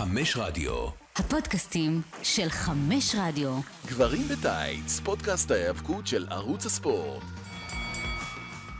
חמש 0.00 0.36
רדיו. 0.36 0.72
הפודקאסטים 1.16 2.02
של 2.22 2.48
חמש 2.48 3.14
רדיו. 3.18 3.60
גברים 3.86 4.22
בטייץ, 4.28 5.00
פודקאסט 5.00 5.50
ההיאבקות 5.50 6.06
של 6.06 6.26
ערוץ 6.30 6.66
הספורט. 6.66 7.22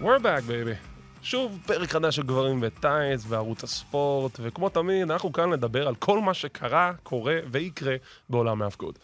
We're 0.00 0.22
back, 0.22 0.48
baby. 0.48 0.86
שוב, 1.22 1.58
פרק 1.66 1.90
חדש 1.90 2.16
של 2.16 2.22
גברים 2.22 2.60
בטייץ 2.60 3.24
בערוץ 3.24 3.64
הספורט, 3.64 4.40
וכמו 4.42 4.68
תמיד, 4.68 5.10
אנחנו 5.10 5.32
כאן 5.32 5.50
לדבר 5.50 5.88
על 5.88 5.94
כל 5.94 6.20
מה 6.20 6.34
שקרה, 6.34 6.92
קורה 7.02 7.38
ויקרה 7.50 7.96
בעולם 8.30 8.62
ההאבקות. 8.62 8.98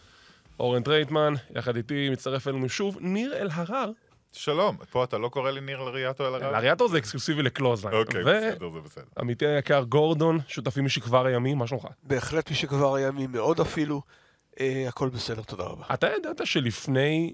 אורן 0.59 0.83
טרייטמן, 0.83 1.33
יחד 1.55 1.75
איתי, 1.75 2.09
מצטרף 2.09 2.47
אלינו 2.47 2.69
שוב, 2.69 2.97
ניר 3.01 3.33
אלהרר. 3.37 3.91
שלום, 4.31 4.77
פה 4.91 5.03
אתה 5.03 5.17
לא 5.17 5.29
קורא 5.29 5.51
לי 5.51 5.61
ניר 5.61 5.79
לריאטו 5.83 6.27
אלהרר? 6.27 6.53
לריאטו 6.53 6.87
זה 6.89 6.97
אקסקלוסיבי 6.97 7.43
ל 7.43 7.47
Clothesline. 7.47 7.97
אוקיי, 7.97 8.23
בסדר, 8.23 8.69
זה 8.69 8.79
בסדר. 8.79 9.03
ועמיתי 9.17 9.45
היקר 9.47 9.83
גורדון, 9.83 10.39
שותפי 10.47 10.81
משכבר 10.81 11.25
הימים, 11.25 11.57
מה 11.57 11.67
שלומך? 11.67 11.87
בהחלט 12.03 12.51
משכבר 12.51 12.95
הימים 12.95 13.31
מאוד 13.31 13.59
אפילו. 13.59 14.01
אה, 14.59 14.85
הכל 14.87 15.09
בסדר, 15.09 15.41
תודה 15.41 15.63
רבה. 15.63 15.83
אתה 15.93 16.07
ידעת 16.17 16.41
שלפני 16.47 17.33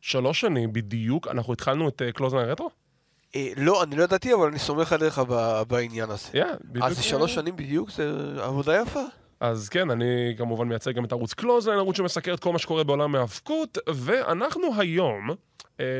שלוש 0.00 0.40
שנים 0.40 0.72
בדיוק 0.72 1.28
אנחנו 1.28 1.52
התחלנו 1.52 1.88
את 1.88 2.02
Clothesline 2.14 2.48
רטרו? 2.48 2.70
אה, 3.36 3.52
לא, 3.56 3.82
אני 3.82 3.96
לא 3.96 4.02
ידעתי, 4.02 4.34
אבל 4.34 4.46
אני 4.46 4.58
סומך 4.58 4.92
עליך 4.92 5.18
ב- 5.28 5.62
בעניין 5.68 6.10
הזה. 6.10 6.28
כן, 6.32 6.54
בדיוק. 6.64 6.84
אז 6.84 7.02
שלוש 7.02 7.34
שנים 7.34 7.56
בדיוק? 7.56 7.90
זה 7.90 8.12
עבודה 8.42 8.80
יפה. 8.82 9.02
אז 9.40 9.68
כן, 9.68 9.90
אני 9.90 10.34
כמובן 10.38 10.68
מייצג 10.68 10.90
גם 10.94 11.04
את 11.04 11.12
ערוץ 11.12 11.34
Clothesline, 11.34 11.78
ערוץ 11.78 11.96
שמסקר 11.96 12.34
את 12.34 12.40
כל 12.40 12.52
מה 12.52 12.58
שקורה 12.58 12.84
בעולם 12.84 13.14
ההאבקות, 13.14 13.78
ואנחנו 13.94 14.62
היום, 14.78 15.30
אה, 15.30 15.34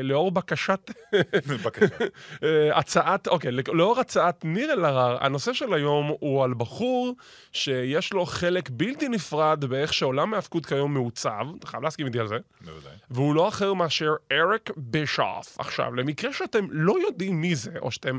לאור 0.03 0.31
בקשת, 0.31 0.91
בבקשה. 1.49 1.95
אה, 2.43 2.77
הצעת, 2.77 3.27
אוקיי, 3.27 3.51
לאור 3.51 3.99
הצעת 3.99 4.45
ניר 4.45 4.73
אלהרר, 4.73 5.17
הנושא 5.21 5.53
של 5.53 5.73
היום 5.73 6.15
הוא 6.19 6.43
על 6.43 6.53
בחור 6.53 7.15
שיש 7.51 8.13
לו 8.13 8.25
חלק 8.25 8.69
בלתי 8.69 9.09
נפרד 9.09 9.65
באיך 9.65 9.93
שעולם 9.93 10.33
ההאבקות 10.33 10.65
כיום 10.65 10.93
מעוצב, 10.93 11.47
אתה 11.59 11.67
חייב 11.67 11.83
להסכים 11.83 12.07
איתי 12.07 12.19
על 12.19 12.27
זה, 12.27 12.37
בוודאי. 12.61 12.91
והוא 13.09 13.35
לא 13.35 13.47
אחר 13.47 13.73
מאשר 13.73 14.13
אריק 14.31 14.69
בישוף. 14.77 15.59
עכשיו, 15.59 15.95
למקרה 15.95 16.33
שאתם 16.33 16.67
לא 16.71 16.95
יודעים 17.07 17.41
מי 17.41 17.55
זה, 17.55 17.71
או 17.81 17.91
שאתם 17.91 18.17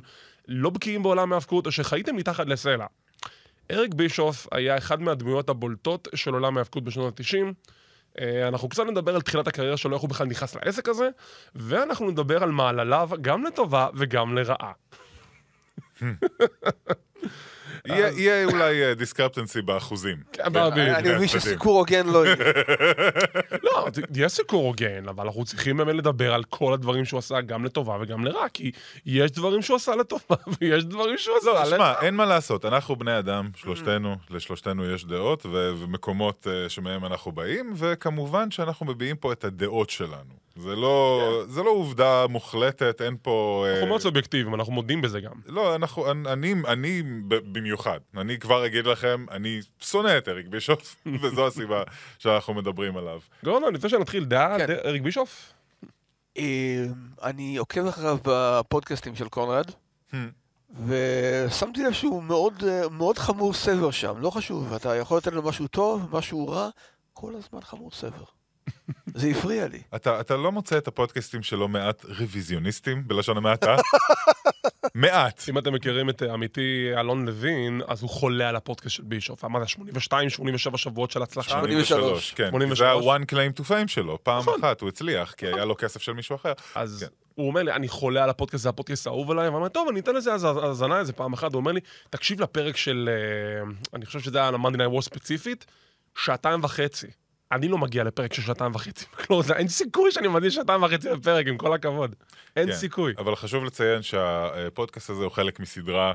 לא 0.48 0.70
בקיאים 0.70 1.02
בעולם 1.02 1.32
ההאבקות, 1.32 1.66
או 1.66 1.72
שחייתם 1.72 2.16
מתחת 2.16 2.46
לסלע, 2.46 2.86
אריק 3.70 3.94
בישוף 3.94 4.46
היה 4.52 4.76
אחד 4.78 5.02
מהדמויות 5.02 5.48
הבולטות 5.48 6.08
של 6.14 6.34
עולם 6.34 6.56
ההאבקות 6.56 6.84
בשנות 6.84 7.20
ה-90. 7.20 7.54
אנחנו 8.48 8.68
קצת 8.68 8.82
נדבר 8.86 9.14
על 9.14 9.20
תחילת 9.20 9.48
הקריירה 9.48 9.76
שלו, 9.76 9.94
איך 9.94 10.02
הוא 10.02 10.10
בכלל 10.10 10.26
נכנס 10.26 10.54
לעסק 10.54 10.88
הזה, 10.88 11.08
ואנחנו 11.54 12.10
נדבר 12.10 12.42
על 12.42 12.50
מעלליו 12.50 13.10
גם 13.20 13.44
לטובה 13.44 13.88
וגם 13.94 14.38
לרעה. 14.38 14.72
יהיה- 17.88 18.44
אולי 18.44 18.94
דיסקרפטנסי 18.94 19.62
באחוזים. 19.62 20.16
כן, 20.32 20.42
כן. 20.52 20.56
אני 20.62 20.74
כן, 21.08 21.14
מבין 21.16 21.28
צדדים. 21.28 21.28
שסיקור 21.28 21.78
הוגן 21.78 22.06
לא 22.06 22.26
יהיה. 22.26 22.36
לא, 23.64 23.86
יש 24.14 24.32
סיקור 24.32 24.66
הוגן, 24.66 25.08
אבל 25.08 25.24
אנחנו 25.26 25.44
צריכים 25.44 25.76
באמת 25.76 25.94
לדבר 25.94 26.34
על 26.34 26.44
כל 26.44 26.74
הדברים 26.74 27.04
שהוא 27.04 27.18
עשה 27.18 27.40
גם 27.40 27.64
לטובה 27.64 27.96
וגם 28.00 28.24
לרעה, 28.24 28.48
כי 28.48 28.70
יש 29.06 29.30
דברים 29.30 29.62
שהוא 29.62 29.76
עשה 29.76 29.96
לטובה 29.96 30.36
ויש 30.60 30.84
דברים 30.84 31.18
שהוא 31.18 31.36
עשה 31.36 31.46
לא, 31.46 31.52
לרעה. 31.54 31.66
שמע, 31.66 31.92
אין 32.06 32.14
מה 32.14 32.24
לעשות, 32.24 32.64
אנחנו 32.64 32.96
בני 32.96 33.18
אדם, 33.18 33.48
שלושתנו, 33.56 34.16
לשלושתנו 34.30 34.90
יש 34.90 35.04
דעות 35.04 35.46
ומקומות 35.50 36.46
אה, 36.50 36.68
שמהם 36.68 37.04
אנחנו 37.04 37.32
באים, 37.32 37.72
וכמובן 37.76 38.50
שאנחנו 38.50 38.86
מביעים 38.86 39.16
פה 39.16 39.32
את 39.32 39.44
הדעות 39.44 39.90
שלנו. 39.90 40.45
זה 40.56 40.76
לא, 40.76 41.42
זה 41.48 41.62
לא 41.62 41.70
עובדה 41.70 42.26
מוחלטת, 42.26 43.02
אין 43.02 43.16
פה... 43.22 43.64
אה, 43.66 43.72
אנחנו 43.72 43.86
מאוד 43.86 44.00
סובייקטיביים, 44.00 44.54
אנחנו 44.54 44.72
מודים 44.72 45.02
בזה 45.02 45.20
גם. 45.20 45.32
לא, 45.46 45.74
אנחנו, 45.74 46.10
אני, 46.10 46.32
אני, 46.32 46.54
אני 46.66 47.02
במיוחד, 47.28 47.98
אני 48.16 48.38
כבר 48.38 48.66
אגיד 48.66 48.86
לכם, 48.86 49.26
אני 49.30 49.60
שונא 49.80 50.18
את 50.18 50.28
אריק 50.28 50.46
בישוף, 50.46 50.96
וזו 51.22 51.46
הסיבה 51.46 51.82
שאנחנו 52.18 52.54
מדברים 52.54 52.96
עליו. 52.96 53.20
גורדון, 53.44 53.74
לפני 53.74 53.90
שנתחיל, 53.90 54.24
דעה, 54.24 54.58
כן. 54.58 54.76
אריק 54.84 55.02
בישוף? 55.02 55.52
אה, 56.38 56.84
אני 57.22 57.56
עוקב 57.56 57.86
אחריו 57.86 58.18
בפודקאסטים 58.24 59.14
של 59.14 59.28
קונרד, 59.28 59.70
Hmm. 60.12 60.16
ושמתי 60.86 61.82
לב 61.82 61.92
שהוא 61.92 62.22
מאוד, 62.22 62.64
אה, 62.68 62.88
מאוד 62.88 63.18
חמור 63.18 63.54
סבר 63.54 63.90
שם, 63.90 64.14
לא 64.18 64.30
חשוב, 64.30 64.72
אתה 64.72 64.96
יכול 64.96 65.18
לתת 65.18 65.32
לו 65.32 65.42
משהו 65.42 65.68
טוב, 65.68 66.16
משהו 66.16 66.48
רע, 66.48 66.68
כל 67.12 67.34
הזמן 67.34 67.60
חמור 67.60 67.90
סבר. 67.90 68.24
זה 69.14 69.28
הפריע 69.28 69.68
לי. 69.68 69.82
אתה, 69.94 70.20
אתה 70.20 70.36
לא 70.36 70.52
מוצא 70.52 70.78
את 70.78 70.88
הפודקאסטים 70.88 71.42
שלו 71.42 71.68
מעט 71.68 72.04
רוויזיוניסטים, 72.04 73.08
בלשון 73.08 73.36
המעטה? 73.36 73.76
מעט. 74.94 75.42
אם 75.48 75.58
אתם 75.58 75.74
מכירים 75.74 76.10
את 76.10 76.22
אה, 76.22 76.32
עמיתי 76.32 76.90
אלון 76.96 77.26
לוין, 77.26 77.80
אז 77.88 78.02
הוא 78.02 78.10
חולה 78.10 78.48
על 78.48 78.56
הפודקאסט 78.56 78.94
של 78.94 79.02
בישוף. 79.02 79.44
מה 79.44 79.60
זה, 79.60 79.66
82, 79.66 80.30
87 80.30 80.78
שבועות 80.78 81.10
של 81.10 81.22
הצלחה? 81.22 81.50
83. 81.50 82.34
כן. 82.34 82.48
83. 82.48 82.78
זה 82.78 82.90
ה-one 82.90 83.24
claim 83.32 83.60
to 83.60 83.64
fame 83.68 83.88
שלו. 83.88 84.18
פעם 84.22 84.38
נכון. 84.38 84.64
אחת 84.64 84.80
הוא 84.80 84.88
הצליח, 84.88 85.32
כי 85.32 85.46
היה 85.46 85.64
לו 85.64 85.76
כסף 85.76 86.02
של 86.02 86.12
מישהו 86.12 86.36
אחר. 86.36 86.52
אז 86.74 87.06
כן. 87.08 87.14
הוא 87.34 87.48
אומר 87.48 87.62
לי, 87.62 87.72
אני 87.72 87.88
חולה 87.88 88.24
על 88.24 88.30
הפודקאסט, 88.30 88.62
זה 88.62 88.68
הפודקאסט 88.68 89.06
האהוב 89.06 89.30
עליי, 89.30 89.44
ואני 89.44 89.56
אומר, 89.56 89.68
טוב, 89.68 89.88
אני 89.88 90.00
אתן 90.00 90.14
לזה 90.14 90.32
האזנה 90.32 90.98
איזה 90.98 91.12
פעם 91.12 91.32
אחת. 91.32 91.52
הוא 91.52 91.60
אומר 91.60 91.72
לי, 91.72 91.80
תקשיב 92.10 92.40
לפרק 92.40 92.76
של, 92.76 93.10
אה, 93.12 93.70
אני 93.94 94.06
חושב 94.06 94.20
שזה 94.20 94.38
היה 94.38 94.48
על 94.48 94.54
ה-Monday 94.54 94.76
Night 94.76 94.98
War 94.98 95.00
ספציפית, 95.00 95.66
שעתיים 96.14 96.64
וחצי. 96.64 97.06
אני 97.52 97.68
לא 97.68 97.78
מגיע 97.78 98.04
לפרק 98.04 98.32
של 98.32 98.42
שעתיים 98.42 98.74
וחצי. 98.74 99.06
זה- 99.46 99.54
אין 99.54 99.68
סיכוי 99.68 100.12
שאני 100.12 100.28
מדהים 100.28 100.50
שעתיים 100.50 100.82
וחצי 100.82 101.08
בפרק, 101.10 101.46
עם 101.46 101.56
כל 101.56 101.72
הכבוד. 101.72 102.14
אין 102.56 102.66
כן. 102.66 102.72
סיכוי. 102.76 103.14
אבל 103.18 103.36
חשוב 103.36 103.64
לציין 103.64 104.02
שהפודקאסט 104.02 105.10
הזה 105.10 105.22
הוא 105.24 105.30
חלק 105.32 105.60
מסדרה 105.60 106.12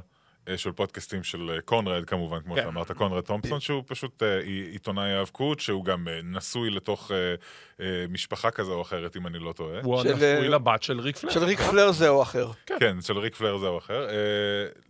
של 0.55 0.71
פודקאסטים 0.71 1.23
של 1.23 1.49
אה, 1.55 1.61
קונרד, 1.61 2.05
כמובן, 2.05 2.39
כמו 2.41 2.55
כן. 2.55 2.61
שאמרת, 2.63 2.91
קונרד 2.91 3.23
תומפסון, 3.23 3.59
שהוא 3.59 3.83
פשוט 3.87 4.23
אה, 4.23 4.39
עי- 4.39 4.67
עיתונאי 4.71 5.11
האבקות, 5.11 5.59
שהוא 5.59 5.85
גם 5.85 6.07
אה, 6.07 6.19
נשוי 6.23 6.69
לתוך 6.69 7.11
אה, 7.11 7.35
אה, 7.85 8.05
משפחה 8.09 8.51
כזו 8.51 8.73
או 8.73 8.81
אחרת, 8.81 9.15
אם 9.17 9.27
אני 9.27 9.39
לא 9.39 9.51
טועה. 9.51 9.79
הוא 9.83 9.99
אה, 10.23 10.39
לבת 10.39 10.83
של 10.83 10.99
ריק 10.99 11.17
פלר. 11.17 11.29
של 11.31 11.43
ריק 11.43 11.59
פלר 11.61 11.91
זה 11.91 12.09
או 12.09 12.21
אחר. 12.21 12.47
כן, 12.65 13.01
של 13.01 13.17
ריק 13.17 13.35
פלר 13.35 13.57
זה 13.57 13.67
או 13.67 13.77
אחר. 13.77 14.09
אה, 14.09 14.15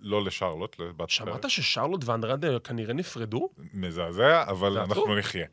לא 0.02 0.26
לשרלוט, 0.26 0.80
לבת 0.80 0.98
פלר. 0.98 1.08
שמעת 1.08 1.50
ששרלוט 1.50 2.02
ואנדרדה 2.06 2.60
כנראה 2.60 2.94
נפרדו? 2.94 3.50
מזעזע, 3.74 4.44
אבל 4.48 4.78
אנחנו. 4.78 5.16
נחיה. 5.16 5.46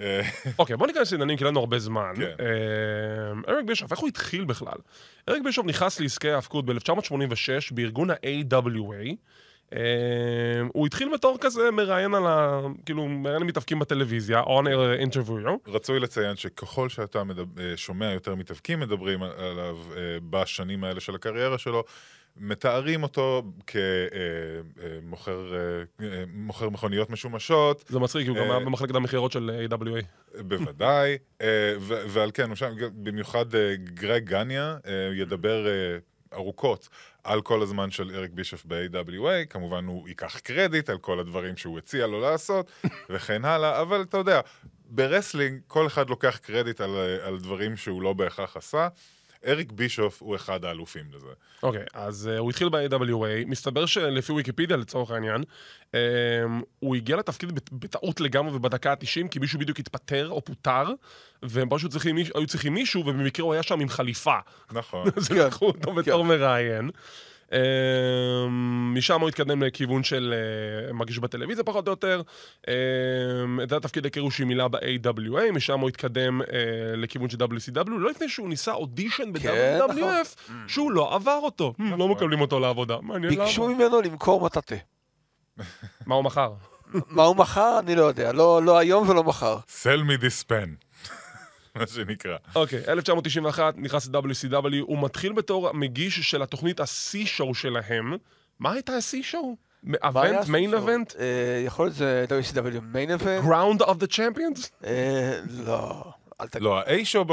אה, 0.00 0.20
אוקיי, 0.58 0.76
בוא 0.76 0.86
ניכנס 0.86 1.12
לעניינים, 1.12 1.36
כי 1.36 1.44
לנו 1.44 1.60
הרבה 1.60 1.78
זמן. 1.78 2.12
כן. 2.16 2.22
אה, 2.40 3.52
אריק 3.54 3.66
בישוף, 3.66 3.90
איך 3.92 4.00
הוא 4.00 4.08
התחיל 4.08 4.44
בכלל? 4.44 4.76
אריק 5.28 5.42
בישוף 5.44 5.66
נכנס 5.66 6.00
לעסקי 6.00 6.30
ההאבקות 6.30 6.66
ב-1986 6.66 7.14
בארגון 7.74 8.10
ה-AWA. 8.10 9.14
אה, 9.72 10.62
הוא 10.72 10.86
התחיל 10.86 11.08
בתור 11.14 11.38
כזה 11.40 11.70
מראיין 11.70 12.14
על 12.14 12.26
ה... 12.26 12.60
כאילו, 12.86 13.08
מראיין 13.08 13.42
מתאבקים 13.42 13.78
בטלוויזיה, 13.78 14.42
on 14.42 14.66
air 14.66 15.08
interview. 15.08 15.48
רצוי 15.66 16.00
לציין 16.00 16.36
שככל 16.36 16.88
שאתה. 16.88 17.22
אה, 17.58 17.76
שומע 17.76 18.12
יותר 18.12 18.34
מתאבקים 18.34 18.80
מדברים 18.80 19.22
עליו 19.22 19.76
אה, 19.96 20.18
בשנים 20.30 20.84
האלה 20.84 21.00
של 21.00 21.14
הקריירה 21.14 21.58
שלו, 21.58 21.84
מתארים 22.36 23.02
אותו 23.02 23.42
כמוכר 23.66 25.52
מוכר 26.34 26.68
מכוניות 26.68 27.10
משומשות, 27.10 27.84
זה 27.88 27.98
מצחיק, 27.98 28.28
הוא 28.28 28.36
גם 28.36 28.42
אה, 28.42 28.56
היה 28.56 28.64
במחלקת 28.64 28.94
המכירות 28.94 29.32
של 29.32 29.66
AWA. 29.70 30.04
בוודאי, 30.42 31.18
אה, 31.40 31.74
ועל 31.78 32.30
כן, 32.34 32.50
במיוחד 32.92 33.54
אה, 33.54 33.74
גרג 33.76 34.24
גניה 34.24 34.76
אה, 34.86 34.92
ידבר 35.14 35.66
אה, 35.66 35.98
ארוכות 36.34 36.88
על 37.24 37.42
כל 37.42 37.62
הזמן 37.62 37.90
של 37.90 38.10
אריק 38.14 38.30
בישוף 38.30 38.64
ב-AWA, 38.66 39.46
כמובן 39.50 39.86
הוא 39.86 40.08
ייקח 40.08 40.38
קרדיט 40.38 40.90
על 40.90 40.98
כל 40.98 41.18
הדברים 41.20 41.56
שהוא 41.56 41.78
הציע 41.78 42.06
לו 42.06 42.20
לעשות, 42.20 42.70
וכן 43.10 43.44
הלאה, 43.44 43.80
אבל 43.80 44.02
אתה 44.02 44.16
יודע, 44.16 44.40
ב 44.86 44.93
wrestling 44.93 45.60
כל 45.66 45.86
אחד 45.86 46.10
לוקח 46.10 46.36
קרדיט 46.36 46.80
על, 46.80 46.90
אה, 46.90 47.26
על 47.26 47.38
דברים 47.38 47.76
שהוא 47.76 48.02
לא 48.02 48.12
בהכרח 48.12 48.56
עשה. 48.56 48.88
אריק 49.46 49.72
בישוף 49.72 50.22
הוא 50.22 50.36
אחד 50.36 50.64
האלופים 50.64 51.04
לזה. 51.12 51.26
אוקיי, 51.62 51.84
אז 51.94 52.30
uh, 52.34 52.38
הוא 52.38 52.50
התחיל 52.50 52.68
ב-AWA, 52.68 53.46
מסתבר 53.46 53.86
שלפי 53.86 54.32
ויקיפדיה 54.32 54.76
לצורך 54.76 55.10
העניין, 55.10 55.42
um, 55.90 55.94
הוא 56.78 56.96
הגיע 56.96 57.16
לתפקיד 57.16 57.60
בטעות 57.72 58.20
לגמרי 58.20 58.56
ובדקה 58.56 58.90
ה-90, 58.90 59.28
כי 59.30 59.38
מישהו 59.38 59.58
בדיוק 59.58 59.78
התפטר 59.78 60.28
או 60.30 60.44
פוטר, 60.44 60.84
והם 61.42 61.68
פשוט 61.70 61.90
צריכים, 61.90 62.16
היו 62.34 62.46
צריכים 62.46 62.74
מישהו, 62.74 63.00
ובמקרה 63.00 63.44
הוא 63.44 63.52
היה 63.52 63.62
שם 63.62 63.80
עם 63.80 63.88
חליפה. 63.88 64.36
נכון. 64.72 65.06
אז 65.16 65.28
כן. 65.28 65.36
לקחו 65.36 65.66
אותו 65.66 65.94
בתור 65.94 66.24
מראיין. 66.24 66.90
Um, 67.52 67.54
משם 68.96 69.20
הוא 69.20 69.28
התקדם 69.28 69.62
לכיוון 69.62 70.02
של 70.02 70.34
uh, 70.90 70.92
מגיש 70.92 71.18
בטלוויזיה 71.18 71.64
פחות 71.64 71.88
או 71.88 71.92
יותר. 71.92 72.22
את 73.62 73.68
זה 73.68 73.76
התפקיד 73.76 74.06
הכירו 74.06 74.30
שהיא 74.30 74.46
מילה 74.46 74.68
ב-AWA, 74.68 75.52
משם 75.52 75.80
הוא 75.80 75.88
התקדם 75.88 76.40
uh, 76.40 76.44
לכיוון 76.96 77.28
של 77.28 77.36
WCW, 77.36 77.90
לא 77.90 78.10
לפני 78.10 78.28
שהוא 78.28 78.48
ניסה 78.48 78.72
אודישן 78.72 79.38
כן, 79.38 79.78
ב-WWF, 79.88 80.52
שהוא 80.66 80.92
לא 80.92 81.14
עבר 81.14 81.38
אותו. 81.42 81.74
לא 81.78 82.08
מקבלים 82.08 82.40
אותו 82.40 82.60
לעבודה. 82.60 82.96
ביקשו 83.28 83.68
ממנו 83.68 84.00
למכור 84.02 84.44
מטאטה. 84.44 84.76
מה 86.06 86.14
הוא 86.14 86.24
מכר? 86.24 86.52
מה 87.08 87.22
הוא 87.22 87.36
מכר? 87.36 87.78
אני 87.78 87.94
לא 87.94 88.02
יודע. 88.02 88.32
לא 88.32 88.62
לא 88.62 88.78
היום 88.78 89.08
ולא 89.08 89.24
מחר. 89.24 89.58
sell 89.68 90.00
me 90.00 90.22
this 90.22 90.44
pen, 90.48 90.91
מה 91.80 91.86
שנקרא. 91.86 92.36
אוקיי, 92.54 92.78
1991, 92.88 93.74
נכנס 93.76 94.08
ל-WCW, 94.08 94.76
הוא 94.80 95.04
מתחיל 95.04 95.32
בתור 95.32 95.72
מגיש 95.72 96.20
של 96.20 96.42
התוכנית 96.42 96.80
ה-C-Show 96.80 97.54
שלהם. 97.54 98.16
מה 98.58 98.72
הייתה 98.72 98.92
ה-C-Show? 98.92 99.46
אבנט, 100.02 100.48
מיין? 100.48 100.74
אבנט? 100.74 101.12
אה, 101.18 101.62
יכול 101.66 101.86
להיות 101.86 101.96
זה 101.96 102.24
WCW 102.28 102.80
main 102.80 103.10
event? 103.10 103.44
Clash 103.44 103.82
of 103.82 103.96
the 103.96 104.06
Champions? 104.06 104.70
אה, 104.84 105.40
לא. 105.48 106.12
לא, 106.60 106.78
ה-A-show 106.78 107.24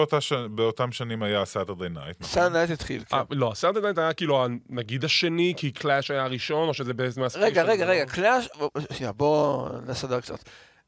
באותם 0.50 0.92
שנים 0.92 1.24
היה 1.24 1.46
Saturday 1.46 1.90
Night. 1.90 2.24
Saturday 2.24 2.54
Night 2.54 2.70
התחיל, 2.70 3.04
כן. 3.10 3.18
לא, 3.32 3.52
Saturday 3.56 3.84
Night 3.84 3.98
היה 3.98 4.14
כאילו 4.14 4.48
נגיד 4.70 5.06
השני, 5.06 5.54
כי 5.58 5.72
Clash 5.72 6.12
היה 6.12 6.24
הראשון, 6.24 6.68
או 6.68 6.74
שזה 6.74 6.94
בעצם 6.94 7.22
מה 7.22 7.27
special? 7.27 7.48
רגע, 7.48 7.64
רגע, 7.64 7.86
רגע, 7.86 8.06
Clash, 8.06 8.50
שנייה, 8.94 9.12
בוא 9.12 9.70
נסדר 9.86 10.22
קצת. 10.22 10.40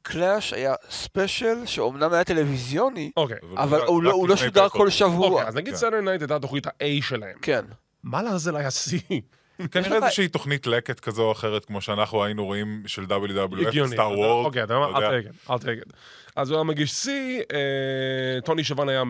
Clash 0.02 0.54
היה 0.54 0.74
special 0.90 1.66
שאומנם 1.66 2.14
היה 2.14 2.24
טלוויזיוני, 2.24 3.12
אוקיי. 3.18 3.38
אבל 3.58 3.80
רק- 3.82 3.88
הוא 3.88 4.04
לא- 4.04 4.12
הוא 4.12 4.30
לא 4.30 4.36
שודר. 4.36 4.70
כל 4.70 4.90
שבוע. 4.90 5.30
אוקיי, 5.30 5.48
אז 5.48 5.56
נגיד 5.56 5.74
כן. 5.74 5.80
Saturday 5.80 5.96
Night 6.04 6.22
הייתה 6.22 6.40
תוכנית 6.40 6.68
ה-A 6.68 6.72
שלהם. 7.02 7.38
כן. 7.42 7.66
מה 8.04 8.22
לעזאזל 8.24 8.56
היה 8.56 8.68
C? 8.68 9.14
כנראה 9.72 9.96
איזושהי 9.96 10.28
תוכנית 10.28 10.68
לקט 10.68 11.00
כזו 11.00 11.24
או 11.24 11.32
אחרת, 11.32 11.66
כמו 11.66 11.82
שאנחנו 11.82 12.24
היינו 12.24 12.46
רואים 12.46 12.84
של 12.88 13.04
WWF, 13.04 13.68
הגיוני. 13.68 13.92
סטאר 13.92 14.20
וורד. 14.20 14.46
אוקיי, 14.46 14.64
אתה 14.64 14.80
מה? 14.80 14.86
אל 14.86 15.20
תגיד, 15.20 15.32
אל 15.50 15.58
תגיד. 15.58 15.94
אז 16.36 16.50
הוא 16.50 16.58
היה 16.58 16.64
מגיש 16.64 17.06
C, 17.06 17.10
אה, 17.54 18.42
טוני 18.46 18.64
שיוואני 18.64 18.90
היה 18.90 19.04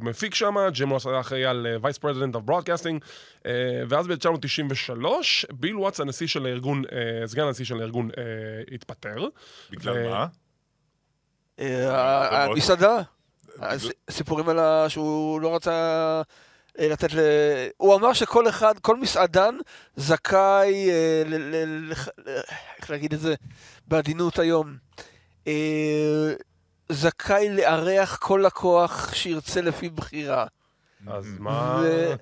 מפיק 0.00 0.34
שם, 0.34 0.54
ג'ים 0.72 0.90
רוס 0.90 1.06
היה 1.06 1.20
אחראי 1.20 1.44
על 1.44 1.66
vice 1.82 1.98
president 1.98 2.34
of 2.34 2.44
broadcasting, 2.44 3.04
ואז 3.88 4.06
ב-1993, 4.06 5.04
ביל 5.52 5.76
וואטס, 5.76 6.00
הנשיא 6.00 6.26
של 6.26 6.46
הארגון, 6.46 6.82
אה, 6.92 7.26
סגן 7.26 7.44
הנשיא 7.44 7.64
של 7.64 7.80
הארגון, 7.80 8.10
אה, 8.18 8.24
התפטר. 8.74 9.28
בגלל 9.70 10.08
מה? 10.08 10.26
המסעדה, 11.58 12.98
סיפורים 14.10 14.48
על. 14.48 14.58
שהוא 14.88 15.40
לא 15.40 15.54
רצה 15.54 16.22
לתת 16.78 17.14
ל... 17.14 17.18
הוא 17.76 17.94
אמר 17.94 18.12
שכל 18.12 18.48
אחד, 18.48 18.78
כל 18.78 18.96
מסעדן 18.96 19.54
זכאי, 19.96 20.90
אה, 20.90 21.22
ל... 21.26 21.34
ל- 21.36 21.92
איך 22.78 22.90
להגיד 22.90 23.12
את 23.12 23.20
זה 23.20 23.34
בעדינות 23.88 24.38
היום, 24.38 24.76
אה, 25.46 26.32
זכאי 26.88 27.48
לארח 27.56 28.16
כל 28.16 28.42
לקוח 28.46 29.14
שירצה 29.14 29.60
לפי 29.60 29.88
בחירה. 29.88 30.46
אז 31.06 31.26
מה... 31.38 31.82
ו- 31.84 32.14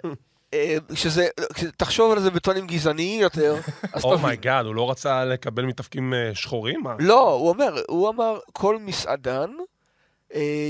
אה, 0.55 0.77
שזה, 0.95 1.29
תחשוב 1.77 2.13
על 2.13 2.21
זה 2.21 2.31
בטונים 2.31 2.67
גזעניים 2.67 3.21
יותר, 3.21 3.57
אז 3.93 4.03
תבין. 4.03 4.13
Oh 4.13 4.26
my 4.26 4.40
God, 4.40 4.67
הוא 4.67 4.75
לא 4.75 4.91
רצה 4.91 5.25
לקבל 5.25 5.65
מתאבקים 5.65 6.15
אה, 6.15 6.31
שחורים? 6.35 6.81
מה? 6.83 6.95
לא, 6.99 7.33
הוא 7.33 7.49
אומר, 7.49 7.83
הוא 7.89 8.09
אמר, 8.09 8.39
כל 8.53 8.79
מסעדן 8.79 9.51
אה, 9.61 9.65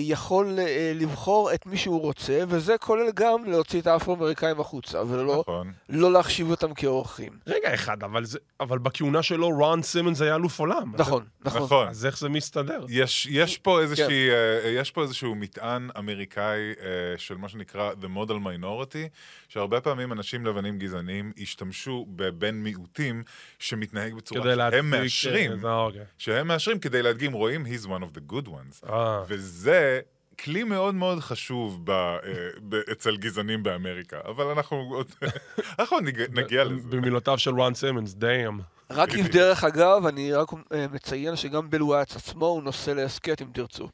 יכול 0.00 0.58
אה, 0.58 0.92
לבחור 0.94 1.54
את 1.54 1.66
מי 1.66 1.76
שהוא 1.76 2.00
רוצה, 2.00 2.40
וזה 2.48 2.74
כולל 2.80 3.10
גם 3.14 3.44
להוציא 3.44 3.80
את 3.80 3.86
האפרו-אמריקאים 3.86 4.60
החוצה, 4.60 5.02
ולא 5.08 5.40
נכון. 5.40 5.72
לא 5.88 6.12
להחשיב 6.12 6.50
אותם 6.50 6.74
כאורחים. 6.74 7.32
רגע 7.46 7.74
אחד, 7.74 8.02
אבל 8.02 8.24
זה- 8.24 8.38
אבל 8.60 8.78
בכהונה 8.78 9.22
שלו 9.22 9.48
רון 9.48 9.82
סימונס 9.82 10.20
היה 10.22 10.34
אלוף 10.34 10.58
עולם. 10.60 10.92
נכון, 10.98 11.24
נכון. 11.44 11.62
נכון. 11.62 11.88
אז 11.88 12.06
איך 12.06 12.18
זה 12.18 12.28
מסתדר? 12.28 12.84
יש, 12.88 13.26
יש, 13.30 13.58
פה 13.58 13.80
איזושהי, 13.80 14.06
כן. 14.30 14.34
אה, 14.64 14.70
יש 14.70 14.90
פה 14.90 15.02
איזשהו 15.02 15.34
מטען 15.34 15.88
אמריקאי 15.98 16.42
אה, 16.80 16.86
של 17.18 17.36
מה 17.36 17.48
שנקרא 17.48 17.92
The 17.92 18.06
Model 18.16 18.32
Minority, 18.46 19.08
שהרבה 19.48 19.80
פעמים 19.80 20.12
אנשים 20.12 20.46
לבנים 20.46 20.78
גזעניים 20.78 21.32
השתמשו 21.42 22.06
בבן 22.08 22.54
מיעוטים 22.54 23.22
שמתנהג 23.58 24.14
בצורה. 24.14 24.70
שהם 24.70 24.90
מאשרים, 24.90 25.66
אה, 25.66 25.80
אוקיי. 25.80 26.00
שהם 26.18 26.48
מאשרים 26.48 26.78
כדי 26.78 27.02
להדגים, 27.02 27.32
רואים, 27.32 27.66
he's 27.66 27.84
one 27.86 28.02
of 28.02 28.18
the 28.18 28.32
good 28.32 28.46
ones. 28.48 28.88
אה. 28.92 29.22
וזה 29.46 30.00
כלי 30.38 30.64
מאוד 30.64 30.94
מאוד 30.94 31.20
חשוב 31.20 31.80
ב, 31.84 31.90
אה, 31.90 32.16
ב, 32.68 32.74
אצל 32.74 33.16
גזענים 33.16 33.62
באמריקה, 33.62 34.20
אבל 34.24 34.44
אנחנו 34.44 34.76
עוד 34.76 35.06
אנחנו 35.78 36.00
נג, 36.00 36.22
נגיע 36.32 36.64
לזה. 36.64 36.88
במילותיו 36.88 37.38
של 37.38 37.50
רון 37.50 37.74
סימונס, 37.74 38.14
דאם. 38.14 38.58
רק 38.90 39.14
אם 39.14 39.26
דרך 39.32 39.64
אגב, 39.64 40.06
אני 40.06 40.32
רק 40.32 40.48
אה, 40.72 40.86
מציין 40.92 41.36
שגם 41.36 41.70
ביל 41.70 41.82
וואטס 41.82 42.16
עצמו 42.16 42.46
הוא 42.46 42.62
נושא 42.62 42.90
להסכת 42.90 43.42
אם 43.42 43.46
תרצו. 43.52 43.88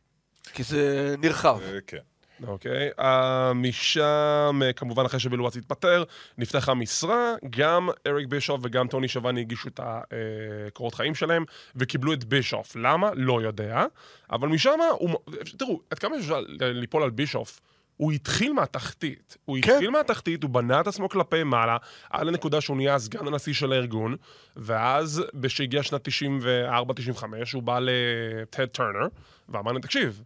כי 0.53 0.63
זה 0.63 1.15
נרחב. 1.19 1.59
אה, 1.63 1.79
כן. 1.87 1.99
אוקיי. 2.47 2.91
אה, 2.99 3.53
משם, 3.55 4.61
אה, 4.63 4.73
כמובן 4.73 5.05
אחרי 5.05 5.21
שביל 5.21 5.41
וואטס 5.41 5.57
התפטר, 5.57 6.05
נפתחה 6.39 6.75
משרה, 6.75 7.35
גם 7.51 7.89
אריק 8.07 8.27
בישוף 8.27 8.61
וגם 8.63 8.89
טוני 8.89 9.09
שבני 9.09 9.41
הגישו 9.41 9.69
את 9.69 9.81
הקורות 9.83 10.95
חיים 10.95 11.15
שלהם, 11.15 11.45
וקיבלו 11.77 12.13
את 12.13 12.25
בישוף. 12.25 12.77
למה? 12.77 13.11
לא 13.15 13.43
יודע. 13.43 13.85
אבל 14.31 14.49
משם, 14.49 14.79
הוא... 14.99 15.11
תראו, 15.57 15.81
עד 15.91 15.99
כמה 15.99 16.17
אפשר 16.17 16.41
ליפול 16.61 17.03
על 17.03 17.11
בישוף? 17.11 17.61
הוא 17.97 18.13
התחיל 18.13 18.53
מהתחתית. 18.53 19.37
הוא 19.45 19.59
כן. 19.63 19.73
התחיל 19.73 19.91
מהתחתית, 19.91 20.43
הוא 20.43 20.51
בנה 20.51 20.81
את 20.81 20.87
עצמו 20.87 21.09
כלפי 21.09 21.43
מעלה, 21.43 21.77
על 22.11 22.29
הנקודה 22.29 22.61
שהוא 22.61 22.77
נהיה 22.77 22.99
סגן 22.99 23.27
הנשיא 23.27 23.55
של 23.55 23.73
הארגון, 23.73 24.17
ואז, 24.57 25.23
כשהגיע 25.43 25.83
שנת 25.83 26.09
94-95, 26.09 27.23
הוא 27.53 27.63
בא 27.63 27.79
לטד 27.81 28.67
טרנר, 28.67 29.07
ואמר 29.49 29.73
לו, 29.73 29.79
תקשיב, 29.79 30.23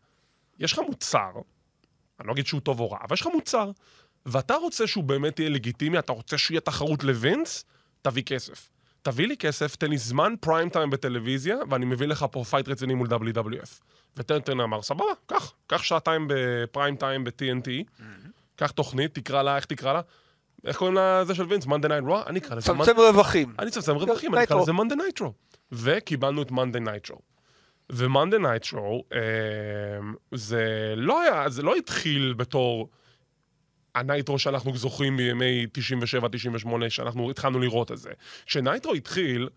יש 0.59 0.73
לך 0.73 0.79
מוצר, 0.79 1.31
אני 2.21 2.29
לא 2.29 2.33
אגיד 2.33 2.47
שהוא 2.47 2.61
טוב 2.61 2.81
או 2.81 2.91
רע, 2.91 2.99
אבל 3.03 3.15
יש 3.15 3.21
לך 3.21 3.29
מוצר, 3.35 3.71
ואתה 4.27 4.55
רוצה 4.55 4.87
שהוא 4.87 5.05
באמת 5.05 5.39
יהיה 5.39 5.51
לגיטימי, 5.51 5.99
אתה 5.99 6.13
רוצה 6.13 6.39
שיהיה 6.39 6.61
תחרות 6.61 7.05
לווינס, 7.05 7.65
תביא 8.03 8.23
כסף. 8.23 8.69
תביא 9.03 9.27
לי 9.27 9.37
כסף, 9.37 9.77
תן 9.77 9.91
לי 9.91 9.99
זמן 9.99 10.35
פריים 10.41 10.69
טיים 10.69 10.91
בטלוויזיה, 10.91 11.57
ואני 11.71 11.87
מביא 11.87 12.07
לך 12.07 12.27
פה 12.31 12.45
fight 12.45 12.69
רציני 12.69 12.95
מול 12.95 13.07
WWF. 13.07 13.83
וטד 14.17 14.36
טרנר 14.36 14.61
אמר, 14.61 14.83
סבבה, 14.83 15.05
קח, 15.27 15.53
קח 15.67 15.83
שעתיים 15.83 16.27
בפריים 16.29 16.97
טיים 16.97 17.25
ב-TNT, 17.25 18.03
קח 18.57 18.71
תוכנית, 18.71 19.15
תקרא 19.15 19.43
לה, 19.43 19.57
איך 19.57 19.65
תקרא 19.65 19.93
לה? 19.93 20.01
איך 20.65 20.77
קוראים 20.77 20.97
לזה 21.01 21.35
של 21.35 21.43
וינס? 21.43 21.67
Monday 21.67 21.89
Night 21.89 22.05
Raw? 22.05 22.23
אני 22.27 22.39
אקרא 22.39 22.57
לזה 22.57 22.67
צמצם 22.67 22.97
רווחים. 22.97 23.55
אני 23.59 23.69
אצמצם 23.69 23.93
רווחים, 23.93 24.35
אני 24.35 24.45
אקרא. 24.45 24.61
לזה 24.61 24.73
Monday 24.73 24.95
Nitro. 24.95 25.33
וקיבלנו 25.73 26.43
את 26.43 26.51
Monday 26.51 26.81
Nitro. 27.91 28.07
ו 28.07 28.12
Monday 28.12 28.39
Nitro, 28.39 29.05
זה 30.35 30.95
לא 30.97 31.23
היה, 31.23 31.49
זה 31.49 31.63
לא 31.63 31.75
התחיל 31.77 32.35
בתור 32.37 32.89
ה 33.95 34.02
Nitro 34.02 34.39
שאנחנו 34.39 34.77
זוכרים 34.77 35.17
מימי 35.17 35.67
97-98, 36.65 36.69
שאנחנו 36.89 37.31
התחלנו 37.31 37.59
לראות 37.59 37.93
את 37.93 37.99
זה. 37.99 38.11
כש 38.47 38.68
Nitro 38.68 38.95
התחיל, 38.95 39.49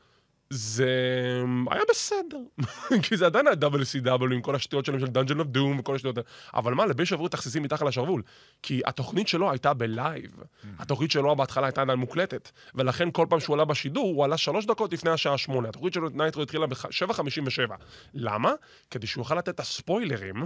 זה 0.49 1.43
היה 1.71 1.81
בסדר. 1.89 2.37
כי 3.03 3.17
זה 3.17 3.25
עדיין 3.25 3.47
היה 3.47 3.55
WCW 3.55 4.33
עם 4.33 4.41
כל 4.41 4.55
השטויות 4.55 4.85
שלהם 4.85 4.99
של 4.99 5.05
Dungeon 5.05 5.39
of 5.39 5.57
Doom 5.57 5.79
וכל 5.79 5.95
השטויות 5.95 6.17
האלה. 6.17 6.27
אבל 6.53 6.73
מה, 6.73 6.85
לבישוף 6.85 7.13
היו 7.13 7.27
תכסיסים 7.27 7.63
מתחת 7.63 7.85
לשרוול. 7.85 8.21
כי 8.63 8.81
התוכנית 8.85 9.27
שלו 9.27 9.51
הייתה 9.51 9.73
בלייב. 9.73 10.31
התוכנית 10.79 11.11
שלו 11.11 11.35
בהתחלה 11.35 11.67
הייתה 11.67 11.81
עדיין 11.81 11.99
מוקלטת. 11.99 12.51
ולכן 12.75 13.11
כל 13.11 13.25
פעם 13.29 13.39
שהוא 13.39 13.53
עלה 13.53 13.65
בשידור, 13.65 14.13
הוא 14.15 14.25
עלה 14.25 14.37
שלוש 14.37 14.65
דקות 14.65 14.93
לפני 14.93 15.11
השעה 15.11 15.37
שמונה. 15.37 15.69
התוכנית 15.69 15.93
שלו, 15.93 16.09
Nitro, 16.09 16.41
התחילה 16.41 16.67
ב-7.57. 16.67 17.73
למה? 18.13 18.53
כדי 18.91 19.07
שהוא 19.07 19.21
יוכל 19.21 19.35
לתת 19.35 19.49
את 19.49 19.59
הספוילרים. 19.59 20.45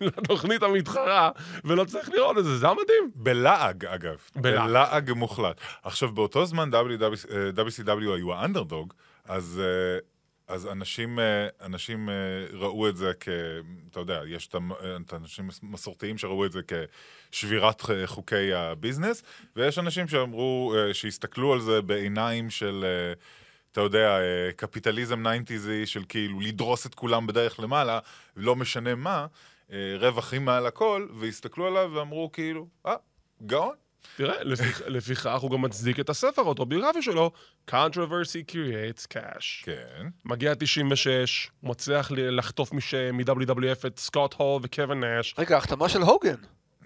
לתוכנית 0.00 0.62
המתחרה, 0.62 1.30
ולא 1.64 1.84
צריך 1.84 2.08
לראות 2.08 2.38
את 2.38 2.44
זה, 2.44 2.58
זה 2.58 2.66
היה 2.66 2.74
מדהים. 2.74 3.10
בלעג, 3.14 3.86
אגב. 3.86 4.16
בלעג. 4.36 4.68
בלעג 4.68 5.12
מוחלט. 5.12 5.60
עכשיו, 5.82 6.12
באותו 6.12 6.46
זמן 6.46 6.70
WCW 7.56 8.10
היו 8.14 8.34
האנדרדוג, 8.34 8.94
אז... 9.24 9.60
אה, 9.64 9.98
אז 10.54 10.66
אנשים, 10.66 11.18
אה, 11.18 11.48
אנשים 11.60 12.08
אה, 12.08 12.14
ראו 12.52 12.88
את 12.88 12.96
זה 12.96 13.12
כ... 13.20 13.28
אתה 13.90 14.00
יודע, 14.00 14.20
יש 14.26 14.46
את 14.46 15.12
האנשים 15.12 15.48
מסורתיים 15.62 16.18
שראו 16.18 16.46
את 16.46 16.52
זה 16.52 16.60
כשבירת 17.30 17.82
חוקי 18.06 18.54
הביזנס, 18.54 19.22
ויש 19.56 19.78
אנשים 19.78 20.08
שאמרו, 20.08 20.74
שהסתכלו 20.92 21.52
על 21.52 21.60
זה 21.60 21.82
בעיניים 21.82 22.50
של, 22.50 22.84
אתה 23.72 23.80
יודע, 23.80 24.18
קפיטליזם 24.56 25.24
90 25.46 25.86
של 25.86 26.04
כאילו 26.08 26.40
לדרוס 26.40 26.86
את 26.86 26.94
כולם 26.94 27.26
בדרך 27.26 27.60
למעלה, 27.60 27.98
לא 28.36 28.56
משנה 28.56 28.94
מה, 28.94 29.26
רווחים 29.98 30.44
מעל 30.44 30.66
הכל, 30.66 31.06
והסתכלו 31.14 31.66
עליו 31.66 31.90
ואמרו 31.94 32.32
כאילו, 32.32 32.66
אה, 32.86 32.94
גאון. 33.46 33.74
תראה, 34.16 34.42
לפיכ- 34.42 34.82
לפיכך 34.86 35.38
הוא 35.40 35.50
גם 35.50 35.62
מצדיק 35.62 36.00
את 36.00 36.10
הספר 36.10 36.42
האוטוביוגרפי 36.42 37.02
שלו, 37.02 37.30
Controversy 37.70 38.50
Creates 38.52 39.06
Cash. 39.14 39.64
כן. 39.64 40.06
מגיע 40.24 40.52
96, 40.58 41.50
הוא 41.60 41.70
מצליח 41.70 42.08
לחטוף 42.14 42.72
מש- 42.72 42.94
מ-WWF 42.94 43.86
את 43.86 43.98
סקוט 43.98 44.34
הול 44.34 44.60
וקווין 44.64 45.00
נאש. 45.00 45.34
רגע, 45.38 45.56
החתמה 45.56 45.88
של 45.88 46.02
הוגן. 46.02 46.34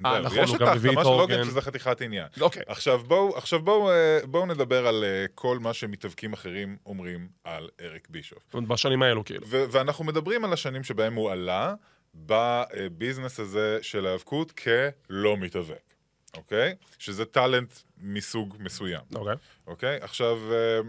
אה, 0.06 0.20
נכון, 0.20 0.38
יש 0.38 0.48
הוא 0.48 0.56
את 0.56 0.60
גם 0.60 0.68
הביא 0.68 0.90
את 0.90 0.96
ההחתמה 0.96 1.14
של 1.14 1.20
הוגן, 1.20 1.34
הוגן. 1.34 1.50
שזה 1.50 1.60
חתיכת 1.60 2.00
עניין. 2.00 2.26
אוקיי. 2.40 2.62
עכשיו 2.66 2.98
בואו 2.98 3.36
עכשיו 3.36 3.60
בואו, 3.62 3.90
אה, 3.90 4.18
בואו 4.24 4.46
נדבר 4.46 4.86
על 4.86 5.04
אה, 5.04 5.24
כל 5.34 5.58
מה 5.58 5.72
שמתאבקים 5.72 6.32
אחרים 6.32 6.76
אומרים 6.86 7.28
על 7.44 7.68
אריק 7.80 8.08
בישוף. 8.10 8.38
זאת 8.44 8.54
אומרת, 8.54 8.68
בשנים 8.68 9.02
האלו, 9.02 9.24
כאילו. 9.24 9.46
ואנחנו 9.48 10.04
מדברים 10.04 10.44
על 10.44 10.52
השנים 10.52 10.84
שבהם 10.84 11.14
הוא 11.14 11.30
עלה 11.30 11.74
בביזנס 12.14 13.40
הזה 13.40 13.78
של 13.82 14.06
ההיאבקות 14.06 14.52
כלא 14.52 15.36
מתאבק, 15.36 15.93
אוקיי? 16.36 16.74
שזה 16.98 17.24
טאלנט 17.24 17.72
מסוג 17.98 18.56
מסוים, 18.58 19.02
אוקיי. 19.14 19.34
אוקיי? 19.66 19.98
עכשיו... 20.00 20.52
אה, 20.52 20.80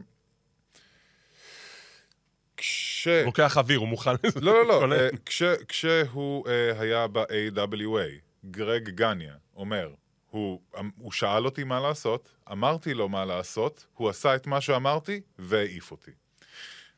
כש... 2.57 3.07
לוקח 3.07 3.57
אוויר, 3.57 3.79
הוא 3.79 3.87
מוכן 3.87 4.11
לזה. 4.23 4.39
לא, 4.41 4.67
לא, 4.67 4.89
לא. 4.89 4.95
אה, 4.95 5.09
כש, 5.25 5.43
כשהוא 5.67 6.47
אה, 6.47 6.81
היה 6.81 7.07
ב-AWA, 7.07 8.25
גרג 8.45 8.89
גניה 8.89 9.35
אומר, 9.55 9.93
הוא, 10.29 10.61
אמ- 10.79 10.91
הוא 10.97 11.11
שאל 11.11 11.45
אותי 11.45 11.63
מה 11.63 11.79
לעשות, 11.79 12.29
אמרתי 12.51 12.93
לו 12.93 13.09
מה 13.09 13.25
לעשות, 13.25 13.85
הוא 13.93 14.09
עשה 14.09 14.35
את 14.35 14.47
מה 14.47 14.61
שאמרתי 14.61 15.21
והעיף 15.39 15.91
אותי. 15.91 16.11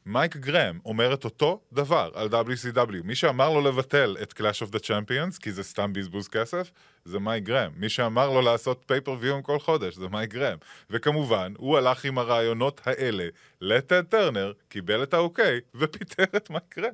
מייק 0.07 0.37
גרם 0.37 0.79
אומר 0.85 1.13
את 1.13 1.25
אותו 1.25 1.59
דבר 1.73 2.09
על 2.13 2.27
WCW. 2.27 3.03
מי 3.03 3.15
שאמר 3.15 3.49
לו 3.49 3.61
לבטל 3.61 4.17
את 4.21 4.33
Clash 4.33 4.67
of 4.67 4.73
the 4.75 4.79
Champions, 4.79 5.39
כי 5.41 5.51
זה 5.51 5.63
סתם 5.63 5.93
בזבוז 5.93 6.27
כסף, 6.27 6.71
זה 7.05 7.19
מייק 7.19 7.43
גרם. 7.43 7.71
מי 7.75 7.89
שאמר 7.89 8.29
לו 8.29 8.41
לעשות 8.41 8.83
pay-per-view 8.85 9.41
כל 9.41 9.59
חודש, 9.59 9.95
זה 9.95 10.07
מייק 10.07 10.33
גרם. 10.33 10.57
וכמובן, 10.89 11.53
הוא 11.57 11.77
הלך 11.77 12.05
עם 12.05 12.17
הרעיונות 12.17 12.81
האלה 12.85 13.27
לטד 13.61 14.01
טרנר, 14.01 14.53
קיבל 14.69 15.03
את 15.03 15.13
האוקיי, 15.13 15.59
ופיטר 15.75 16.23
את 16.37 16.49
מייק 16.49 16.77
גרם. 16.77 16.91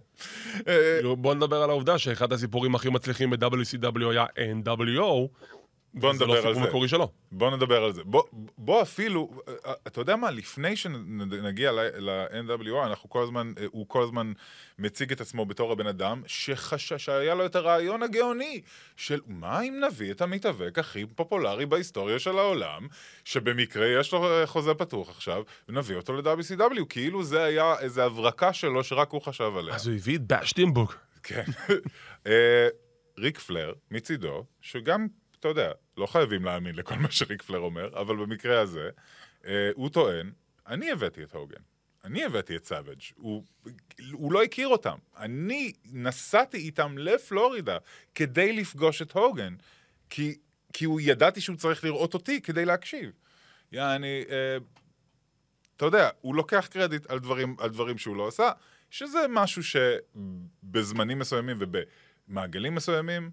אה, 0.67 0.95
כאילו, 0.95 1.15
בוא 1.15 1.33
נדבר 1.33 1.63
על 1.63 1.69
העובדה 1.69 1.97
שאחד 1.97 2.33
הסיפורים 2.33 2.75
הכי 2.75 2.89
מצליחים 2.89 3.29
ב-WCW 3.29 4.09
היה 4.11 4.25
NWO. 4.63 5.27
בוא 5.93 6.13
זה 6.13 6.25
לא 6.25 6.35
נדבר 6.35 6.47
על 6.47 6.53
סיפור 6.53 6.63
זה. 6.63 6.69
מקורי 6.69 6.87
שלו. 6.87 7.11
בוא 7.31 7.51
נדבר 7.51 7.83
על 7.83 7.93
זה. 7.93 8.03
בוא, 8.03 8.23
בוא 8.57 8.81
אפילו, 8.81 9.31
אתה 9.87 10.01
יודע 10.01 10.15
מה, 10.15 10.31
לפני 10.31 10.75
שנגיע 10.75 11.71
ל-NWO, 11.71 12.85
אנחנו 12.85 13.09
כל 13.09 13.23
הזמן, 13.23 13.53
הוא 13.71 13.85
כל 13.87 14.03
הזמן 14.03 14.31
מציג 14.79 15.11
את 15.11 15.21
עצמו 15.21 15.45
בתור 15.45 15.71
הבן 15.71 15.87
אדם 15.87 16.21
שחשש, 16.27 17.05
שהיה 17.05 17.35
לו 17.35 17.45
את 17.45 17.55
הרעיון 17.55 18.03
הגאוני 18.03 18.61
של 18.95 19.19
מה 19.27 19.61
אם 19.61 19.83
נביא 19.87 20.11
את 20.11 20.21
המתאבק 20.21 20.79
הכי 20.79 21.05
פופולרי 21.05 21.65
בהיסטוריה 21.65 22.19
של 22.19 22.37
העולם, 22.37 22.87
שבמקרה 23.25 23.87
יש 23.87 24.13
לו 24.13 24.25
אה, 24.25 24.47
חוזה 24.47 24.73
פתוח 24.73 25.09
עכשיו, 25.09 25.43
ונביא 25.69 25.95
אותו 25.95 26.13
ל-WCW, 26.13 26.85
כאילו 26.89 27.23
זה 27.23 27.43
היה 27.43 27.79
איזו 27.79 28.01
הברקה 28.01 28.53
שלו 28.53 28.83
שרק 28.83 29.11
הוא 29.11 29.21
חשב 29.21 29.51
עליה. 29.57 29.75
אז 29.75 29.87
הוא 29.87 29.95
הביא 29.95 30.15
את 30.15 30.21
באשטימבוק. 30.21 30.97
כן. 31.23 31.43
אה, 32.27 32.67
ריק 33.17 33.39
פלר, 33.39 33.73
מצידו, 33.91 34.45
שגם, 34.61 35.07
אתה 35.43 35.51
יודע, 35.51 35.71
לא 35.97 36.05
חייבים 36.05 36.45
להאמין 36.45 36.75
לכל 36.75 36.95
מה 36.95 37.11
שריק 37.11 37.41
פלייר 37.41 37.59
אומר, 37.59 37.99
אבל 38.01 38.15
במקרה 38.15 38.59
הזה, 38.59 38.89
אה, 39.45 39.69
הוא 39.75 39.89
טוען, 39.89 40.31
אני 40.67 40.91
הבאתי 40.91 41.23
את 41.23 41.33
הוגן. 41.35 41.61
אני 42.03 42.23
הבאתי 42.23 42.55
את 42.55 42.65
סאביג'. 42.65 43.01
הוא, 43.15 43.43
הוא 44.11 44.33
לא 44.33 44.43
הכיר 44.43 44.67
אותם. 44.67 44.97
אני 45.17 45.71
נסעתי 45.85 46.57
איתם 46.57 46.97
לפלורידה 46.97 47.77
כדי 48.15 48.53
לפגוש 48.53 49.01
את 49.01 49.11
הוגן, 49.11 49.55
כי, 50.09 50.37
כי 50.73 50.85
הוא 50.85 51.01
ידעתי 51.01 51.41
שהוא 51.41 51.57
צריך 51.57 51.83
לראות 51.83 52.13
אותי 52.13 52.41
כדי 52.41 52.65
להקשיב. 52.65 53.11
יעני, 53.71 54.23
אה, 54.29 54.57
אתה 55.77 55.85
יודע, 55.85 56.09
הוא 56.21 56.35
לוקח 56.35 56.67
קרדיט 56.71 57.11
על 57.11 57.19
דברים, 57.19 57.55
על 57.59 57.69
דברים 57.69 57.97
שהוא 57.97 58.15
לא 58.15 58.27
עשה, 58.27 58.51
שזה 58.89 59.19
משהו 59.29 59.61
שבזמנים 59.63 61.19
מסוימים 61.19 61.57
ובמעגלים 61.59 62.75
מסוימים, 62.75 63.31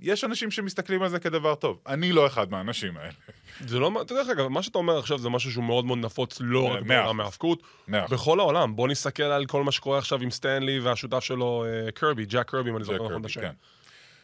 יש 0.00 0.24
אנשים 0.24 0.50
שמסתכלים 0.50 1.02
על 1.02 1.08
זה 1.08 1.18
כדבר 1.18 1.54
טוב. 1.54 1.78
אני 1.86 2.12
לא 2.12 2.26
אחד 2.26 2.50
מהאנשים 2.50 2.96
האלה. 2.96 3.12
זה 3.60 3.78
לא, 3.78 3.90
דרך 4.06 4.28
אגב, 4.28 4.48
מה 4.48 4.62
שאתה 4.62 4.78
אומר 4.78 4.98
עכשיו 4.98 5.18
זה 5.18 5.28
משהו 5.28 5.52
שהוא 5.52 5.64
מאוד 5.64 5.84
מאוד 5.84 5.98
נפוץ, 5.98 6.38
לא 6.40 6.64
רק 6.66 6.82
בעולם. 6.82 7.20
ההאבקות, 7.20 7.62
אחוז. 7.90 8.12
בכל 8.12 8.40
העולם. 8.40 8.76
בוא 8.76 8.88
נסתכל 8.88 9.22
על 9.22 9.46
כל 9.46 9.64
מה 9.64 9.72
שקורה 9.72 9.98
עכשיו 9.98 10.22
עם 10.22 10.30
סטנלי 10.30 10.80
והשותף 10.80 11.20
שלו, 11.20 11.64
קרבי, 11.94 12.24
ג'ק 12.26 12.50
קרבי, 12.50 12.70
אם 12.70 12.76
אני 12.76 12.84
זוכר 12.84 13.04
נכון 13.04 13.20
את 13.20 13.26
השם. 13.26 13.40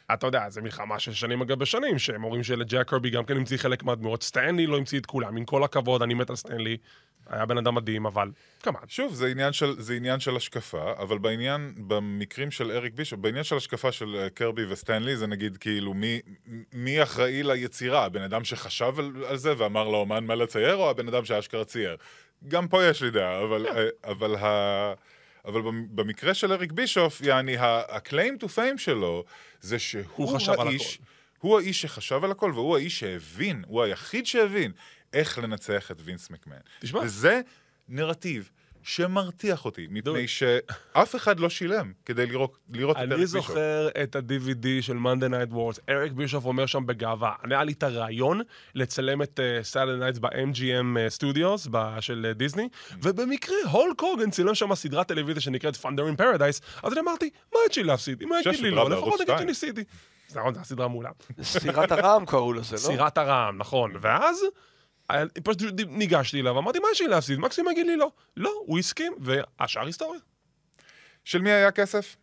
כן. 0.08 0.14
אתה 0.14 0.26
יודע, 0.26 0.50
זה 0.50 0.62
מלחמה 0.62 0.98
של 0.98 1.12
שנים 1.12 1.44
גבי 1.44 1.66
שנים, 1.66 1.98
שהם 1.98 2.24
אומרים 2.24 2.42
שלג'ק 2.42 2.88
קרבי 2.88 3.10
גם 3.10 3.24
כן 3.24 3.36
המציא 3.36 3.56
חלק 3.56 3.82
מהדמויות, 3.82 4.22
סטנלי 4.22 4.66
לא 4.66 4.76
המציא 4.76 4.98
את 4.98 5.06
כולם, 5.06 5.36
עם 5.36 5.44
כל 5.44 5.64
הכבוד, 5.64 6.02
אני 6.02 6.14
מת 6.14 6.30
על 6.30 6.36
סטנלי, 6.36 6.76
היה 7.26 7.46
בן 7.46 7.58
אדם 7.58 7.74
מדהים, 7.74 8.06
אבל 8.06 8.30
כמובן. 8.62 8.80
שוב, 8.88 9.14
זה 9.14 9.26
עניין, 9.26 9.52
של, 9.52 9.80
זה 9.80 9.94
עניין 9.94 10.20
של 10.20 10.36
השקפה, 10.36 10.92
אבל 10.98 11.18
בעניין, 11.18 11.74
במקרים 11.76 12.50
של 12.50 12.70
אריק 12.70 12.94
בישופ, 12.94 13.20
בעניין 13.20 13.44
של 13.44 13.56
השקפה 13.56 13.92
של 13.92 14.16
אה, 14.16 14.30
קרבי 14.30 14.64
וסטנלי, 14.68 15.16
זה 15.16 15.26
נגיד 15.26 15.56
כאילו 15.56 15.94
מי, 15.94 16.20
מי 16.72 17.02
אחראי 17.02 17.42
ליצירה, 17.42 18.04
הבן 18.04 18.22
אדם 18.22 18.44
שחשב 18.44 18.94
על, 18.98 19.12
על 19.28 19.36
זה 19.36 19.54
ואמר 19.58 19.88
לאומן 19.88 20.24
מה 20.24 20.34
לצייר, 20.34 20.74
או 20.76 20.90
הבן 20.90 21.08
אדם 21.08 21.24
שאשכרה 21.24 21.64
צייר? 21.64 21.96
גם 22.48 22.68
פה 22.68 22.84
יש 22.84 23.02
לי 23.02 23.10
דעה, 23.10 23.42
אבל, 23.42 23.66
אה, 23.66 24.10
אבל, 24.10 24.36
ה, 24.36 24.92
אבל 25.44 25.60
במ- 25.62 25.86
במקרה 25.96 26.34
של 26.34 26.52
אריק 26.52 26.72
בישוף, 26.72 27.20
יעני, 27.20 27.56
ה-claim 27.56 28.42
to 28.42 28.46
fame 28.46 28.78
שלו, 28.78 29.24
זה 29.60 29.78
שהוא 29.78 30.04
הוא 30.14 30.36
חשב 30.36 30.52
על 30.52 30.68
האיש, 30.68 30.94
הכל. 30.94 31.04
הוא 31.38 31.58
האיש 31.58 31.82
שחשב 31.82 32.24
על 32.24 32.30
הכל, 32.30 32.52
והוא 32.54 32.76
האיש 32.76 33.00
שהבין, 33.00 33.64
הוא 33.66 33.82
היחיד 33.82 34.26
שהבין 34.26 34.72
איך 35.12 35.38
לנצח 35.38 35.90
את 35.90 35.96
וינס 36.04 36.30
מקמן. 36.30 36.56
תשמע. 36.80 37.00
וזה 37.00 37.40
נרטיב 37.88 38.50
שמרתיח 38.84 39.64
אותי, 39.64 39.86
מפני 39.90 40.28
שאף 40.28 41.16
אחד 41.16 41.40
לא 41.40 41.50
שילם 41.50 41.92
כדי 42.04 42.26
לראות, 42.26 42.56
לראות 42.72 42.96
את 42.96 43.00
אריק 43.00 43.12
אני 43.12 43.20
בישוף. 43.20 43.46
זוכר 43.46 43.88
את 44.02 44.16
ה-DVD 44.16 44.66
של 44.80 44.96
Monday 44.96 45.30
Night 45.30 45.52
Wars, 45.54 45.80
אריק 45.88 46.12
בישוף 46.12 46.44
אומר 46.44 46.66
שם 46.66 46.86
בגאווה, 46.86 47.32
אני 47.44 47.54
היה 47.54 47.64
לי 47.64 47.72
את 47.72 47.82
הרעיון 47.82 48.40
לצלם 48.74 49.22
את 49.22 49.40
Saturday 49.62 49.98
Nights 49.98 50.18
ב-MGM 50.18 51.08
Studios 51.08 51.68
של 52.00 52.26
אה, 52.28 52.32
דיסני, 52.32 52.68
ובמקרה 53.02 53.56
הולק 53.70 54.00
הוגן 54.00 54.30
צילם 54.30 54.54
שם 54.54 54.74
סדרת 54.74 55.08
טלוויזיה 55.08 55.42
שנקראת 55.42 55.74
Thunder 55.74 56.16
in 56.16 56.20
Paradise, 56.20 56.62
אז 56.82 56.92
אני 56.92 57.00
אמרתי, 57.00 57.30
מה 57.52 57.58
יש 57.70 57.76
לי 57.76 57.84
להפסיד? 57.84 58.22
אם 58.22 58.28
יגיד 58.46 58.60
לי 58.60 58.70
לא, 58.70 58.90
לפחות 58.90 59.14
נגיד 59.14 59.22
שתיים. 59.22 59.38
שניסיתי. 59.38 59.84
זה 60.28 60.40
נכון, 60.40 60.54
זו 60.54 60.60
הסדרה 60.60 60.88
מעולה. 60.88 61.10
סירת 61.42 61.92
הרעם 61.92 62.26
קראו 62.26 62.52
לזה, 62.52 62.74
לא? 62.74 62.80
סירת 62.80 63.18
הרעם, 63.18 63.58
נכון. 63.58 63.92
ואז 64.00 64.44
פשוט 65.44 65.60
ניגשתי 65.88 66.40
אליו, 66.40 66.58
אמרתי, 66.58 66.78
מה 66.78 66.88
יש 66.92 67.00
לי 67.00 67.08
להפסיד? 67.08 67.38
מקסימום 67.38 67.72
יגיד 67.72 67.86
לי 67.86 67.96
לא. 67.96 68.10
לא, 68.36 68.52
הוא 68.66 68.78
הסכים, 68.78 69.12
והשאר 69.20 69.86
היסטוריה. 69.86 70.20
של 71.24 71.42
מי 71.42 71.50
היה 71.52 71.70
כסף? 71.70 72.16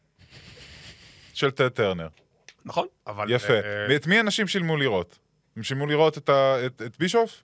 של 1.33 1.51
טד 1.51 1.67
טרנר. 1.67 2.07
נכון, 2.65 2.87
אבל... 3.07 3.31
יפה. 3.31 3.53
אה, 3.53 3.59
ואת 3.89 4.07
מי 4.07 4.19
אנשים 4.19 4.47
שילמו 4.47 4.77
לראות? 4.77 5.19
הם 5.57 5.63
שילמו 5.63 5.87
לראות 5.87 6.17
את, 6.17 6.29
ה, 6.29 6.65
את, 6.65 6.81
את 6.81 6.97
בישוף? 6.97 7.43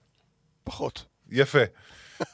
פחות. 0.64 1.04
יפה. 1.30 1.58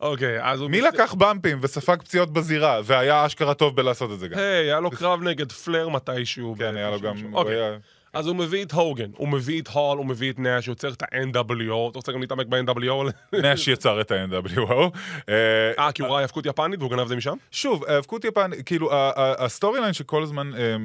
אוקיי, 0.00 0.42
אז 0.42 0.60
הוא... 0.60 0.70
מי 0.70 0.80
לקח 0.80 1.14
במפים 1.18 1.58
וספג 1.62 2.02
פציעות 2.02 2.32
בזירה, 2.32 2.80
והיה 2.84 3.26
אשכרה 3.26 3.54
טוב 3.54 3.76
בלעשות 3.76 4.10
את 4.12 4.18
זה 4.18 4.28
גם? 4.28 4.38
היי, 4.38 4.44
היה 4.66 4.80
לו 4.80 4.90
קרב 4.90 5.22
נגד 5.22 5.52
פלר 5.52 5.88
מתישהו. 5.88 6.54
כן, 6.58 6.76
היה 6.76 6.90
לו 6.90 7.00
גם... 7.00 7.34
אוקיי, 7.34 7.54
היה- 7.54 7.78
אז 8.12 8.26
הוא 8.26 8.36
מביא 8.36 8.64
את 8.64 8.72
הוגן, 8.72 9.10
הוא 9.16 9.28
מביא 9.28 9.62
את 9.62 9.68
הול, 9.68 9.98
הוא 9.98 10.06
מביא 10.06 10.32
את 10.32 10.38
נאש, 10.38 10.66
הוא 10.66 10.72
יוצר 10.72 10.88
את 10.88 11.02
ה-NWO, 11.02 11.90
אתה 11.90 11.98
רוצה 11.98 12.12
גם 12.12 12.20
להתעמק 12.20 12.46
ב-NWO? 12.46 13.10
נש 13.42 13.68
יצר 13.68 14.00
את 14.00 14.10
ה-NWO. 14.10 14.98
אה, 15.28 15.72
אה, 15.78 15.92
כי 15.92 16.02
הוא 16.02 16.10
ראה 16.10 16.20
האבקות 16.20 16.46
יפנית 16.46 16.80
והוא 16.80 16.90
גנב 16.90 17.00
את 17.00 17.08
זה 17.08 17.16
משם? 17.16 17.36
שוב, 17.50 17.84
האבקות 17.84 18.24
יפן, 18.24 18.50
כאילו, 18.66 18.90
ה 19.16 19.80
storyline 19.80 19.92
שכל 19.92 20.22
הזמן 20.22 20.50
אה, 20.54 20.76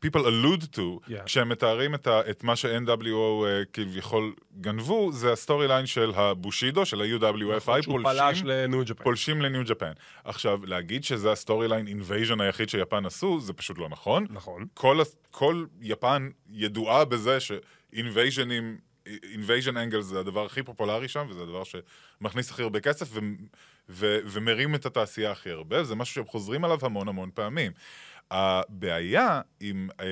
people 0.00 0.20
allude 0.20 0.76
to, 0.76 0.78
Yeah. 0.78 1.24
כשהם 1.26 1.48
מתארים 1.48 1.94
את, 1.94 2.06
ה, 2.06 2.20
את 2.30 2.44
מה 2.44 2.56
ש-NWO 2.56 3.46
אה, 3.46 3.62
כביכול 3.72 4.34
גנבו, 4.60 5.12
זה 5.12 5.32
ה 5.32 5.68
storyline 5.68 5.86
של 5.86 6.12
הבושידו, 6.14 6.86
של 6.86 7.00
ה-UWFI, 7.00 7.60
פלש 7.64 7.86
פולשים, 7.86 8.46
ל 8.46 8.54
New. 8.54 8.84
פולשים 9.02 9.42
ל 9.42 9.47
New 9.47 9.62
Japan. 9.64 9.92
עכשיו, 10.24 10.66
להגיד 10.66 11.04
שזה 11.04 11.32
ה 11.32 11.68
storyline 11.68 11.86
invasion 11.86 12.40
היחיד 12.40 12.68
שיפן 12.68 13.06
עשו, 13.06 13.40
זה 13.40 13.52
פשוט 13.52 13.78
לא 13.78 13.88
נכון. 13.88 14.26
נכון. 14.30 14.66
כל, 14.74 14.98
כל 15.30 15.64
יפן 15.80 16.28
ידועה 16.50 17.04
בזה 17.04 17.38
ש 17.40 17.61
invasion 17.61 18.46
ים, 18.46 18.78
invasion 19.06 19.76
angle 19.76 20.00
זה 20.00 20.20
הדבר 20.20 20.46
הכי 20.46 20.62
פופולרי 20.62 21.08
שם, 21.08 21.26
וזה 21.30 21.42
הדבר 21.42 21.62
שמכניס 21.64 22.50
הכי 22.50 22.62
הרבה 22.62 22.80
כסף 22.80 23.08
ו, 23.10 23.18
ו, 23.88 24.18
ומרים 24.24 24.74
את 24.74 24.86
התעשייה 24.86 25.30
הכי 25.30 25.50
הרבה, 25.50 25.84
זה 25.84 25.94
משהו 25.94 26.14
שהם 26.14 26.24
חוזרים 26.26 26.64
עליו 26.64 26.78
המון 26.82 27.08
המון 27.08 27.30
פעמים. 27.34 27.72
הבעיה 28.30 29.40
עם 29.60 29.88
אה, 30.00 30.06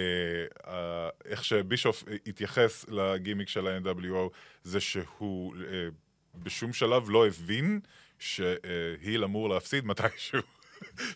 אה, 0.66 1.08
איך 1.24 1.44
שבישוף 1.44 2.04
התייחס 2.26 2.84
לגימיק 2.88 3.48
של 3.48 3.66
ה-NWO 3.66 4.28
זה 4.64 4.80
שהוא 4.80 5.54
אה, 5.56 5.88
בשום 6.34 6.72
שלב 6.72 7.10
לא 7.10 7.26
הבין 7.26 7.80
שהיל 8.18 9.24
אמור 9.24 9.48
להפסיד 9.48 9.86
מתישהו. 9.86 10.40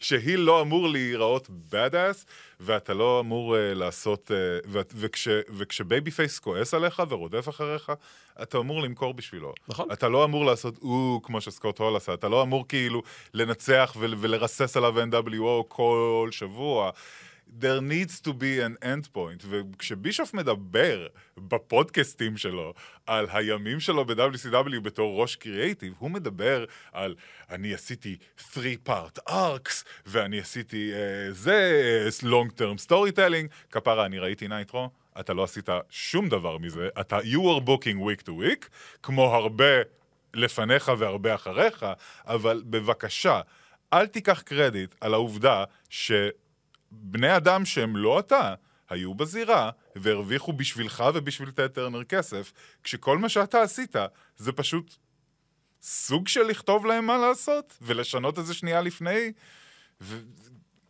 שהיל 0.01 0.41
לא 0.41 0.61
אמור 0.61 0.89
להיראות 0.89 1.49
bad 1.71 1.93
ass, 1.93 2.27
ואתה 2.61 2.95
לא 2.95 3.21
אמור 3.21 3.55
uh, 3.55 3.59
לעשות... 3.75 4.31
Uh, 4.31 4.67
ו- 4.69 4.81
וכש, 4.95 5.29
וכשבייבי 5.57 6.11
פייס 6.11 6.39
כועס 6.39 6.75
עליך 6.75 7.03
ורודף 7.09 7.49
אחריך, 7.49 7.93
אתה 8.43 8.59
אמור 8.59 8.83
למכור 8.83 9.15
בשבילו. 9.15 9.53
נכון. 9.69 9.93
אתה 9.93 10.09
לא 10.09 10.25
אמור 10.25 10.45
לעשות 10.45 10.79
או 10.83 11.21
כמו 11.23 11.41
שסקוט 11.41 11.79
הול 11.79 11.97
עשה, 11.97 12.15
אתה 12.15 12.29
לא 12.29 12.43
אמור 12.43 12.69
כאילו 12.69 13.03
לנצח 13.35 13.95
ול- 13.99 14.15
ולרסס 14.19 14.77
עליו 14.77 14.95
NWO 15.03 15.65
כל 15.69 16.29
שבוע. 16.33 16.91
There 17.49 17.81
needs 17.81 18.21
to 18.21 18.33
be 18.33 18.61
an 18.61 18.77
end 18.85 19.09
point, 19.15 19.45
וכשבישוף 19.49 20.35
מדבר 20.35 21.07
בפודקאסטים 21.39 22.37
שלו 22.37 22.75
על 23.07 23.27
הימים 23.33 23.81
שלו 23.81 24.05
ב-WCW 24.05 24.81
בתור 24.83 25.21
ראש 25.21 25.37
קריאייטיב, 25.37 25.95
הוא 25.99 26.11
מדבר 26.11 26.65
על 26.93 27.15
אני 27.51 27.75
עשיתי 27.75 28.17
3-part 28.39 29.19
arcs, 29.29 29.85
ואני 30.07 30.41
עשיתי 30.41 30.93
uh, 30.93 31.33
זה, 31.33 32.09
long 32.23 32.51
term 32.59 32.89
storytelling, 32.89 33.71
כפרה, 33.71 34.07
אני 34.07 34.19
ראיתי 34.19 34.49
נייטרו, 34.49 34.91
אתה 35.21 35.35
לא 35.35 35.45
עשית 35.45 35.69
שום 35.91 36.29
דבר 36.29 36.59
מזה, 36.59 36.89
אתה 37.01 37.19
you 37.19 37.41
are 37.59 37.67
booking 37.67 37.99
week 37.99 38.23
to 38.23 38.31
week, 38.31 38.69
כמו 39.03 39.35
הרבה 39.35 39.75
לפניך 40.35 40.93
והרבה 40.99 41.35
אחריך, 41.35 41.87
אבל 42.27 42.63
בבקשה, 42.67 43.41
אל 43.93 44.07
תיקח 44.07 44.41
קרדיט 44.41 44.95
על 45.01 45.15
העובדה 45.15 45.65
ש... 45.91 46.13
בני 46.91 47.37
אדם 47.37 47.65
שהם 47.65 47.97
לא 47.97 48.19
אתה, 48.19 48.55
היו 48.89 49.15
בזירה 49.15 49.71
והרוויחו 49.97 50.53
בשבילך 50.53 51.05
ובשביל 51.15 51.51
טד 51.51 51.67
טרנר 51.67 52.05
כסף, 52.05 52.53
כשכל 52.85 53.19
מה 53.19 53.29
שאתה 53.29 53.63
עשית 53.63 53.97
זה 54.37 54.53
פשוט 54.53 54.95
סוג 55.83 56.29
של 56.29 56.43
לכתוב 56.43 56.87
להם 56.87 57.07
מה 57.07 57.19
לעשות, 57.19 57.79
ולשנות 57.83 58.39
את 58.39 58.47
זה 58.47 58.55
שנייה 58.55 58.81
לפני. 58.81 59.33
ו... 60.01 60.21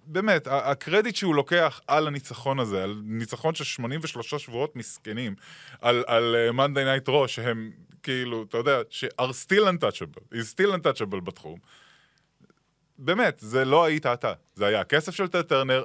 באמת, 0.07 0.47
הקרדיט 0.51 1.17
שהוא 1.17 1.35
לוקח 1.35 1.81
על 1.87 2.07
הניצחון 2.07 2.59
הזה, 2.59 2.85
על 2.85 3.01
ניצחון 3.05 3.55
של 3.55 3.65
83 3.65 4.35
שבועות 4.35 4.77
מסכנים, 4.77 5.35
על, 5.81 6.05
על 6.07 6.37
uh, 6.51 6.55
Monday 6.55 7.07
Night 7.07 7.09
Raw, 7.09 7.29
שהם 7.29 7.73
כאילו, 8.03 8.43
אתה 8.43 8.59
יודע, 8.59 8.81
ש- 8.91 9.05
are 9.05 9.33
still 9.47 9.65
untouchable, 9.65 10.35
is 10.35 10.55
still 10.55 10.75
untouchable 10.77 11.21
בתחום. 11.25 11.59
באמת, 12.99 13.39
זה 13.41 13.65
לא 13.65 13.85
היית 13.85 14.07
אתה. 14.07 14.33
זה 14.55 14.67
היה 14.67 14.81
הכסף 14.81 15.15
של 15.15 15.29
טד 15.29 15.43
טרנר, 15.43 15.85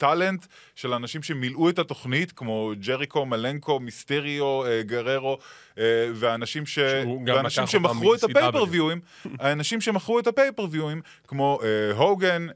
הטאלנט 0.00 0.46
של 0.74 0.92
האנשים 0.92 1.22
שמילאו 1.22 1.68
את 1.68 1.78
התוכנית, 1.78 2.32
כמו 2.32 2.72
ג'ריקו, 2.80 3.26
מלנקו, 3.26 3.80
מיסטריו, 3.80 4.66
אה, 4.66 4.82
גררו, 4.82 5.38
אה, 5.78 5.84
והאנשים, 6.14 6.66
ש... 6.66 6.78
ואנשים 7.26 7.66
שמכרו 7.66 8.14
את 8.14 8.24
מ-CW. 8.24 8.30
הפייפריוויים, 8.30 9.00
האנשים 9.38 9.80
שמכרו 9.80 10.18
את 10.18 10.26
ה 10.26 10.31
pay-per-view 10.31 10.88
ים, 10.88 11.02
כמו 11.26 11.60
אה, 11.62 11.96
הוגן, 11.96 12.46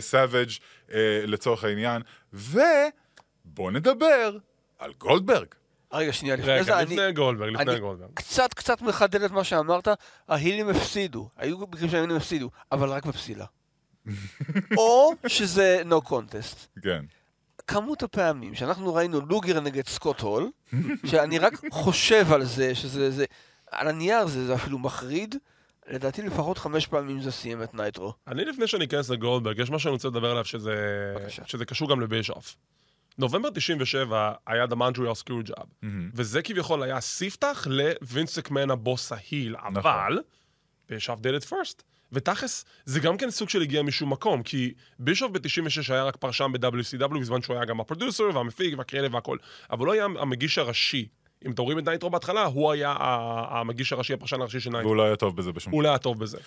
סאביג', 0.00 0.50
לצורך 1.26 1.64
העניין, 1.64 2.02
ובוא 2.32 3.70
נדבר 3.70 4.36
על 4.78 4.92
גולדברג. 4.98 5.46
רגע, 5.92 6.12
שנייה, 6.12 6.36
לפני 6.36 6.64
זה 6.64 6.72
רגע, 6.72 6.82
אני... 6.82 6.94
לפני 6.94 7.12
גולדברג, 7.12 7.48
לפני 7.52 7.72
אני 7.72 7.80
גולדברג. 7.80 8.10
קצת 8.14 8.54
קצת 8.54 8.82
מחדד 8.82 9.22
את 9.22 9.30
מה 9.30 9.44
שאמרת, 9.44 9.88
ה 10.28 10.34
heel 10.34 10.57
ים 10.57 10.68
הפסידו, 10.68 11.28
היו 11.36 11.58
מקרים 11.58 11.90
שה 11.90 11.99
heel 11.99 12.10
ים 12.10 12.16
הפסידו, 12.16 12.50
אבל 12.72 12.88
רק 12.88 13.06
בפסילה. 13.06 13.44
או 14.78 15.12
שזה 15.26 15.82
no 15.90 16.08
contest. 16.08 16.80
כן. 16.82 17.04
כמות 17.66 18.02
הפעמים 18.02 18.54
שאנחנו 18.54 18.94
ראינו 18.94 19.20
לוגר 19.20 19.60
נגד 19.60 19.86
סקוט 19.86 20.20
הול, 20.20 20.50
שאני 21.06 21.38
רק 21.38 21.52
חושב 21.70 22.32
על 22.32 22.44
זה, 22.44 22.74
שזה, 22.74 23.10
זה, 23.10 23.24
על 23.70 23.88
הנייר 23.88 24.26
זה, 24.26 24.46
זה 24.46 24.54
אפילו 24.54 24.78
מחריד, 24.78 25.34
לדעתי 25.88 26.22
לפחות 26.22 26.58
חמש 26.58 26.86
פעמים 26.86 27.20
זה 27.20 27.32
סיים 27.32 27.62
את 27.62 27.74
נייטרו. 27.74 28.12
אני 28.26 28.44
לפני 28.44 28.66
שאני 28.66 28.84
אכנס 28.84 29.10
לגולדברג, 29.10 29.58
יש 29.58 29.70
משהו 29.70 29.80
שאני 29.80 29.92
רוצה 29.92 30.08
לדבר 30.08 30.30
עליו 30.30 30.44
שזה, 30.44 30.74
בבקשה. 31.18 31.42
שזה 31.46 31.64
קשור 31.64 31.90
גם 31.90 32.00
לבישוף. 32.00 32.56
נובמבר 33.18 33.50
97 33.50 34.32
היה 34.46 34.64
The 34.64 34.74
Montreal 34.74 35.22
Screwjob, 35.24 35.66
מהמם. 35.82 36.10
וזה 36.14 36.42
כביכול 36.42 36.82
היה 36.82 37.00
ספתח 37.00 37.66
לווינס 37.70 38.34
מקמן 38.34 38.70
הבוס 38.70 39.12
ה 39.12 39.19
heel, 39.19 39.56
אבל 39.56 40.18
בישוף 40.88 41.20
did 41.20 41.42
it 41.42 41.48
first. 41.48 41.82
ותכלס, 42.12 42.64
זה 42.84 43.00
גם 43.00 43.16
כן 43.16 43.30
סוג 43.30 43.48
של 43.48 43.62
הגיע 43.62 43.82
משום 43.82 44.12
מקום, 44.12 44.42
כי 44.42 44.74
בישוף 44.98 45.32
ב-96 45.32 45.92
היה 45.92 46.04
רק 46.04 46.16
פרשן 46.16 46.52
ב-WCW, 46.52 47.18
בזמן 47.20 47.42
שהוא 47.42 47.56
היה 47.56 47.64
גם 47.64 47.80
ה 47.80 47.85
producer 47.85 48.24
והמפיק 48.34 48.78
והקרדיט 48.78 49.12
והכל, 49.12 49.36
אבל 49.70 49.86
הוא 49.86 49.94
היה 49.94 50.04
המגיש 50.04 50.58
הראשי. 50.58 51.08
אם 51.46 51.50
אתם 51.50 51.62
רואים 51.62 51.78
את 51.78 51.88
נייטרו 51.88 52.10
בהתחלה, 52.10 52.44
הוא 52.44 52.72
היה 52.72 52.94
המגיש 53.48 53.92
הראשי, 53.92 54.12
הפרשן 54.12 54.40
הראשי 54.40 54.60
של 54.60 54.70
נייטרו. 54.70 54.88
והוא 54.88 54.96
לא 54.96 55.02
היה 55.02 55.16
טוב 55.16 55.36
בזה 55.36 55.52
בשום 55.52 55.72
הוא 55.72 55.82
לא 55.82 55.88
היה 55.88 55.98
טוב 55.98 56.18
בזה. 56.18 56.38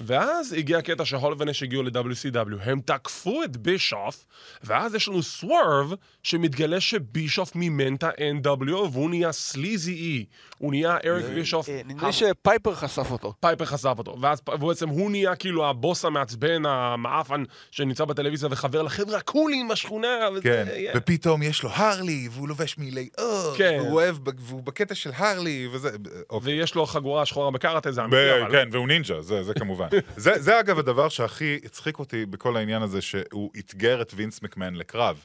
ואז 0.00 0.52
הגיע 0.52 0.78
הקטע 0.78 1.04
שהול 1.04 1.34
ונש 1.38 1.62
הגיעו 1.62 1.82
ל-WCW, 1.82 2.56
הם 2.62 2.80
תקפו 2.80 3.42
את 3.44 3.56
בישוף, 3.56 4.26
ואז 4.64 4.94
יש 4.94 5.08
לנו 5.08 5.22
swerve 5.22 5.94
שמתגלה 6.22 6.80
שבישוף 6.80 7.56
מימן 7.56 7.94
את 7.94 8.02
ה-NWO, 8.02 8.74
והוא 8.92 9.10
נהיה 9.10 9.32
sleazy 9.32 10.26
E, 10.30 10.34
הוא 10.58 10.70
נהיה 10.70 10.96
אריק 11.04 11.26
בישוף, 11.26 11.68
אה, 11.68 11.80
נדמה 11.84 12.06
לי 12.06 12.12
שפייפר 12.12 12.74
חשף 12.74 13.10
אותו. 13.10 13.34
פייפר 13.40 13.64
חשף 13.64 13.94
אותו, 13.98 14.16
ואז 14.20 14.42
ובעצם 14.54 14.88
הוא 14.88 15.10
נהיה 15.10 15.36
כאילו 15.36 15.68
הבוס 15.68 16.04
המעצבן, 16.04 16.66
המעפן, 16.66 17.42
שנמצא 17.70 18.04
בטלוויזיה 18.04 18.48
וחבר 18.52 18.82
לחבר'ה 18.82 19.18
ה 19.18 19.25
cool 19.25 19.54
ים 19.54 19.68
בשכונה. 19.68 20.08
כן. 20.42 20.66
ופתאום 20.96 21.42
יש 21.42 21.62
לו 21.62 21.70
הרלי, 21.72 22.28
והוא 22.32 22.48
לובש 22.48 22.78
מילי 22.78 23.08
אור, 23.18 23.54
כן. 23.56 23.78
והוא 23.80 23.92
אוהב, 23.92 24.16
ב- 24.22 24.30
והוא 24.42 24.62
בקטע 24.62 24.94
של 24.94 25.10
הרלי, 25.14 25.68
וזה... 25.72 25.90
אוקיי. 26.30 26.58
ויש 26.58 26.74
לו 26.74 26.86
חגורה 26.86 27.26
שחורה 27.26 27.50
בקראטה, 27.50 27.92
זה 27.92 28.04
אמיתי, 28.04 28.40
אבל... 28.42 28.52
כן, 28.52 28.68
והוא 28.72 28.88
נינג'ה, 28.88 29.22
זה, 29.22 29.42
זה 29.42 29.54
כמובן. 29.54 29.88
זה, 30.16 30.42
זה 30.42 30.60
אגב 30.60 30.78
הדבר 30.78 31.08
שהכי 31.08 31.58
הצחיק 31.64 31.98
אותי 31.98 32.26
בכל 32.26 32.56
העניין 32.56 32.82
הזה, 32.82 33.02
שהוא 33.02 33.50
אתגר 33.58 34.02
את 34.02 34.12
וינס 34.16 34.42
מקמן 34.42 34.74
לקרב. 34.74 35.24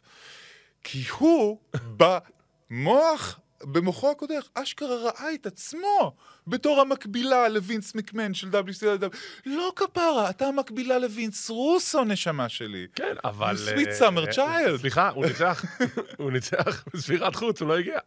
כי 0.84 1.04
הוא, 1.18 1.60
במוח, 1.98 3.40
במוחו 3.64 4.12
הקודח, 4.12 4.50
אשכרה 4.54 4.96
ראה 4.96 5.34
את 5.34 5.46
עצמו 5.46 6.16
בתור 6.48 6.82
המקבילה 6.82 7.50
לווינס 7.50 7.96
מקמן 7.96 8.34
של 8.34 8.50
WCW. 8.50 9.18
לא 9.46 9.72
כפרה, 9.76 10.30
אתה 10.30 10.46
המקבילה 10.46 11.00
לווינס 11.00 11.50
רוסו, 11.50 12.04
נשמה 12.04 12.50
שלי. 12.50 12.88
כן, 12.96 13.16
אבל... 13.24 13.56
Sweet 13.56 13.88
אה, 13.88 14.10
summer 14.10 14.28
אה, 14.28 14.32
child. 14.32 14.78
סליחה, 14.78 15.10
הוא 15.10 15.26
ניצח, 15.26 15.66
הוא 16.18 16.32
ניצח 16.32 16.84
בספירת 16.94 17.36
חוץ, 17.36 17.62
הוא 17.62 17.70
לא 17.70 17.78
הגיע. 17.78 18.00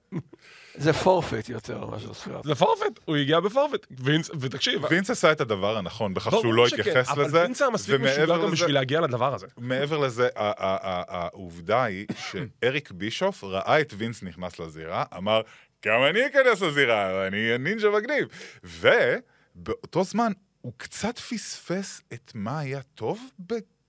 זה 0.74 0.92
פורפט 0.92 1.48
יותר 1.48 1.86
מאשר 1.86 2.14
ספירת. 2.14 2.44
זה 2.44 2.54
פורפט, 2.54 3.00
הוא 3.04 3.16
הגיע 3.16 3.40
בפורפט. 3.40 3.86
וינס, 3.90 4.30
ותקשיב, 4.40 4.84
וינס 4.90 5.10
עשה 5.10 5.32
את 5.32 5.40
הדבר 5.40 5.76
הנכון 5.76 6.14
בכך 6.14 6.30
שהוא 6.30 6.54
לא 6.54 6.66
התייחס 6.66 7.08
אבל 7.08 7.24
לזה, 7.24 7.42
וינס 7.42 7.62
היה 7.62 7.70
מספיק 7.70 8.00
משוגע 8.00 8.38
גם 8.38 8.50
בשביל 8.50 8.74
להגיע 8.74 9.00
לדבר 9.00 9.34
הזה. 9.34 9.46
מעבר 9.58 9.98
לזה, 9.98 10.28
העובדה 10.36 11.84
היא 11.84 12.06
שאריק 12.30 12.90
בישוף 12.90 13.44
ראה 13.44 13.80
את 13.80 13.94
וינס 13.96 14.22
נכנס 14.22 14.58
לזירה, 14.58 15.04
אמר, 15.16 15.40
גם 15.86 16.04
אני 16.10 16.26
אכנס 16.26 16.62
לזירה, 16.62 17.26
אני 17.26 17.58
נינג'ה 17.58 17.90
מגניב. 17.90 18.28
ובאותו 18.64 20.04
זמן 20.04 20.32
הוא 20.60 20.72
קצת 20.76 21.18
פספס 21.18 22.02
את 22.12 22.32
מה 22.34 22.58
היה 22.58 22.82
טוב 22.82 23.20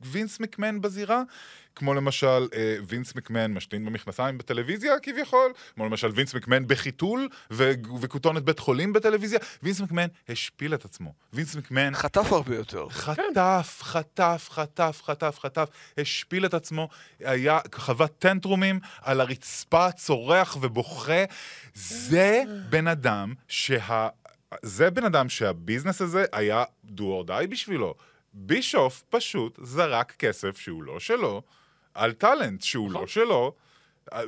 בווינס 0.01 0.39
מקמן 0.39 0.81
בזירה, 0.81 1.23
כמו 1.75 1.93
למשל 1.93 2.47
אה, 2.53 2.77
וינס 2.87 3.15
מקמן 3.15 3.53
משתין 3.53 3.85
במכנסיים 3.85 4.37
בטלוויזיה 4.37 4.99
כביכול, 4.99 5.53
כמו 5.75 5.85
למשל 5.85 6.07
וינס 6.07 6.33
מקמן 6.33 6.67
בחיתול 6.67 7.29
ו- 7.51 7.71
וכותונת 8.01 8.43
בית 8.43 8.59
חולים 8.59 8.93
בטלוויזיה, 8.93 9.39
וינס 9.63 9.79
מקמן 9.81 10.07
השפיל 10.29 10.73
את 10.73 10.85
עצמו. 10.85 11.13
וינס 11.33 11.55
מקמן 11.55 11.95
חטף 11.95 12.31
הרבה 12.31 12.55
יותר. 12.55 12.89
חטף, 12.89 13.79
חטף, 13.81 14.47
חטף, 14.51 15.01
חטף, 15.03 15.39
חטף, 15.41 15.69
השפיל 15.97 16.45
את 16.45 16.53
עצמו, 16.53 16.89
היה, 17.19 17.59
חווה 17.75 18.07
טנטרומים 18.07 18.79
על 19.01 19.21
הרצפה, 19.21 19.91
צורח 19.91 20.57
ובוכה. 20.61 21.23
זה 21.73 22.43
בן 22.69 22.87
אדם 22.87 23.33
שה... 23.47 24.07
זה 24.61 24.89
בן 24.89 25.05
אדם 25.05 25.29
שהביזנס 25.29 26.01
הזה 26.01 26.25
היה 26.31 26.63
do 26.97 27.01
or 27.01 27.27
die 27.27 27.47
בשבילו. 27.49 27.95
בישוף 28.33 29.03
פשוט 29.09 29.59
זרק 29.63 30.11
כסף 30.11 30.57
שהוא 30.57 30.83
לא 30.83 30.99
שלו, 30.99 31.41
על 31.93 32.13
טאלנט 32.13 32.61
שהוא 32.61 32.91
לא 32.91 33.07
שלו. 33.07 33.53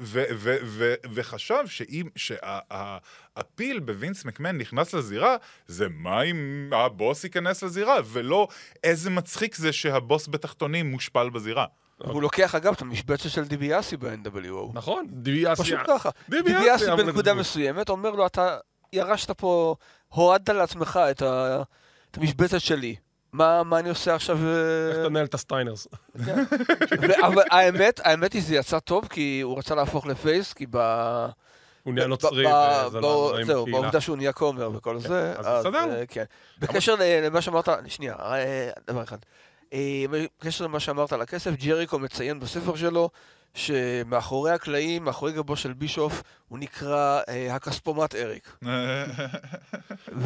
ו- 0.01 0.23
ו- 0.33 0.57
ו- 0.63 0.93
וחשב 1.13 1.63
שאם, 1.67 2.07
שהפיל 2.15 3.79
בווינס 3.79 4.25
מקמן 4.25 4.57
נכנס 4.57 4.93
לזירה, 4.93 5.35
זה 5.67 5.87
מה 5.89 6.21
אם 6.21 6.69
הבוס 6.71 7.23
ייכנס 7.23 7.63
לזירה, 7.63 7.97
ולא 8.05 8.47
איזה 8.83 9.09
מצחיק 9.09 9.55
זה 9.55 9.73
שהבוס 9.73 10.27
בתחתונים 10.27 10.91
מושפל 10.91 11.29
בזירה. 11.29 11.65
הוא 11.97 12.21
לוקח 12.21 12.55
אגב 12.55 12.73
את 12.73 12.81
המשבצת 12.81 13.29
של 13.29 13.43
דיביאסי 13.45 13.97
ב-NWO. 13.97 14.71
נכון, 14.73 15.07
דיביאסי. 15.11 15.63
פשוט 15.63 15.79
ככה. 15.87 16.09
דיביאסי 16.29 16.85
בנקודה. 16.97 17.33
מסוימת 17.33 17.89
אומר 17.89 18.11
לו, 18.11 18.25
אתה 18.25 18.57
ירשת 18.93 19.31
פה, 19.31 19.75
הורדת 20.07 20.49
לעצמך 20.49 20.99
את 21.11 22.17
המשבצת 22.17 22.61
שלי. 22.61 22.95
מה 23.33 23.63
מה 23.63 23.79
אני 23.79 23.89
עושה 23.89 24.15
עכשיו? 24.15 24.37
אה, 24.37 24.89
איך 24.89 25.07
תנהל 25.07 25.25
את 25.25 25.33
הסטיינרס? 25.33 25.87
אבל 27.27 27.43
האמת, 27.49 27.99
האמת 28.03 28.33
היא 28.33 28.41
זה 28.43 28.55
יצא 28.55 28.79
טוב, 28.79 29.07
כי 29.09 29.41
הוא 29.43 29.57
רצה 29.57 29.75
להפוך 29.75 30.05
ל 30.05 30.13
face, 30.13 30.53
כי 30.53 30.65
ב... 30.69 30.77
הוא 31.83 31.93
נהיה 31.93 32.07
נוצרי, 32.07 32.45
וזה 32.87 32.99
לא 32.99 33.37
עם 33.39 33.43
זהו. 33.43 33.65
בעובדה 33.65 34.01
שהוא 34.01 34.17
נהיה 34.17 34.33
כומר 34.33 34.69
וכל 34.73 34.99
זה, 34.99 35.33
אז 35.37 35.65
בסדר. 35.65 35.95
אה, 35.95 36.05
כן. 36.07 36.23
בקשר 36.59 36.95
למה 36.99 37.41
שאמרת, 37.41 37.69
שנייה, 37.87 38.15
אה, 38.19 38.69
דבר 38.87 39.03
אחד. 39.03 39.17
אה, 39.73 40.05
בקשר 40.11 40.63
למה 40.65 40.79
שאמרת 40.79 41.13
על 41.13 41.21
הכסף, 41.21 41.51
ג'ריקו 41.55 41.99
מציין 41.99 42.39
בספר 42.39 42.75
שלו 42.75 43.09
שמאחורי 43.53 44.51
הקלעים, 44.51 45.03
מאחורי 45.03 45.31
גבו 45.31 45.55
של 45.55 45.73
בישוף, 45.73 46.23
הוא 46.47 46.59
נקרא 46.59 47.21
אה, 47.29 47.55
הכספומט 47.55 48.15
אריק. 48.15 48.57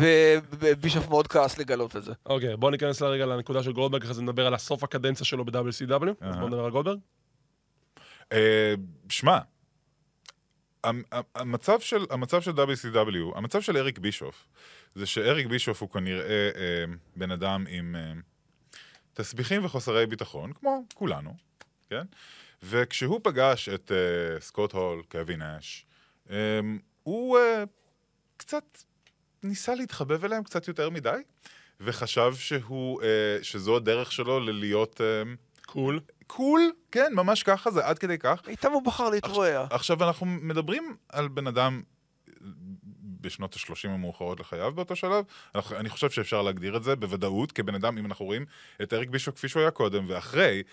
ובישוף 0.60 1.08
מאוד 1.10 1.28
כעס 1.28 1.58
לגלות 1.58 1.96
את 1.96 2.04
זה. 2.04 2.14
אוקיי, 2.26 2.58
בוא 2.58 2.72
ניכנס 2.72 3.02
לרגע 3.02 3.26
לנקודה 3.26 3.64
של 3.64 3.72
גולדברג, 3.74 4.02
אחרי 4.04 4.14
זה 4.14 4.22
נדבר 4.22 4.48
על 4.48 4.54
הסוף 4.54 4.84
הקדנציה 4.84 5.26
שלו 5.26 5.46
ב-WCW. 5.46 5.60
אז 6.22 6.34
אהה. 6.34 6.40
בוא 6.40 6.48
נדבר 6.48 6.66
על 6.66 6.72
גולדברג. 6.72 7.00
אה, 8.32 8.74
שמע, 9.10 9.38
המ- 10.84 11.04
המ- 11.12 11.24
המצב 11.36 11.80
של, 11.80 12.06
המצב 12.10 12.42
של 12.42 12.52
WCW, 12.52 13.38
המצב 13.38 13.62
של 13.62 13.78
אריק 13.78 14.00
בישוף, 14.00 14.48
זה 14.96 15.06
שאריק 15.06 15.48
בישוף 15.48 15.82
הוא 15.82 15.90
כנראה 15.90 16.26
אה, 16.56 16.84
בן 17.16 17.32
אדם 17.32 17.66
עם 17.70 17.96
אה, 17.96 18.12
תסביכים 19.18 19.66
וחוסרי 19.66 20.06
ביטחון, 20.06 20.54
כמו 20.54 20.84
כולנו, 20.94 21.34
כן? 21.90 22.04
וכשהוא 22.64 23.20
פגש 23.24 23.70
את 23.70 23.92
אה, 23.92 24.42
סקוט 24.42 24.74
הול, 24.74 25.04
קווין 25.12 25.42
אש, 25.42 25.86
אה, 26.30 26.60
הוא 27.04 27.38
אה, 27.38 27.64
קצת 28.38 28.84
ניסה 29.44 29.76
להתחבב 29.76 30.26
אליהם 30.26 30.44
קצת 30.44 30.68
יותר 30.68 30.90
מדי, 30.90 31.20
וחשב 31.80 32.34
שהוא, 32.36 33.02
אה, 33.02 33.44
שזו 33.44 33.76
הדרך 33.76 34.12
שלו 34.12 34.40
ללהיות... 34.40 35.02
אה, 35.02 35.34
קול. 35.66 36.00
קול, 36.28 36.72
כן, 36.92 37.14
ממש 37.14 37.44
ככה, 37.44 37.72
זה 37.72 37.86
עד 37.86 38.00
כדי 38.00 38.18
כך. 38.18 38.42
איתם 38.48 38.72
הוא 38.72 38.84
בחר 38.84 39.10
להתרועע. 39.10 39.68
עכשיו, 39.70 40.04
אנחנו 40.08 40.26
מדברים 40.26 40.96
על 41.10 41.28
בן 41.28 41.48
אדם 41.48 41.82
בשנות 43.22 43.54
ה-30 43.54 43.90
המאוחרות 43.90 44.40
לחייו 44.40 44.72
באותו 44.72 44.96
שלב. 44.96 45.26
אני 45.56 45.90
חושב 45.90 46.10
שאפשר 46.10 46.42
להגדיר 46.42 46.78
את 46.78 46.84
זה 46.84 46.96
בוודאות, 46.96 47.52
כבן 47.52 47.76
אדם, 47.76 47.98
אם 47.98 48.06
אנחנו 48.06 48.26
רואים 48.26 48.46
את 48.82 48.94
אריק 48.94 49.10
בישוף 49.10 49.36
כפי 49.36 49.48
שהוא 49.48 49.62
היה 49.62 49.72
קודם, 49.72 50.06
ואחרי, 50.08 50.64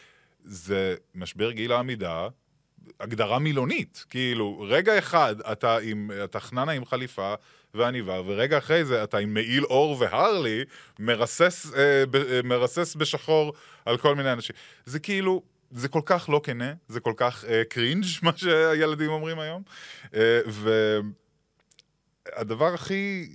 זה 0.45 0.95
משבר 1.15 1.51
גיל 1.51 1.73
העמידה, 1.73 2.29
הגדרה 3.01 3.39
מילונית. 3.39 4.05
כאילו, 4.11 4.67
רגע 4.69 4.99
אחד 4.99 5.41
אתה 5.41 5.79
עם, 5.83 6.11
אתה 6.25 6.41
חננה 6.41 6.73
עם 6.73 6.85
חליפה 6.85 7.35
ועניבה, 7.75 8.21
ורגע 8.27 8.59
אחרי 8.59 8.85
זה 8.85 9.05
אתה 9.05 9.19
עם 9.19 9.35
מעיל 9.35 9.65
עור 9.65 9.97
והרלי, 10.01 10.65
מרסס, 10.99 11.75
אה, 11.75 12.05
אה, 12.15 12.41
מרסס 12.45 12.95
בשחור 12.95 13.53
על 13.85 13.99
כל 13.99 14.15
מיני 14.15 14.33
אנשים. 14.33 14.57
זה 14.85 14.99
כאילו... 14.99 15.43
זה 15.75 15.89
כל 15.89 16.01
כך 16.05 16.29
לא 16.29 16.41
כנה, 16.45 16.73
זה 16.89 17.01
כל 17.01 17.13
כך 17.17 17.45
אה, 17.45 17.63
cringe, 17.69 18.05
מה 18.23 18.31
שהילדים 18.37 19.11
אומרים 19.11 19.39
היום. 19.39 19.63
אה, 20.15 20.41
והדבר 22.27 22.75
הכי... 22.75 23.29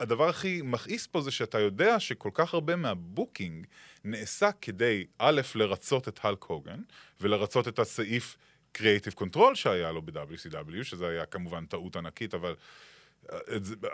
הדבר 0.00 0.28
הכי 0.28 0.60
מכעיס 0.64 1.06
פה 1.06 1.20
זה 1.20 1.30
שאתה 1.30 1.58
יודע 1.58 2.00
שכל 2.00 2.30
כך 2.34 2.54
הרבה 2.54 2.76
מה 2.76 2.96
booking 2.96 3.66
נעשה 4.04 4.50
כדי, 4.60 5.06
א', 5.18 5.40
לרצות 5.54 6.08
את 6.08 6.20
הלק 6.22 6.42
הוגן, 6.42 6.80
ולרצות 7.20 7.68
את 7.68 7.78
הסעיף 7.78 8.36
Creative 8.78 9.20
Control 9.20 9.54
שהיה 9.54 9.92
לו 9.92 10.02
ב-WCW, 10.02 10.84
שזה 10.84 11.08
היה 11.08 11.26
כמובן 11.26 11.66
טעות 11.66 11.96
ענקית, 11.96 12.34
אבל... 12.34 12.54
אה, 13.32 13.38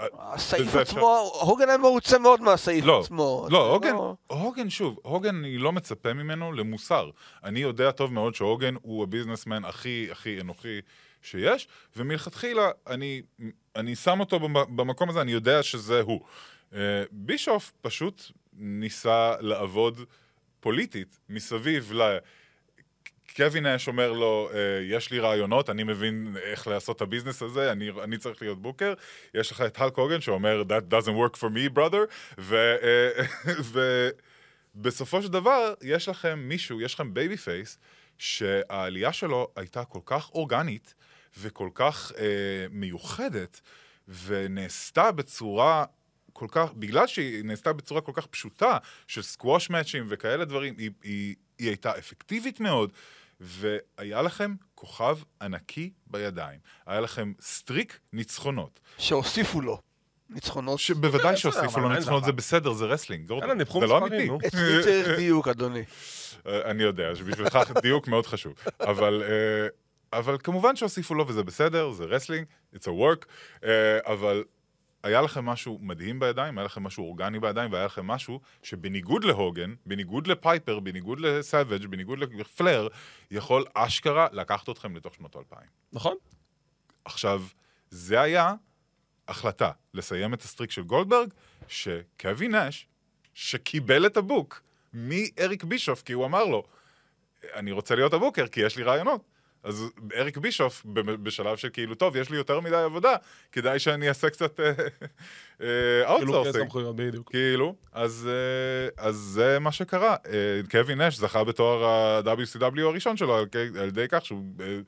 אה, 0.01 0.07
הסעיף 0.35 0.75
עצמו, 0.75 1.31
הוגן 1.41 1.69
היה 1.69 1.79
מרוצה 1.79 2.19
מאוד 2.19 2.41
מהסעיף 2.41 2.85
לא, 2.85 3.01
עצמו. 3.01 3.47
לא, 3.51 3.73
הוגן, 3.73 3.95
הוגן 4.27 4.71
שוב, 4.71 4.99
הוגן 5.03 5.37
אני 5.37 5.59
לא 5.59 5.73
מצפה 5.73 6.13
ממנו 6.13 6.53
למוסר. 6.53 7.11
אני 7.45 7.61
יודע 7.61 7.91
טוב 7.91 8.13
מאוד 8.13 8.35
שהוגן 8.35 8.75
הוא 8.83 9.03
הביזנסמן 9.03 9.65
הכי 9.65 10.09
הכי 10.11 10.41
אנוכי 10.41 10.81
שיש, 11.23 11.69
ומלכתחילה 11.97 12.71
אני, 12.87 13.23
אני 13.77 13.97
שם 13.97 14.21
אותו 14.21 14.41
במ- 14.41 14.77
במקום 14.77 15.09
הזה, 15.09 15.21
אני 15.21 15.33
יודע 15.33 15.63
שזה 15.63 16.01
הוא. 16.01 16.21
אה, 16.75 17.05
בישוף 17.11 17.73
פשוט 17.81 18.23
ניסה 18.53 19.35
לעבוד 19.41 20.01
פוליטית 20.61 21.19
מסביב 21.29 21.93
ל... 21.93 22.19
קווין 23.37 23.67
נש 23.67 23.89
אומר 23.89 24.13
לו, 24.13 24.51
אה, 24.55 24.59
יש 24.83 25.11
לי 25.11 25.19
רעיונות, 25.19 25.71
אני 25.71 25.83
מבין 25.83 26.37
איך 26.43 26.67
לעשות 26.67 26.97
את 26.97 27.03
ה 27.03 27.07
business 27.07 27.43
הזה, 27.43 27.73
אני, 27.73 27.91
אני 28.03 28.19
צריך 28.19 28.43
להיות 28.43 28.63
booker. 28.63 28.95
יש 29.35 29.51
לך 29.51 29.61
את 29.61 29.81
האלק 29.81 29.97
הוגן 29.97 30.21
שאומר, 30.21 30.63
that 30.69 30.93
doesn't 30.93 31.09
work 31.09 31.37
for 31.37 31.49
me, 31.49 31.77
brother, 31.77 32.13
ו, 32.39 32.77
אה, 32.83 33.25
ובסופו 34.75 35.23
של 35.23 35.29
דבר, 35.29 35.75
יש 35.83 36.09
לכם 36.09 36.39
מישהו, 36.39 36.81
יש 36.81 36.95
לכם 36.95 37.15
babyface, 37.15 37.79
שהעלייה 38.19 39.13
שלו 39.13 39.49
הייתה 39.57 39.85
כל 39.85 40.01
כך 40.07 40.31
אורגנית 40.31 40.95
וכל 41.39 41.69
כך 41.75 42.13
אה, 42.19 42.25
מיוחדת, 42.71 43.61
ונעשתה 44.09 45.13
בצורה 45.13 45.85
כל 46.33 46.47
כך, 46.51 46.73
בגלל 46.73 47.07
שהיא 47.07 47.45
נעשתה 47.45 47.73
בצורה 47.73 48.01
כל 48.01 48.13
כך 48.15 48.27
פשוטה, 48.27 48.79
של 49.07 49.23
squash 49.23 49.71
match 49.71 49.96
ים 49.96 50.07
וכאלה 50.09 50.45
דברים, 50.45 50.75
היא, 50.79 50.91
היא, 51.03 51.35
היא 51.59 51.69
הייתה 51.69 51.99
אפקטיבית 51.99 52.61
מאוד, 52.61 52.93
והיה 53.41 54.23
לכם 54.23 54.55
כוכב 54.75 55.19
ענקי 55.43 55.91
בידיים. 56.07 56.59
היה 56.87 57.01
לכם 57.01 57.33
streak 57.41 57.99
ניצחונות. 58.13 58.81
שהוסיפו 58.99 59.61
לו 59.61 59.81
ניצחונות. 60.31 60.79
שבוודאי 60.79 61.35
בסדר, 61.35 61.37
שהוסיפו 61.37 61.81
לו 61.81 61.89
ניצחונות. 61.89 62.25
זה 62.25 62.33
בסדר, 62.33 62.73
זה 62.73 62.85
wrestling, 62.85 63.29
גורדון. 63.29 63.59
זה 63.81 63.87
לא 63.87 64.01
מספרים, 64.01 64.33
אמיתי. 64.33 64.47
אצלי 64.49 64.83
צריך 64.83 65.09
דיוק, 65.17 65.49
אדוני. 65.49 65.85
אה, 66.47 66.71
אני 66.71 66.83
יודע, 66.83 67.15
שבשבילך 67.15 67.59
דיוק 67.83 68.09
מאוד 68.09 68.27
חשוב. 68.27 68.55
אבל, 68.81 69.23
אה, 69.23 69.69
אבל 70.13 70.37
כמובן 70.43 70.77
שהוסיפו 70.77 71.15
לו 71.15 71.29
וזה 71.29 71.43
בסדר, 71.43 71.93
זה 71.93 72.05
wrestling, 72.05 72.47
it's 72.75 72.85
a 72.85 72.89
work, 72.89 73.27
אה, 73.65 73.99
אבל 74.05 74.45
היה 75.03 75.23
לכם 75.23 75.45
משהו 75.45 75.79
מדהים 75.83 76.21
בידיים, 76.21 76.59
היה 76.59 76.65
לכם 76.65 76.83
משהו 76.83 77.05
אורגני 77.05 77.41
בידיים, 77.41 77.73
והיה 77.73 77.85
לכם 77.85 78.07
משהו 78.07 78.41
שבניגוד 78.63 79.25
להוגן, 79.25 79.75
בניגוד 79.87 80.27
לפייפר, 80.27 80.81
בניגוד 80.81 81.21
לסאביג', 81.21 81.87
בניגוד 81.87 82.19
לפלייר, 82.19 82.89
יכול 83.31 83.65
אשכרה 83.75 84.27
לקחת 84.33 84.69
אתכם 84.69 84.97
לתוך 84.97 85.15
שנות 85.15 85.37
האלפיים. 85.37 85.69
נכון? 85.93 86.17
עכשיו, 87.05 87.43
זה 87.91 88.21
היה 88.21 88.55
החלטה 89.29 89.71
לסיים 89.95 90.35
את 90.35 90.43
ה 90.43 90.47
streak 90.47 90.71
של 90.71 90.83
גולדברג, 90.83 91.29
שקווין 91.69 92.49
נש, 92.49 92.87
שקיבל 93.35 94.07
את 94.07 94.17
ה 94.17 94.26
book 94.26 94.63
מאריק 94.93 95.65
בישוף, 95.65 96.03
כי 96.03 96.13
הוא 96.13 96.25
אמר 96.25 96.45
לו, 96.45 96.65
אני 97.55 97.73
רוצה 97.73 97.95
להיות 97.95 98.13
ה 98.13 98.17
booker, 98.17 98.47
כי 98.47 98.61
יש 98.61 98.77
לי 98.77 98.83
רעיונות. 98.83 99.36
אז 99.67 99.85
אריק 100.17 100.37
בישוף, 100.39 100.83
ב- 100.87 101.01
בשלב 101.01 101.57
של 101.57 101.69
כאילו, 101.73 101.95
טוב, 101.95 102.17
יש 102.17 102.31
לי 102.31 102.37
יותר 102.37 102.61
מדי 102.61 102.77
עבודה, 102.77 103.17
כדאי 103.53 103.79
שאני 103.79 104.09
אעשה 104.09 104.31
קצת 104.31 104.61
outsourcing. 106.05 106.57
סמכויות, 106.65 106.97
בדיוק. 106.97 107.31
כאילו, 107.31 107.75
אז, 107.93 108.29
אה, 108.31 109.05
אז 109.09 109.17
זה 109.17 109.59
מה 109.59 109.73
שקרה. 109.73 110.17
אה, 110.27 110.33
קווין 110.71 111.01
נש 111.01 111.17
זכה 111.17 111.45
בתואר 111.45 111.85
ה-WCW 111.85 112.81
הראשון 112.81 113.17
שלו 113.17 113.37
על, 113.37 113.47
ידי 113.89 114.07
כך 114.09 114.25
שהוא 114.27 114.43
אה, 114.61 114.79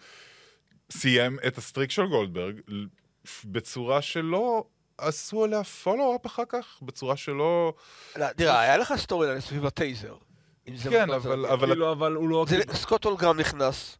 סיים 0.91 1.39
את 1.47 1.59
ה 1.59 1.63
streak 1.63 1.91
של 1.91 2.07
גולדברג 2.07 2.61
בצורה 3.45 4.03
שלא 4.03 4.65
עשו 4.99 5.45
עליה 5.45 5.65
follow-up 5.65 6.27
אחר 6.27 6.43
כך, 6.49 6.79
בצורה 6.83 7.17
שלא... 7.17 7.73
לא, 8.17 8.27
תראה, 8.37 8.61
היה 8.61 8.77
לך 8.77 8.95
story 8.97 9.41
סביב 9.41 9.67
ה 9.67 9.74
taser. 9.74 10.15
כן, 10.91 11.11
אבל-. 11.11 11.47
אבל- 11.47 11.67
כאילו, 11.67 11.93
אבל 11.93 12.13
הוא 12.15 12.29
לא... 12.29 12.45
זה- 12.49 12.63
סקוט 12.73 13.05
הול 13.05 13.17
גם 13.19 13.41
נכנס 13.41 13.99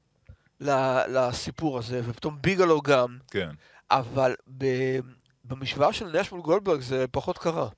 לסיפור 1.09 1.79
הזה, 1.79 2.01
ופתאום 2.05 2.37
ביגלו 2.41 2.81
גם, 2.83 3.19
כן. 3.31 3.51
אבל 3.91 4.35
ב- 4.59 4.99
במשוואה 5.45 5.93
של 5.93 6.21
נש 6.21 6.33
מול 6.33 6.41
גולדברג 6.41 6.81
זה 6.81 7.05
פחות 7.11 7.39
קרה. 7.39 7.69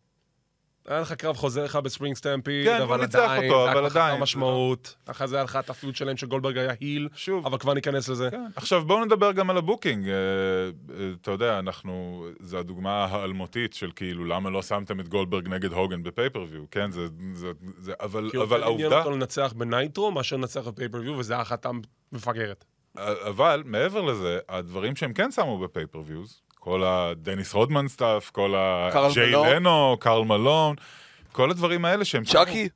היה 0.87 1.01
לך 1.01 1.13
קרב 1.13 1.37
חוזר 1.37 1.65
לך 1.65 1.77
ב 1.77 1.83
Spring 1.83 2.17
Stampede, 2.17 2.67
כן, 2.67 2.83
אבל 2.83 2.97
הוא 2.97 3.05
ניצח 3.05 3.19
עדיין, 3.19 3.45
אותו, 3.45 3.65
היה 3.65 3.73
אבל 3.73 3.89
חסר 3.89 4.01
עדיין. 4.01 4.21
משמעות. 4.21 4.97
אחרי 5.07 5.29
זה 5.29 5.37
היה 5.37 5.45
לך 5.45 5.57
את 5.57 5.71
ה 5.71 5.76
feud 5.76 5.97
שלהם 5.97 6.17
שגולדברג 6.17 6.59
היה 6.59 6.73
heel, 6.81 7.09
שוב, 7.15 7.47
אבל 7.47 7.59
כבר 7.59 7.75
ניכנס 7.75 8.09
לזה. 8.09 8.29
כן. 8.31 8.45
עכשיו 8.57 8.85
בואו 8.85 9.05
נדבר 9.05 9.33
גם 9.33 9.51
על 9.51 9.57
ה 9.57 9.63
booking. 9.63 10.09
אה, 10.09 10.15
אה, 10.15 11.11
אתה 11.21 11.31
יודע, 11.31 11.59
אנחנו, 11.59 12.27
זו 12.41 12.59
הדוגמה 12.59 13.05
האלמותית 13.05 13.75
של 13.75 13.91
כאילו, 13.97 14.25
למה 14.25 14.51
לא 14.51 14.63
שמתם 14.63 15.01
את 15.01 15.09
גולדברג 15.09 15.49
נגד 15.49 15.73
הוגן 15.73 16.03
ב 16.03 16.07
pay-per-view, 16.07 16.63
כן? 16.71 16.91
זה, 16.91 17.07
זה, 17.35 17.51
זה, 17.79 17.93
אבל, 18.01 18.31
כי 18.31 18.37
אבל 18.37 18.43
יותר 18.43 18.55
עניין 18.55 18.63
העובדה, 18.63 18.99
אותו 18.99 19.11
לנצח 19.11 19.53
בנייטרו 19.57 20.11
מאשר 20.11 20.37
לנצח 20.37 20.69
ב 20.69 20.72
pay-per-view, 20.72 21.13
וזה 21.19 21.33
היה 21.33 21.43
החלטה 21.43 21.71
מפגרת. 22.13 22.65
אבל 22.97 23.63
מעבר 23.67 24.01
לזה, 24.01 24.39
הדברים 24.49 24.97
שהם 24.97 25.13
כן 25.13 25.31
שמו 25.31 25.59
ב 25.59 25.64
pay-per-views, 25.64 26.41
כל 26.59 26.85
הדניס 26.85 27.55
רודמן 27.55 27.89
stuff, 27.89 28.31
כל 28.31 28.55
הג'יי 28.57 29.33
לנו, 29.33 29.97
קרל 30.01 30.25
מלון, 30.25 30.77
כל 31.33 31.51
הדברים 31.51 31.85
האלה 31.85 32.05
שהם... 32.05 32.25
צ'אקי? 32.25 32.69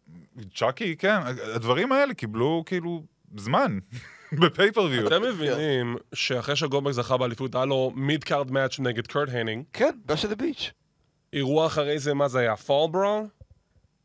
צ'אקי, 0.55 0.96
כן, 0.96 1.16
הדברים 1.55 1.92
האלה 1.92 2.14
קיבלו 2.14 2.62
כאילו 2.66 3.03
זמן 3.37 3.79
ב 4.40 4.45
pay-per-view. 4.45 5.07
אתם 5.07 5.22
מבינים 5.22 5.96
שאחרי 6.14 6.57
שגולדברג 6.57 6.92
זכה 6.92 7.16
באליפות, 7.16 7.55
היה 7.55 7.64
לו 7.64 7.92
מיד 7.94 8.24
card 8.24 8.50
match 8.50 8.78
נגד 8.79 9.07
קורט 9.07 9.29
הנינג, 9.33 9.64
כן, 9.72 9.90
ב 10.04 10.09
Bash 10.09 10.24
at 10.24 10.28
the 10.28 10.35
Beach. 10.35 10.70
אירוע 11.33 11.66
אחרי 11.66 11.98
זה, 11.98 12.14
מה 12.14 12.29
זה 12.29 12.38
היה? 12.38 12.57
Fall 12.57 12.90
Brawl? 12.90 13.26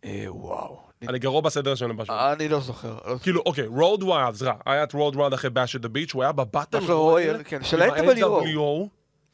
אה, 0.06 0.26
וואו. 0.28 0.89
אני 1.08 1.20
גרוע 1.20 1.42
בסדר 1.42 1.76
שלנו 1.76 1.94
פשוט. 1.98 2.10
אני 2.10 2.48
לא 2.50 2.60
זוכר. 2.60 2.88
לא 2.90 2.96
זוכר. 2.96 3.18
כאילו, 3.20 3.42
אוקיי, 3.46 3.66
Road 3.68 4.04
Wild, 4.04 4.36
סליחה, 4.36 4.54
היה 4.66 4.84
את 4.84 4.94
Road 4.94 5.16
Wild 5.16 5.34
אחרי 5.34 5.50
Bash 5.50 5.76
at 5.76 5.80
the 5.80 5.86
Beach, 5.86 6.14
הוא 6.14 6.24
היה 6.24 6.32
ב 6.32 6.38
battle 6.38 6.78
royal, 6.92 7.42
כן, 7.46 7.64
של 7.64 7.82
ה-NWO. 7.82 8.88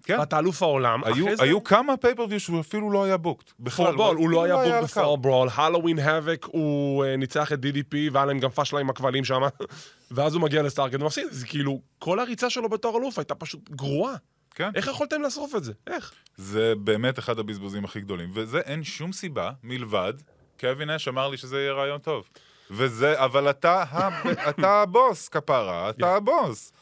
כן. 0.04 0.20
ואתה 0.20 0.40
אלוף 0.40 0.64
העולם. 0.64 1.02
היו, 1.04 1.26
זה- 1.38 1.44
כמה 1.66 1.98
pay-per-view 1.98 2.40
שהוא 2.40 2.60
אפילו 2.60 2.92
לא 2.92 3.04
היה 3.04 3.18
booked. 3.18 3.52
בכלל, 3.60 3.86
Fall 3.86 3.96
Brawl, 3.96 4.18
הוא 4.18 4.30
לא 4.30 4.44
היה 4.44 4.56
על 4.62 4.82
בוק 4.82 4.90
הקו. 4.92 5.02
ב 5.02 5.20
Fall 5.20 5.32
Brawl, 5.32 5.50
Halloween 5.56 6.00
Havoc, 6.00 6.46
הוא 6.52 7.06
אה, 7.06 7.16
ניצח 7.18 7.54
את 7.54 7.60
DDP, 7.60 7.96
והיה 8.12 8.26
להם 8.26 8.40
גם 8.40 8.50
פאשלה 8.50 8.80
עם 8.80 8.90
הכבלים 8.90 9.24
שם, 9.24 9.42
ואז 10.12 10.34
הוא 10.34 10.42
מגיע 10.42 10.62
ל 10.64 10.68
Starrcade 10.68 11.02
ומפסיד, 11.02 11.28
אז 11.32 11.44
כאילו, 11.44 11.80
כל 12.00 12.20
הריצה 12.20 12.50
שלו 12.50 12.70
בתור 12.70 12.98
אלוף 12.98 13.20
הייתה 13.20 13.36
פשוט 13.36 13.70
גרועה. 13.70 14.16
כן. 14.56 14.70
איך 14.76 14.88
יכולתם 14.88 15.22
לשרוף 15.22 15.56
את 15.56 15.64
זה? 15.64 15.74
איך? 15.88 16.14
זה 16.38 16.74
באמת 16.84 17.20
אחד 17.20 17.40
הבזבוזים 17.40 17.86
הכי 17.86 18.02
גדולים, 18.02 18.30
וזה 18.34 18.60
אין 18.60 18.84
שום 18.84 19.12
סיבה 19.14 19.52
מלבד, 19.64 20.14
קווין 20.60 20.90
אש 20.90 21.08
אמר 21.08 21.28
לי 21.28 21.38
שזה 21.38 21.60
יהיה 21.62 21.74
רעיון 21.74 22.00
טוב. 22.00 22.30
וזה, 22.72 23.24
אבל 23.24 23.50
אתה, 23.50 23.84
אתה 24.50 24.82
הבוס, 24.82 25.30
כפרה, 25.30 25.90
אתה 25.90 26.16
הבוס. 26.16 26.74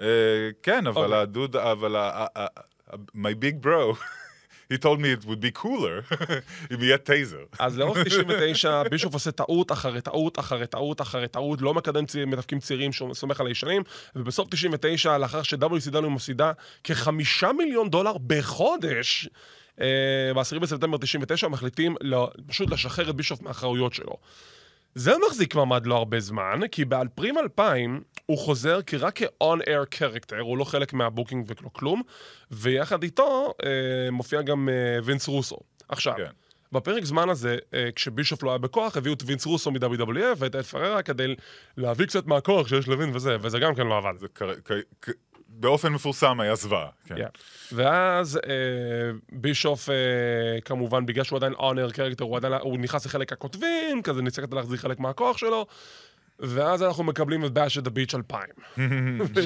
אה, 0.00 0.06
כן, 0.62 0.86
אבל 0.86 1.02
אוקיי. 1.04 1.18
הדוד, 1.18 1.56
אבל 1.56 1.96
ה- 1.96 2.26
my 3.16 3.34
big 3.42 3.64
bro, 3.66 3.96
he 4.72 4.76
told 4.76 5.00
me 5.00 5.10
it 5.12 5.24
would 5.24 5.40
be 5.40 5.62
cooler 5.62 6.14
אם 6.74 6.82
יהיה 6.82 6.98
טייזר. 6.98 7.44
אז 7.58 7.78
לאורך 7.78 7.98
99, 8.06 8.82
בישוף 8.82 9.14
עושה 9.14 9.30
טעות 9.30 9.72
אחרי 9.72 10.00
טעות 10.00 10.38
אחרי 10.38 10.66
טעות 10.66 11.00
אחרי 11.00 11.28
טעות, 11.28 11.62
לא 11.62 11.74
מקדם 11.74 12.04
מתאבקים 12.26 12.58
צעירים, 12.58 12.92
שהוא 12.92 13.14
סומך 13.14 13.40
על 13.40 13.46
הישנים, 13.46 13.82
ובסוף 14.16 14.48
99, 14.50 15.18
לאחר 15.18 15.42
ש-WCW 15.42 16.08
מפסידה 16.08 16.52
כחמישה 16.84 17.52
מיליון 17.52 17.90
דולר 17.90 18.18
בחודש, 18.26 19.28
אה, 19.80 19.86
ב-10 20.34 20.58
בספטמבר 20.58 20.98
99, 20.98 21.48
מחליטים 21.48 21.96
לא, 22.00 22.30
פשוט 22.46 22.70
לשחרר 22.70 23.10
את 23.10 23.16
בישוף 23.16 23.42
מהאחריות 23.42 23.94
שלו. 23.94 24.16
זה 24.98 25.12
מחזיק 25.26 25.54
מעמד 25.54 25.86
לא 25.86 25.96
הרבה 25.96 26.20
זמן, 26.20 26.60
כי 26.72 26.84
באפריל 26.84 27.38
2000 27.38 28.02
הוא 28.26 28.38
חוזר 28.38 28.82
כי 28.82 28.96
רק 28.96 29.22
כ-on-air 29.22 29.94
character, 29.98 30.36
הוא 30.40 30.58
לא 30.58 30.64
חלק 30.64 30.92
מה 30.92 31.04
booking 31.04 31.46
ולא 31.48 31.68
כלום, 31.72 32.02
ויחד 32.50 33.02
איתו 33.02 33.54
אה, 33.64 33.70
מופיע 34.10 34.42
גם 34.42 34.68
אה, 34.68 34.98
וינס 35.04 35.28
רוסו. 35.28 35.56
עכשיו, 35.88 36.14
כן. 36.16 36.30
בפרק 36.72 37.04
זמן 37.04 37.28
הזה, 37.28 37.56
אה, 37.74 37.88
כשבישוף 37.94 38.42
לא 38.42 38.50
היה 38.50 38.58
בכוח, 38.58 38.96
הביאו 38.96 39.14
את 39.14 39.22
וינס 39.26 39.46
רוסו 39.46 39.70
מ-WWF 39.70 40.36
ואת 40.36 40.54
אד 40.54 40.64
פררה 40.64 41.02
כדי 41.02 41.34
להביא 41.76 42.06
קצת 42.06 42.26
מהכוח 42.26 42.68
שיש 42.68 42.88
לווין 42.88 43.10
וזה, 43.14 43.36
וזה 43.40 43.58
גם 43.58 43.74
כן 43.74 43.86
לא 43.86 43.96
עבד. 43.98 44.18
זה 44.18 44.26
כר- 44.34 44.54
כ- 44.64 44.72
כ- 45.02 45.10
באופן 45.60 45.92
מפורסם 45.92 46.40
היה 46.40 46.54
זוועה. 46.54 46.88
כן. 47.06 47.14
Yeah. 47.14 47.28
ואז 47.72 48.36
אה, 48.36 48.52
בישוף, 49.32 49.90
אה, 49.90 49.94
כמובן, 50.64 51.06
בגלל 51.06 51.24
שהוא 51.24 51.36
עדיין 51.36 51.52
אונר 51.52 51.90
קרקטר, 51.90 52.24
הוא 52.24 52.36
עדיין, 52.36 52.54
הוא 52.54 52.78
נכנס 52.78 53.06
לחלק 53.06 53.32
הכותבים, 53.32 54.02
כזה 54.02 54.22
ניסה 54.22 54.42
כדי 54.42 54.56
להחזיר 54.56 54.76
חלק 54.76 55.00
מהכוח 55.00 55.36
שלו, 55.36 55.66
ואז 56.38 56.82
אנחנו 56.82 57.04
מקבלים 57.04 57.44
את 57.44 57.52
באש 57.52 57.78
את 57.78 57.86
הביץ' 57.86 58.14
2000. 58.14 58.40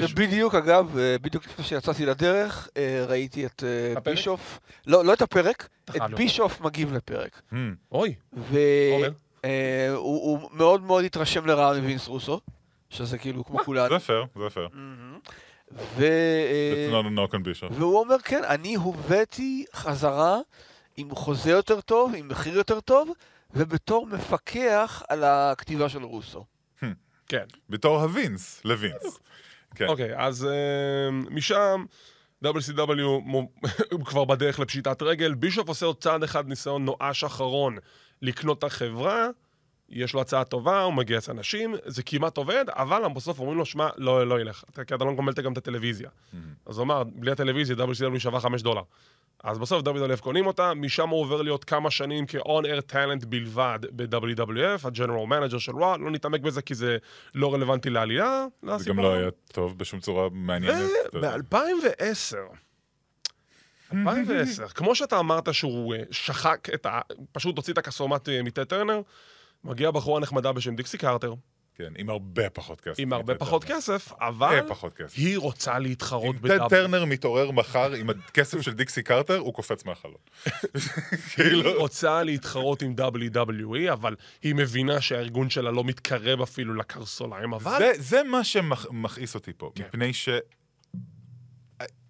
שבדיוק, 0.07 0.55
אגב, 0.55 0.97
אה, 0.97 1.15
בדיוק 1.21 1.45
לפני 1.45 1.65
שיצאתי 1.65 2.05
לדרך, 2.05 2.69
אה, 2.77 3.05
ראיתי 3.07 3.45
את 3.45 3.63
אה, 3.63 3.91
הפרק? 3.97 4.15
בישוף, 4.15 4.59
לא, 4.87 5.05
לא 5.05 5.13
את 5.13 5.21
הפרק, 5.21 5.69
את 5.89 5.95
לראות. 5.95 6.11
בישוף 6.11 6.61
מגיב 6.61 6.93
לפרק. 6.93 7.41
Hmm. 7.51 7.55
אוי, 7.91 8.15
עומר. 8.33 9.09
והוא 9.43 10.41
הוא 10.41 10.49
מאוד 10.53 10.81
מאוד 10.81 11.03
התרשם 11.03 11.45
לרעה 11.45 11.79
מווינס 11.79 12.07
רוסו, 12.07 12.41
שזה 12.89 13.17
כאילו 13.17 13.45
כמו 13.45 13.59
כולנו. 13.59 13.99
זה 13.99 14.05
פייר, 14.05 14.25
זה 14.35 14.49
פייר. 14.49 14.67
ו... 15.75 16.03
אה. 16.03 17.03
והוא 17.71 17.99
אומר, 17.99 18.19
כן, 18.19 18.43
אני 18.43 18.75
הובאתי 18.75 19.65
חזרה 19.73 20.39
עם 20.97 21.15
חוזה 21.15 21.51
יותר 21.51 21.81
טוב, 21.81 22.13
עם 22.15 22.27
מחיר 22.27 22.57
יותר 22.57 22.79
טוב, 22.79 23.09
ובתור 23.53 24.07
מפקח 24.07 25.03
על 25.09 25.23
הכתיבה 25.23 25.89
של 25.89 26.03
רוסו. 26.03 26.45
כן. 27.31 27.45
בתור 27.69 28.01
הווינס, 28.01 28.61
לווינס. 28.65 29.19
כן. 29.75 29.87
אוקיי, 29.87 30.17
אז 30.17 30.45
אה, 30.45 31.11
משם, 31.11 31.85
WCW 32.45 33.27
כבר 34.05 34.25
בדרך 34.25 34.59
לפשיטת 34.59 35.01
רגל, 35.01 35.33
בישוף 35.33 35.67
עושה 35.67 35.85
עוד 35.85 36.01
צעד 36.01 36.23
אחד 36.23 36.47
ניסיון 36.47 36.85
נואש 36.85 37.23
אחרון 37.23 37.77
לקנות 38.21 38.59
את 38.59 38.63
החברה, 38.63 39.27
יש 39.91 40.13
לו 40.13 40.21
הצעה 40.21 40.43
טובה, 40.43 40.81
הוא 40.81 40.93
מגייס 40.93 41.29
אנשים, 41.29 41.75
זה 41.85 42.03
כמעט 42.03 42.37
עובד, 42.37 42.65
אבל 42.69 43.01
בסוף 43.15 43.39
אומרים 43.39 43.57
לו, 43.57 43.65
שמע, 43.65 43.89
לא, 43.97 44.27
לא 44.27 44.41
ילך, 44.41 44.63
אתה- 44.69 44.83
כי 44.83 44.95
אתה 44.95 45.03
לא 45.03 45.11
מקבל 45.11 45.43
גם 45.43 45.53
את 45.53 45.57
הטלוויזיה. 45.57 46.09
אז 46.65 46.77
הוא 46.77 46.83
אמר, 46.83 47.03
בלי 47.03 47.31
הטלוויזיה 47.31 47.75
WCW 47.75 48.19
שווה 48.19 48.39
5 48.39 48.61
דולר. 48.61 48.81
אז 49.43 49.57
בסוף 49.59 49.83
WWF 49.87 50.21
קונים 50.21 50.45
אותה, 50.47 50.73
משם 50.73 51.09
הוא 51.09 51.21
עובר 51.21 51.41
להיות 51.41 51.63
כמה 51.63 51.91
שנים 51.91 52.25
כ-on-air 52.27 52.91
talent 52.91 53.25
בלבד 53.27 53.79
ב-WWF, 53.91 54.47
ה 54.87 54.92
general 54.92 55.25
manager 55.27 55.57
של 55.57 55.75
Raw, 55.75 55.99
לא 55.99 56.11
נתעמק 56.11 56.41
בזה 56.41 56.61
כי 56.61 56.75
זה 56.75 56.97
לא 57.35 57.53
רלוונטי 57.53 57.89
לעלילה. 57.89 58.45
זה 58.77 58.89
גם 58.89 58.99
לא 58.99 59.13
היה 59.13 59.29
טוב 59.51 59.77
בשום 59.77 59.99
צורה 59.99 60.27
מעניינת. 60.31 60.75
אתה 61.09 61.17
יודע. 61.17 61.37
ב-2010, 61.37 62.35
2010, 63.93 64.67
כמו 64.67 64.95
שאתה 64.95 65.19
אמרת 65.19 65.53
שהוא 65.53 65.95
אה, 65.95 66.01
שחק 66.11 66.67
את 66.73 66.85
ה... 66.85 66.99
פשוט 67.31 67.57
הוציא 67.57 67.73
את 67.73 67.77
הכספומט 67.77 68.29
אה, 68.29 68.43
מטד 68.43 68.63
טרנר, 68.63 69.01
מגיעה 69.63 69.91
בחורה 69.91 70.19
נחמדה 70.19 70.51
בשם 70.51 70.75
דיקסי 70.75 70.97
קרטר, 70.97 71.33
כן, 71.75 71.93
עם 71.97 72.09
הרבה 72.09 72.49
פחות 72.49 72.81
כסף. 72.81 72.99
עם 72.99 73.13
הרבה 73.13 73.35
פחות 73.35 73.65
טרנר. 73.65 73.75
כסף, 73.77 74.11
אבל 74.19 74.59
פחות 74.67 74.93
כסף. 74.93 75.13
היא 75.17 75.37
רוצה 75.37 75.79
להתחרות 75.79 76.35
אם 76.43 76.47
טד. 76.47 76.67
טרנר 76.69 77.05
מתעורר 77.05 77.51
מחר 77.51 77.91
עם 77.93 78.09
הכסף 78.09 78.61
של 78.61 78.73
דיקסי 78.73 79.03
קרטר, 79.03 79.37
הוא 79.37 79.53
קופץ 79.53 79.85
מהחלון. 79.85 80.15
היא 81.37 81.63
רוצה 81.77 82.23
להתחרות 82.23 82.81
עם 82.81 82.95
WWE, 82.99 83.93
אבל 83.93 84.15
היא 84.41 84.55
מבינה 84.55 85.01
שהארגון 85.01 85.49
שלה 85.49 85.71
לא 85.71 85.83
מתקרב 85.83 86.41
אפילו 86.41 86.73
לקרסוליים, 86.75 87.53
אבל... 87.53 87.77
זה- 87.79 87.93
זה 87.97 88.23
מה 88.23 88.43
שמכעיס 88.43 89.35
אותי 89.35 89.51
פה, 89.57 89.71
כן. 89.75 89.83
מפני 89.87 90.13
ש... 90.13 90.29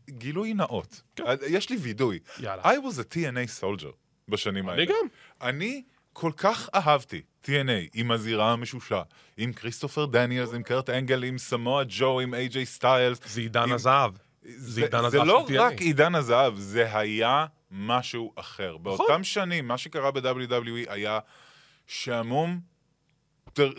גילוי 0.09 0.53
נאות. 0.53 1.01
יש 1.47 1.69
לי 1.69 1.77
וידוי. 1.77 2.19
יאללה. 2.39 2.63
I 2.63 2.75
was 2.75 2.97
a 2.99 3.13
TNA 3.15 3.61
soldier 3.63 3.91
בשנים 4.27 4.69
האלה. 4.69 4.83
אני 4.83 4.89
גם. 4.91 5.07
אני 5.41 5.83
כל 6.13 6.31
כך 6.37 6.69
אהבתי 6.75 7.21
TNA 7.45 7.49
עם 7.93 8.11
הזירה 8.11 8.51
המשושה, 8.51 9.01
עם 9.37 9.53
כריסטופר 9.53 10.05
דניאלס, 10.05 10.53
עם 10.53 10.63
קרט 10.63 10.89
אנגל, 10.89 11.23
עם 11.23 11.37
סמואה 11.37 11.83
ג'ו, 11.87 12.19
עם 12.19 12.33
איי-ג'יי 12.33 12.65
סטיילס. 12.65 13.19
זה 13.25 13.41
עידן 13.41 13.61
עם- 13.63 13.73
הזהב. 13.73 14.11
זה, 14.45 14.81
עידן 14.81 15.01
זה 15.01 15.07
הזהב 15.07 15.23
לא 15.23 15.45
של 15.47 15.53
TNA. 15.53 15.61
רק 15.61 15.81
עידן 15.81 16.15
הזהב, 16.15 16.57
זה 16.57 16.97
היה 16.97 17.45
משהו 17.71 18.33
אחר. 18.35 18.71
נכון. 18.71 18.83
באותם 18.83 19.23
שנים, 19.23 19.67
מה 19.67 19.77
שקרה 19.77 20.11
ב-WWE 20.11 20.67
היה 20.87 21.19
שעמום 21.87 22.59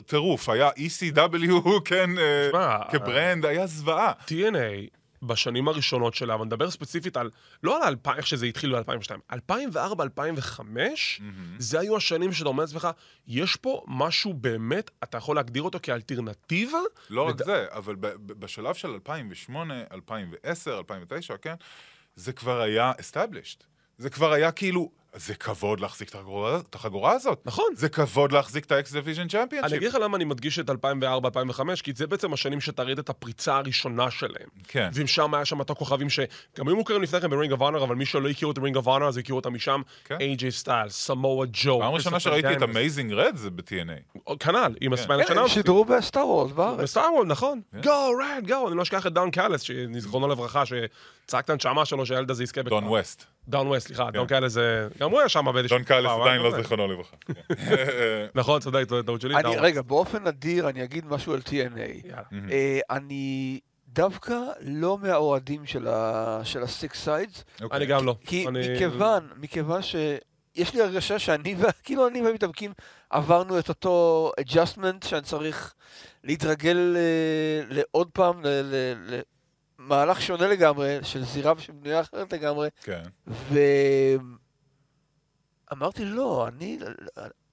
טירוף. 0.07 0.49
היה 0.49 0.71
ECW, 0.71 1.53
כן, 1.85 2.11
אה, 2.19 2.49
שמע, 2.51 2.79
כברנד, 2.93 3.47
היה 3.47 3.67
זוועה. 3.67 4.13
TNA, 4.27 4.97
בשנים 5.23 5.69
הראשונות 5.69 6.15
שלה, 6.15 6.35
אבל 6.35 6.45
נדבר 6.45 6.71
ספציפית 6.71 7.17
על, 7.17 7.31
לא 7.63 7.77
על 7.77 7.89
2000, 7.89 8.17
איך 8.17 8.27
שזה 8.27 8.47
התחיל 8.47 8.81
ב-2002, 8.83 9.33
2004-2005, 9.33 10.61
זה 11.59 11.81
היו 11.81 11.97
השנים 11.97 12.33
שאתה 12.33 12.49
אומר 12.49 12.63
לעצמך, 12.65 12.89
יש 13.27 13.57
פה 13.57 13.83
משהו 13.89 14.35
באמת, 14.35 14.91
אתה 15.03 15.19
יכול 15.19 15.37
להגדיר 15.37 15.63
אותו 15.63 15.79
כאלטרנטיבה? 15.83 16.79
לא 17.11 17.23
רק 17.23 17.35
לד- 17.41 17.45
זה, 17.47 17.67
אבל 17.71 17.95
ב- 17.95 18.07
ב- 18.07 18.33
בשלב 18.33 18.75
של 18.75 18.89
2008, 18.89 19.75
2010, 19.93 20.79
2009, 20.79 21.37
כן, 21.37 21.55
זה 22.17 22.33
כבר 22.33 22.61
היה 22.61 22.93
established. 23.01 23.65
זה 23.99 24.11
כבר 24.11 24.33
היה 24.33 24.53
כאילו, 24.53 24.91
זה 25.17 25.35
כבוד 25.35 25.81
להחזיק 25.81 26.09
את 26.09 26.15
החגורה, 26.15 26.61
את 26.71 26.75
החגורה 26.75 27.13
הזאת. 27.13 27.43
נכון. 27.45 27.65
זה 27.77 27.89
כבוד 27.89 28.33
להחזיק 28.33 28.65
את 28.65 28.73
ה 28.73 28.83
X 28.83 28.93
Division 28.93 29.21
אני 29.21 29.29
championship. 29.29 29.77
אגיד 29.77 29.89
לך 29.89 29.95
למה 29.95 30.17
אני 30.17 30.25
מדגיש 30.25 30.59
את 30.59 30.71
2004-2005, 30.71 30.75
כי 31.83 31.93
זה 31.97 32.07
בעצם 32.07 32.33
השנים 32.33 32.61
שתראית 32.61 32.99
את 32.99 33.09
הפריצה 33.09 33.57
הראשונה 33.57 34.11
שלהם. 34.11 34.49
כן. 34.69 34.91
ואם 34.93 35.07
שם 35.07 35.35
היה 35.35 35.45
שם 35.45 35.61
את 35.61 35.71
הכוכבים 35.71 36.11
שגם 36.11 36.69
היו 36.69 36.77
מוכרים 36.77 37.03
לפני 37.03 37.21
כן 37.21 37.31
ב 37.31 37.35
Ring 37.35 37.53
of 37.53 37.61
Honor, 37.61 37.85
אבל 37.85 37.95
מי 37.95 38.07
שלא 38.07 38.29
הכירו 38.29 38.53
את 38.53 38.59
Ring 38.59 38.77
of 38.77 38.87
Honor, 38.87 39.09
אז 39.09 39.19
הכירו 39.19 39.39
אותם 39.39 39.55
משם. 39.55 39.83
כן. 40.05 40.17
איי-ג'יי 40.21 40.51
סטיילס, 40.51 40.89
סמואה 40.89 41.47
ג'ו. 41.53 41.79
פעם 41.81 41.95
ראשונה 41.95 42.21
שראיתי 42.21 42.53
את. 42.53 42.63
Amazing 42.63 43.13
Red 43.13 43.37
זה 43.37 43.51
ב-TNA. 43.51 44.19
כנ"ל, 44.39 44.75
עם 44.81 44.97
כן, 44.97 45.03
הם 45.13 45.13
אנאונסינג. 45.13 45.49
שידרו 45.49 45.85
ב 45.85 45.93
Star 45.93 46.27
World 46.27 46.53
בארץ. 46.53 46.81
ב 46.81 46.87
Star 46.87 47.13
World, 47.15 47.31
נכון. 47.31 47.61
כן. 47.73 47.81
Go, 47.81 48.11
Red, 48.21 48.47
go. 48.47 48.69
אני 48.69 48.77
לא 48.77 48.83
אשכח 48.83 49.07
את 49.07 49.13
דון 49.13 49.31
קאלס, 49.31 49.61
שזיכרונו 49.61 50.29
לברכה, 50.29 50.63
שצעק 50.67 51.45
את 51.45 51.51
הנשמה 51.51 51.85
שלו 51.85 52.07
שהילד 52.07 52.31
הזה 52.31 52.43
יזכה 52.43 52.63
דון. 52.63 52.85
ווסט. 52.85 53.25
דון 53.49 53.67
ווסט, 53.67 53.87
סליחה, 53.87 54.11
דון 54.11 54.27
קאלס 54.27 54.53
זה... 54.53 54.89
גם 55.03 55.11
הוא 55.11 55.19
היה 55.21 55.29
שם 55.29 55.45
באיזשהו... 55.55 55.79
דון 55.79 55.85
קאלס 55.85 56.11
עדיין 56.23 56.41
אבל- 56.41 56.51
לא 56.51 56.57
זיכרונו 56.57 56.89
לברכה. 56.93 57.17
נכון, 58.35 58.61
צודק, 58.61 58.85
טעות 58.89 59.07
טעות 59.07 59.21
שלי. 59.21 59.35
רגע, 59.59 59.83
באופן 59.83 60.29
נדיר 60.29 60.69
אני 60.69 60.85
אגיד 60.85 61.07
משהו 61.07 61.33
על 61.35 61.41
TNA. 61.49 62.07
אה, 62.51 62.81
אני 62.91 63.61
דווקא 63.89 64.35
לא 64.61 64.99
מהאוהדים 64.99 65.67
של 65.67 65.89
ה-Six 65.89 66.93
Sides, 67.07 67.63
אוקיי. 67.63 67.77
אני 67.77 67.87
גם 67.87 68.07
לא. 68.07 68.17
כי 68.27 68.47
מכיוון, 68.53 69.29
מכיוון 69.37 69.83
ש... 69.83 69.97
יש 70.57 70.75
לי 70.75 70.83
הרגשה 70.83 71.19
שאני, 71.19 71.55
וה- 71.59 71.73
כאילו 71.85 72.09
אני 72.09 72.23
והמתאבקים 72.23 72.73
עברנו 73.11 73.59
את 73.59 73.69
אותו 73.69 74.31
adjustment 74.41 75.07
שאני 75.09 75.23
צריך 75.23 75.75
להתרגל 76.25 76.97
אה, 76.97 77.65
לעוד 77.71 78.09
פעם, 78.13 78.43
למהלך 79.79 80.23
שונה 80.23 80.47
לגמרי, 80.49 80.99
של 81.03 81.25
זירה 81.25 81.53
שבנויה 81.59 82.01
אחרת 82.01 82.33
לגמרי, 82.33 82.69
כן. 82.83 83.03
ואמרתי, 85.73 86.05
לא, 86.05 86.49
אני... 86.49 86.79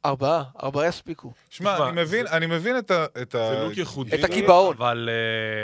ארבעה, 0.05 0.43
ארבעה 0.63 0.87
יספיקו. 0.87 1.33
שמע, 1.49 1.89
אני 1.89 2.01
מבין, 2.01 2.25
זה- 2.27 2.31
אני 2.37 2.45
מבין 2.45 2.77
את 2.77 2.91
ה... 2.91 3.05
את 3.21 3.35
ה- 3.35 3.49
זה 3.53 3.63
look 3.67 3.77
ייחודי. 3.77 4.15
את 4.15 4.23
הקיבעון. 4.23 4.75
אבל... 4.77 5.09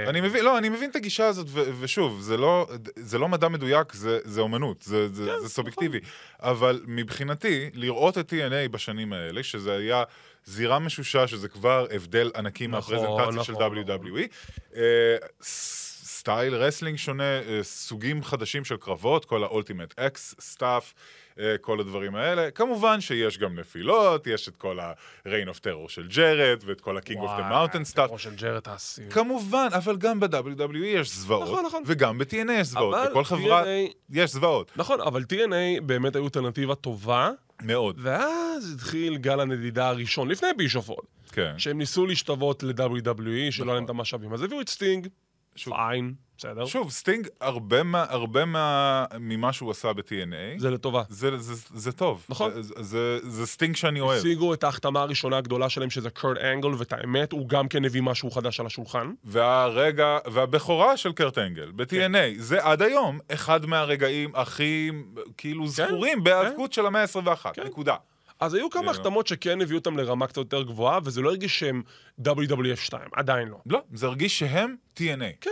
אה, 0.05 0.09
אני 0.09 0.21
מבין, 0.21 0.45
לא, 0.45 0.57
אני 0.57 0.69
מבין 0.69 0.89
את 0.89 0.95
הגישה 0.95 1.25
הזאת, 1.27 1.47
ו- 1.49 1.63
ושוב, 1.79 2.21
זה 2.21 2.37
לא, 2.37 2.67
זה 2.95 3.17
לא 3.17 3.27
מדע 3.27 3.47
מדויק, 3.47 3.93
זה, 3.93 4.19
זה 4.23 4.41
אומנות, 4.41 4.81
זה, 4.81 5.07
זה, 5.13 5.25
כן, 5.25 5.41
זה 5.41 5.49
סובייקטיבי. 5.49 5.99
אבל 6.39 6.81
מבחינתי, 6.87 7.69
לראות 7.73 8.17
את 8.17 8.33
TNA 8.33 8.69
בשנים 8.71 9.13
האלה, 9.13 9.43
שזה 9.43 9.73
היה 9.77 10.03
זירה 10.45 10.79
משושה, 10.79 11.27
שזה 11.27 11.47
כבר 11.47 11.85
הבדל 11.91 12.31
ענקי 12.35 12.67
נכון, 12.67 12.95
מהפרזנטציה 12.95 13.43
של 13.43 13.53
נכון, 13.53 13.77
WWE, 13.77 14.21
אה, 14.75 14.81
ס- 15.41 15.85
style 16.19 16.55
wrestling 16.55 16.97
שונה, 16.97 17.23
אה, 17.23 17.59
סוגים 17.63 18.23
חדשים 18.23 18.65
של 18.65 18.77
קרבות, 18.77 19.25
כל 19.25 19.43
ה-Ultimate 19.43 19.99
X 19.99 20.17
stuff, 20.39 20.93
אה, 20.97 21.01
כל 21.61 21.79
הדברים 21.79 22.15
האלה. 22.15 22.51
כמובן 22.51 23.01
שיש 23.01 23.37
גם 23.37 23.59
נפילות, 23.59 24.27
יש 24.27 24.47
את 24.47 24.55
כל 24.55 24.79
ה-Reign 24.79 25.49
of 25.49 25.57
Terror 25.57 25.89
של 25.89 26.07
ג'רד, 26.07 26.63
ואת 26.65 26.81
כל 26.81 26.97
ה-King 26.97 27.17
of 27.17 27.39
the 27.39 27.51
Mountain 27.51 27.83
stuff. 27.83 28.03
הטרור 28.03 28.19
של 28.19 28.35
ג'רד 28.35 28.61
האסיר. 28.67 29.09
כמובן, 29.09 29.67
אבל 29.71 29.97
גם 29.97 30.19
ב-WWE 30.19 30.85
יש 30.85 31.09
זוועות, 31.15 31.43
נכון, 31.49 31.65
נכון. 31.65 31.83
וגם 31.85 32.17
ב-TNA 32.17 32.51
יש 32.51 32.67
זוועות, 32.67 32.95
בכל 33.09 33.23
חברה 33.23 33.63
יש 34.09 34.31
זוועות. 34.31 34.71
נכון, 34.75 35.01
אבל 35.01 35.21
TNA 35.21 35.81
באמת 35.81 36.15
היו 36.15 36.23
אלטרנטיבה 36.23 36.75
טובה, 36.75 37.31
מאוד, 37.61 37.99
ואז 38.01 38.73
התחיל 38.75 39.17
גל 39.17 39.39
הנדידה 39.39 39.87
הראשון, 39.87 40.27
לפני 40.27 40.47
בישוף 40.57 40.89
עוד, 40.89 41.05
כן. 41.31 41.53
שהם 41.57 41.77
ניסו 41.77 42.05
להשתוות 42.05 42.63
ל-WWE, 42.63 43.51
שלא 43.51 43.65
היה 43.65 43.73
להם 43.73 43.85
את 43.85 43.89
המשאבים. 43.89 44.33
אז 44.33 44.41
הביאו 44.41 44.61
את 44.61 44.69
סטינג, 44.69 45.07
fine, 45.63 46.13
בסדר? 46.37 46.65
שוב, 46.65 46.91
סטינג, 46.91 47.27
הרבה, 47.41 47.83
מה, 47.83 48.05
הרבה 48.09 48.45
מה, 48.45 49.05
ממה 49.19 49.53
שהוא 49.53 49.71
עשה 49.71 49.93
ב-TNA, 49.93 50.59
זה 50.59 50.71
לטובה. 50.71 51.03
זה, 51.09 51.37
זה, 51.37 51.53
זה 51.75 51.91
טוב. 51.91 52.25
נכון. 52.29 52.61
זה, 52.61 52.73
זה, 52.83 53.19
זה 53.23 53.45
סטינג 53.45 53.75
שאני 53.75 53.99
אוהב. 53.99 54.19
השיגו 54.19 54.53
את 54.53 54.63
ההחתמה 54.63 55.01
הראשונה 55.01 55.37
הגדולה 55.37 55.69
שלהם, 55.69 55.89
שזה 55.89 56.09
קרט 56.09 56.37
אנגל, 56.37 56.67
ואת 56.67 56.93
האמת, 56.93 57.31
הוא 57.31 57.49
גם 57.49 57.67
כן 57.67 57.85
הביא 57.85 58.01
משהו 58.01 58.31
חדש 58.31 58.59
על 58.59 58.65
השולחן. 58.65 59.13
והרגע, 59.23 60.17
והבכורה 60.31 60.97
של 60.97 61.11
קרט 61.11 61.37
אנגל 61.37 61.71
ב-TNA, 61.75 62.13
כן. 62.13 62.33
זה 62.37 62.63
עד 62.63 62.81
היום 62.81 63.19
אחד 63.31 63.65
מהרגעים 63.65 64.31
הכי, 64.35 64.91
כאילו, 65.37 65.67
זכורים 65.67 66.23
בהיאבקות 66.23 66.73
של 66.73 66.85
המאה 66.85 67.01
ה-21, 67.01 67.53
כן. 67.53 67.63
נקודה. 67.63 67.95
אז 68.39 68.53
היו 68.53 68.69
כמה. 68.69 68.91
החתמות 68.91 69.27
שכן 69.27 69.61
הביאו 69.61 69.77
אותם 69.77 69.97
לרמה 69.97 70.27
קצת 70.27 70.37
יותר 70.37 70.63
גבוהה, 70.63 70.99
וזה 71.03 71.21
לא 71.21 71.29
הרגיש 71.29 71.59
שהם 71.59 71.81
WWF 72.21 72.75
2, 72.75 73.01
עדיין 73.13 73.47
לא. 73.47 73.57
לא, 73.65 73.81
זה 73.93 74.05
הרגיש 74.05 74.39
שהם 74.39 74.75
TNA. 74.97 75.35
כן. 75.41 75.49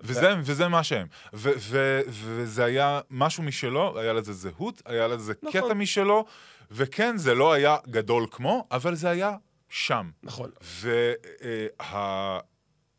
וזה, 0.00 0.34
וזה 0.42 0.68
מה 0.68 0.82
שהם. 0.84 1.06
ו- 1.34 1.50
ו- 1.58 2.00
וזה 2.08 2.64
היה 2.64 3.00
משהו 3.10 3.42
משלו, 3.42 3.98
היה 3.98 4.12
לזה 4.12 4.32
זהות, 4.32 4.82
היה 4.84 5.08
לזה 5.08 5.32
נכון. 5.42 5.60
קטע 5.60 5.74
משלו, 5.74 6.24
וכן, 6.70 7.16
זה 7.16 7.34
לא 7.34 7.52
היה 7.52 7.76
גדול 7.88 8.26
כמו, 8.30 8.66
אבל 8.70 8.94
זה 8.94 9.10
היה 9.10 9.36
שם. 9.68 10.10
נכון. 10.22 10.50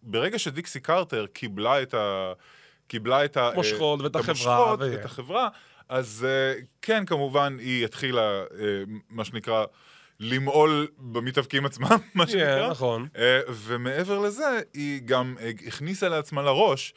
וברגע 0.03 0.39
שדיקסי 0.39 0.79
קרטר 0.79 1.25
קיבלה 1.33 1.81
את 1.81 1.93
ה... 1.93 2.33
קיבלה 2.87 3.25
את 3.25 3.37
ה... 3.37 3.51
מושכות 3.55 4.01
ואת 4.01 4.11
את 4.11 4.15
החברה, 4.15 4.57
המושכות, 4.57 4.79
ו- 4.79 4.93
את 4.99 5.05
החברה, 5.05 5.49
אז 5.91 6.27
אה, 6.29 6.53
כן, 6.81 7.05
כמובן, 7.05 7.57
היא 7.59 7.85
התחילה, 7.85 8.21
אה, 8.21 8.45
מה 9.09 9.25
שנקרא, 9.25 9.65
למעול 10.19 10.87
במתאבקים 10.97 11.65
עצמם, 11.65 11.97
מה 12.15 12.27
שנקרא. 12.27 12.65
כן, 12.65 12.71
נכון. 12.71 13.07
אה, 13.17 13.39
ומעבר 13.49 14.19
לזה, 14.19 14.59
היא 14.73 15.01
גם 15.05 15.35
הכניסה 15.67 16.09
לעצמה 16.09 16.41
לראש 16.41 16.93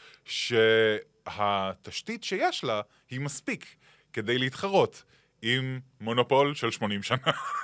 שהתשתית 1.25 2.25
שיש 2.25 2.65
לה 2.65 2.81
היא 3.11 3.21
מספיק 3.21 3.77
כדי 4.13 4.39
להתחרות 4.39 5.03
עם 5.47 5.81
מונופול 6.01 6.55
של 6.55 6.71
80 6.71 7.03
שנה. 7.03 7.17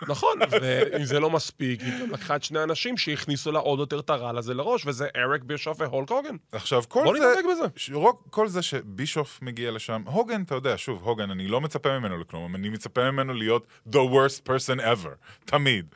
נכון, 0.09 0.39
ואם 0.51 1.05
זה 1.05 1.21
לא 1.21 1.31
מספיק, 1.31 1.81
היא 1.81 2.01
גם 2.01 2.11
לקחה 2.11 2.37
את 2.37 2.45
שני 2.45 2.63
אנשים 2.63 2.97
שהכניסו 2.97 3.53
לה 3.53 3.59
עוד 3.59 3.79
יותר 3.79 3.99
את 4.01 4.11
הרעל 4.11 4.39
הזה 4.39 4.55
לראש, 4.55 4.87
וזה 4.87 5.09
אריק 5.17 5.43
בישוף 5.43 5.81
והולק 5.81 6.11
הוגן. 6.11 6.37
עכשיו, 6.53 6.83
כל 6.89 7.05
בוא 7.05 7.19
זה... 7.19 7.25
נתעמק 7.33 7.45
בזה. 7.57 7.63
ש- 7.77 7.91
רוק- 7.91 8.27
כל 8.31 8.49
זה 8.49 8.63
שבישוף 8.63 9.39
מגיע 9.43 9.71
לשם, 9.71 10.03
הוגן, 10.07 10.43
אתה 10.43 10.55
יודע, 10.55 10.75
שוב, 10.79 11.03
הוגן, 11.03 11.31
אני 11.31 11.49
לא 11.49 11.61
מצפה 11.61 11.99
ממנו 11.99 12.19
לכלום, 12.19 12.55
אני 12.55 12.69
מצפה 12.69 13.11
ממנו 13.11 13.35
להיות 13.35 13.67
the 13.89 13.99
worst 14.13 14.49
person 14.49 14.81
ever, 14.81 15.09
תמיד. 15.45 15.87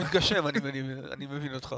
מתגשם, 0.00 0.46
אני 0.46 0.58
מבין- 0.82 1.04
אני 1.12 1.26
מבין 1.26 1.54
אותך. 1.54 1.76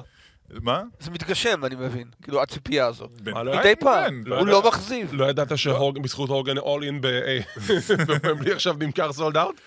מה? 0.62 0.82
זה 1.00 1.10
מתגשם, 1.10 1.64
אני 1.64 1.74
מבין. 1.74 2.08
כאילו, 2.22 2.42
הציפייה 2.42 2.86
הזו. 2.86 3.08
לא 3.26 3.58
מדי 3.58 3.74
פעם. 3.80 4.22
כן, 4.22 4.30
לא 4.30 4.38
הוא. 4.38 4.48
לא 4.48 4.62
מחזיב. 4.68 5.14
לא 5.14 5.30
ידעת 5.30 5.58
שבזכות 5.58 6.30
הוגן 6.30 6.58
אול 6.58 6.84
אין 6.84 7.00
בפמבלי 7.00 8.52
עכשיו 8.56 8.76
נמכר 8.78 9.12
סולד 9.12 9.36
אאוט? 9.36 9.60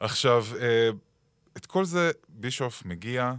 עכשיו, 0.00 0.46
אה, 0.60 0.90
את 1.56 1.66
כל 1.66 1.84
זה 1.84 2.10
בישוף 2.28 2.84
מגיע, 2.84 3.32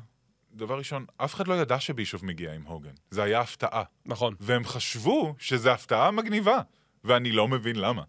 דבר 0.54 0.78
ראשון, 0.78 1.06
אף 1.18 1.36
אחד 1.36 1.48
לא 1.48 1.54
ידע 1.54 1.80
שבישוף 1.80 2.24
מגיע 2.24 2.54
עם 2.54 2.64
הוגן. 2.66 2.94
זה 3.12 3.24
היה 3.24 3.40
הפתעה. 3.40 3.84
נכון. 4.06 4.36
והם 4.40 4.66
חשבו 4.66 5.36
שזו 5.40 5.70
הפתעה 5.70 6.12
מגניבה, 6.12 6.60
ואני 7.04 7.32
לא 7.32 7.48
מבין 7.48 7.76
למה. 7.76 8.04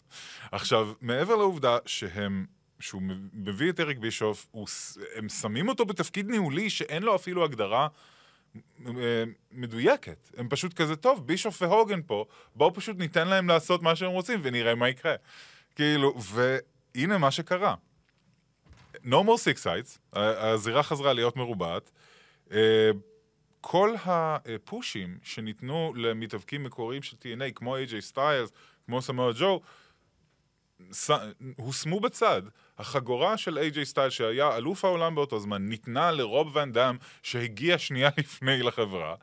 עכשיו, 0.52 0.92
מעבר 1.00 1.36
לעובדה 1.36 1.78
שהם... 1.86 2.46
שהוא 2.80 3.02
מביא 3.32 3.70
את 3.70 3.80
אריק 3.80 3.98
בישוף, 3.98 4.46
הוא, 4.50 4.66
הם 5.16 5.28
שמים 5.28 5.68
אותו 5.68 5.84
בתפקיד 5.84 6.28
ניהולי 6.28 6.70
שאין 6.70 7.02
לו 7.02 7.16
אפילו 7.16 7.44
הגדרה 7.44 7.88
מדויקת. 9.52 10.30
הם 10.36 10.48
פשוט 10.48 10.74
כזה, 10.74 10.96
טוב, 10.96 11.26
בישוף 11.26 11.62
והוגן 11.62 12.00
פה, 12.06 12.24
בואו 12.56 12.74
פשוט 12.74 12.98
ניתן 12.98 13.28
להם 13.28 13.48
לעשות 13.48 13.82
מה 13.82 13.96
שהם 13.96 14.10
רוצים 14.10 14.40
ונראה 14.42 14.74
מה 14.74 14.88
יקרה. 14.88 15.14
כאילו, 15.76 16.14
והנה 16.20 17.18
מה 17.18 17.30
שקרה. 17.30 17.74
No 18.94 19.22
more 19.24 19.38
six 19.38 19.64
sides, 19.64 20.18
הזירה 20.18 20.82
חזרה 20.82 21.12
להיות 21.12 21.36
מרובעת. 21.36 21.90
אה, 22.52 22.90
כל 23.60 23.94
הפושים 24.04 25.18
שניתנו 25.22 25.92
למתאבקים 25.96 26.64
מקוריים 26.64 27.02
של 27.02 27.16
TNA, 27.16 27.52
כמו 27.54 27.76
AJ 27.76 28.00
סטיילס, 28.00 28.50
כמו 28.86 29.02
סמואל 29.02 29.32
ג'ו, 29.38 29.60
הושמו 31.56 32.00
בצד. 32.00 32.42
החגורה 32.78 33.36
של 33.36 33.58
AJ 33.58 33.84
סטיילס, 33.84 34.12
שהיה 34.12 34.56
אלוף 34.56 34.84
העולם 34.84 35.14
באותו 35.14 35.40
זמן, 35.40 35.66
ניתנה 35.66 36.10
לרוב 36.10 36.56
ואן 36.56 36.72
דאם, 36.72 36.96
שהגיע 37.22 37.78
שנייה 37.78 38.10
לפני 38.18 38.62
לחברה, 38.62 39.14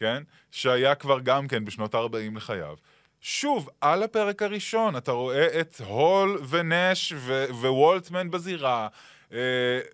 כן? 0.00 0.22
שהיה 0.50 0.94
כבר 0.94 1.20
גם 1.20 1.48
כן 1.48 1.64
בשנות 1.64 1.94
ה-40 1.94 2.36
לחייו. 2.36 2.76
שוב, 3.20 3.68
על 3.80 4.02
הפרק 4.02 4.42
הראשון, 4.42 4.96
אתה 4.96 5.12
רואה 5.12 5.60
את 5.60 5.80
הול 5.86 6.40
ונש 6.48 7.12
ווולטמן 7.50 8.30
בזירה, 8.30 8.88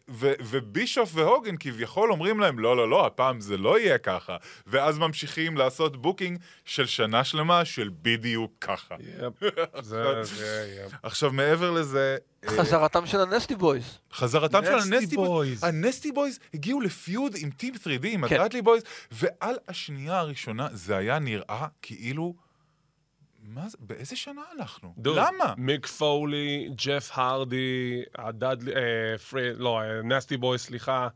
ו- 0.09 0.33
ובישוף 0.41 1.11
והוגן 1.15 1.55
כביכול 1.61 2.13
אומרים 2.13 2.41
להם, 2.41 2.59
לא, 2.59 2.77
לא, 2.77 2.91
לא, 2.91 3.07
הפעם 3.07 3.41
זה 3.41 3.57
לא 3.57 3.79
יהיה 3.79 3.99
ככה. 3.99 4.37
ואז 4.67 4.99
ממשיכים 4.99 5.57
לעשות 5.57 6.03
booking 6.03 6.39
של 6.65 6.87
שנה 6.87 7.25
שלמה 7.25 7.65
של 7.65 7.91
בדיוק 8.03 8.53
ככה. 8.61 8.95
Yep. 9.01 9.51
זה, 9.83 10.23
זה, 10.23 10.83
yep. 10.87 10.93
עכשיו, 11.03 11.33
מעבר 11.33 11.71
לזה... 11.71 12.17
אה, 12.49 12.57
חזרתם 12.57 13.07
של 13.07 13.21
ה 13.21 13.27
Nasty 13.27 13.55
Boys. 13.55 13.99
חזרתם 14.13 14.65
של 14.65 14.77
Nasty 14.77 14.97
ה 14.97 15.00
Nasty 15.00 15.17
Boys. 15.17 15.29
Boys. 15.29 15.65
ה 15.65 15.73
Nasty 15.73 16.13
Boys 16.13 16.39
הגיעו 16.55 16.81
ל 16.81 16.92
feud 16.92 17.35
עם 17.39 17.51
Team 17.51 17.75
3D, 17.75 18.07
עם 18.07 18.29
כן. 18.29 18.35
ה 18.35 18.39
Dudley 18.39 18.63
Boyz, 18.63 18.83
ועל 19.13 19.57
השנייה 19.69 20.19
הראשונה 20.19 20.69
זה 20.73 20.97
היה 20.97 21.19
נראה 21.19 21.67
כאילו... 21.83 22.48
מה 23.49 23.69
זה? 23.69 23.77
באיזה 23.81 24.17
שנה 24.17 24.43
אנחנו? 24.59 24.95
דוד, 24.99 25.19
למה? 25.19 25.55
מיק 25.57 25.87
פולי, 25.87 26.69
ג'ף 26.87 27.11
הרדי, 27.13 28.03
ה 28.19 28.26
Dudley, 28.26 28.73
אה, 28.75 29.19
פרי, 29.19 29.55
לא, 29.55 29.81
אה, 29.81 30.03
Nasty 30.03 30.37
Boy, 30.37 30.59
סליחה. 30.59 31.09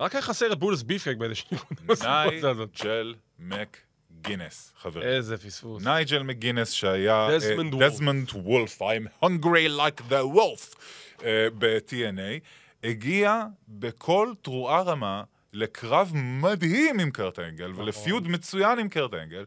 רק 0.00 0.14
היה 0.14 0.22
חסר 0.22 0.52
את 0.52 0.58
בולס 0.58 0.82
ביפקק 0.82 1.16
באיזושהי 1.16 1.56
נקודה. 1.56 2.24
נייג'ל 2.28 3.14
מקגינס, 3.38 4.72
חברים. 4.78 5.08
איזה 5.08 5.38
פספוס. 5.38 5.84
נייג'ל 5.84 6.22
מקגינס 6.22 6.70
שהיה... 6.70 7.14
אה, 7.14 7.38
וולף. 7.56 7.92
דזמונד 7.92 8.28
וולף, 8.34 8.82
I'm 8.82 9.24
hungry 9.24 9.78
like 9.78 10.00
the 10.10 10.36
wolf, 10.36 10.76
אה, 11.24 11.48
ב-TNA, 11.58 12.40
הגיע 12.84 13.44
בכל 13.68 14.32
תרועה 14.42 14.82
רמה 14.82 15.22
לקרב 15.52 16.12
מדהים 16.14 17.00
עם 17.00 17.10
קרט 17.10 17.38
אנגל, 17.38 17.68
נכון. 17.68 17.84
ול 17.84 17.99
feud 17.99 18.28
מצוין 18.28 18.78
עם 18.78 18.88
קרט 18.88 19.14
אנגל. 19.14 19.44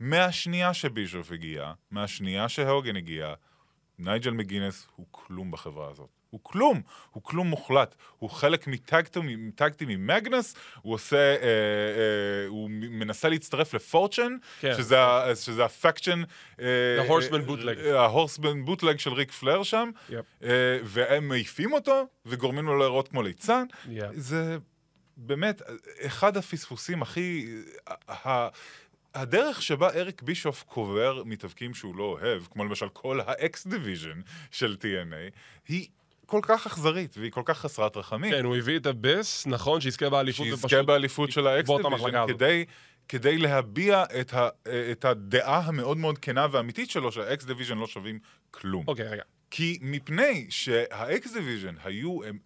מהשנייה 0.00 0.74
שבישוף 0.74 1.32
הגיע, 1.32 1.72
מהשנייה 1.90 2.48
שהוגן 2.48 2.96
הגיע, 2.96 3.34
נייג'ל 3.98 4.30
מקגינס 4.30 4.86
הוא 4.96 5.06
כלום 5.10 5.50
בחברה 5.50 5.90
הזאת. 5.90 6.08
הוא 6.30 6.40
כלום, 6.42 6.80
הוא 7.10 7.22
כלום 7.22 7.46
מוחלט. 7.46 7.94
הוא 8.18 8.30
חלק 8.30 8.66
מ 8.66 8.81
tag 8.81 9.27
team 9.27 9.88
עם 9.88 10.06
מגנס, 10.06 10.54
הוא 10.82 10.94
עושה, 10.94 11.16
אה, 11.16 11.36
אה, 11.42 12.46
הוא 12.48 12.70
מנסה 12.70 13.28
להצטרף 13.28 13.74
ל 13.74 13.81
Fortune, 13.81 14.36
כן. 14.60 14.74
שזה, 14.76 15.00
ה- 15.00 15.36
שזה 15.36 15.64
ה 15.64 15.69
faction... 15.69 16.22
bootleg. 17.46 17.78
אה, 17.84 18.00
ה 18.00 18.07
Horsemen 18.07 18.64
bootleg 18.64 18.98
של 18.98 19.12
ריק 19.12 19.32
פלר 19.32 19.62
שם, 19.62 19.90
yep. 20.10 20.24
אה, 20.42 20.78
והם 20.84 21.28
מעיפים 21.28 21.72
אותו, 21.72 22.06
וגורמים 22.26 22.66
לו 22.66 22.78
להיראות 22.78 23.08
כמו 23.08 23.22
ליצן. 23.22 23.64
Yep. 23.90 24.04
זה 24.14 24.58
באמת 25.16 25.62
אחד 26.06 26.36
הפספוסים 26.36 27.02
הכי... 27.02 27.56
הדרך 29.14 29.62
שבה 29.62 29.90
אריק 29.90 30.22
בישוף 30.22 30.62
קובר 30.62 31.22
מתאבקים 31.24 31.74
שהוא 31.74 31.96
לא 31.96 32.04
אוהב, 32.04 32.42
כמו 32.50 32.64
למשל 32.64 32.88
כל 32.88 33.20
ה 33.20 33.43
X 33.43 33.66
Division 33.66 34.20
של 34.50 34.76
TNA, 34.80 35.36
היא 35.68 35.88
כל 36.26 36.40
כך 36.42 36.66
אכזרית 36.66 37.16
והיא 37.18 37.30
כל 37.30 37.42
כך 37.44 37.58
חסרת 37.58 37.96
רחמים. 37.96 38.30
כן, 38.30 38.44
הוא 38.44 38.56
הביא 38.56 38.76
את 38.76 38.86
אביס, 38.86 39.46
נכון, 39.46 39.80
שיזכה 39.80 40.10
באליפות 40.10 40.46
שיזכה 40.46 40.82
באליפות 40.82 41.32
של 41.32 41.46
ה 41.46 41.58
X 41.58 41.70
Division. 41.70 42.26
כדי, 42.26 42.64
כדי 43.08 43.38
להביע 43.38 44.04
את, 44.20 44.34
ה, 44.34 44.48
את 44.92 45.04
הדעה 45.04 45.58
המאוד 45.58 45.96
מאוד 45.96 46.18
כנה 46.18 46.46
ואמיתית 46.50 46.90
שלו, 46.90 47.12
שה 47.12 47.36
X 47.36 47.44
Division 47.44 47.78
לא 47.78 47.86
שווים 47.86 48.18
כלום. 48.50 48.84
אוקיי, 48.88 49.08
רגע. 49.08 49.22
כי 49.50 49.78
מפני 49.82 50.46
שה 50.50 51.12
X 51.12 51.32
Division 51.32 51.74
היו 51.84 52.24
הם, 52.24 52.38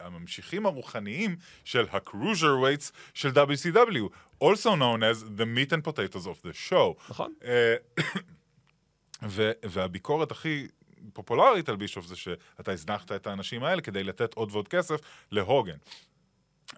הממשיכים 0.00 0.66
הרוחניים 0.66 1.36
של 1.64 1.86
ה 1.90 2.56
cruiserweights 2.58 2.92
של 3.14 3.28
WCW, 3.28 4.08
also 4.44 4.76
known 4.76 5.02
as 5.02 5.24
the 5.38 5.44
meat 5.44 5.72
and 5.72 5.88
potatoes 5.88 6.26
of 6.26 6.46
the 6.46 6.70
show. 6.70 7.10
נכון. 7.10 7.34
אה, 7.44 7.74
ו- 9.28 9.52
והביקורת 9.64 10.30
הכי 10.30 10.66
פופולרית 11.12 11.68
על 11.68 11.76
בישוף 11.76 12.06
זה 12.06 12.16
שאתה 12.16 12.72
הזנחת 12.72 13.12
את 13.12 13.26
האנשים 13.26 13.64
האלה 13.64 13.82
כדי 13.82 14.04
לתת 14.04 14.34
עוד 14.34 14.48
ועוד 14.52 14.68
כסף 14.68 15.00
להוגן. 15.30 15.76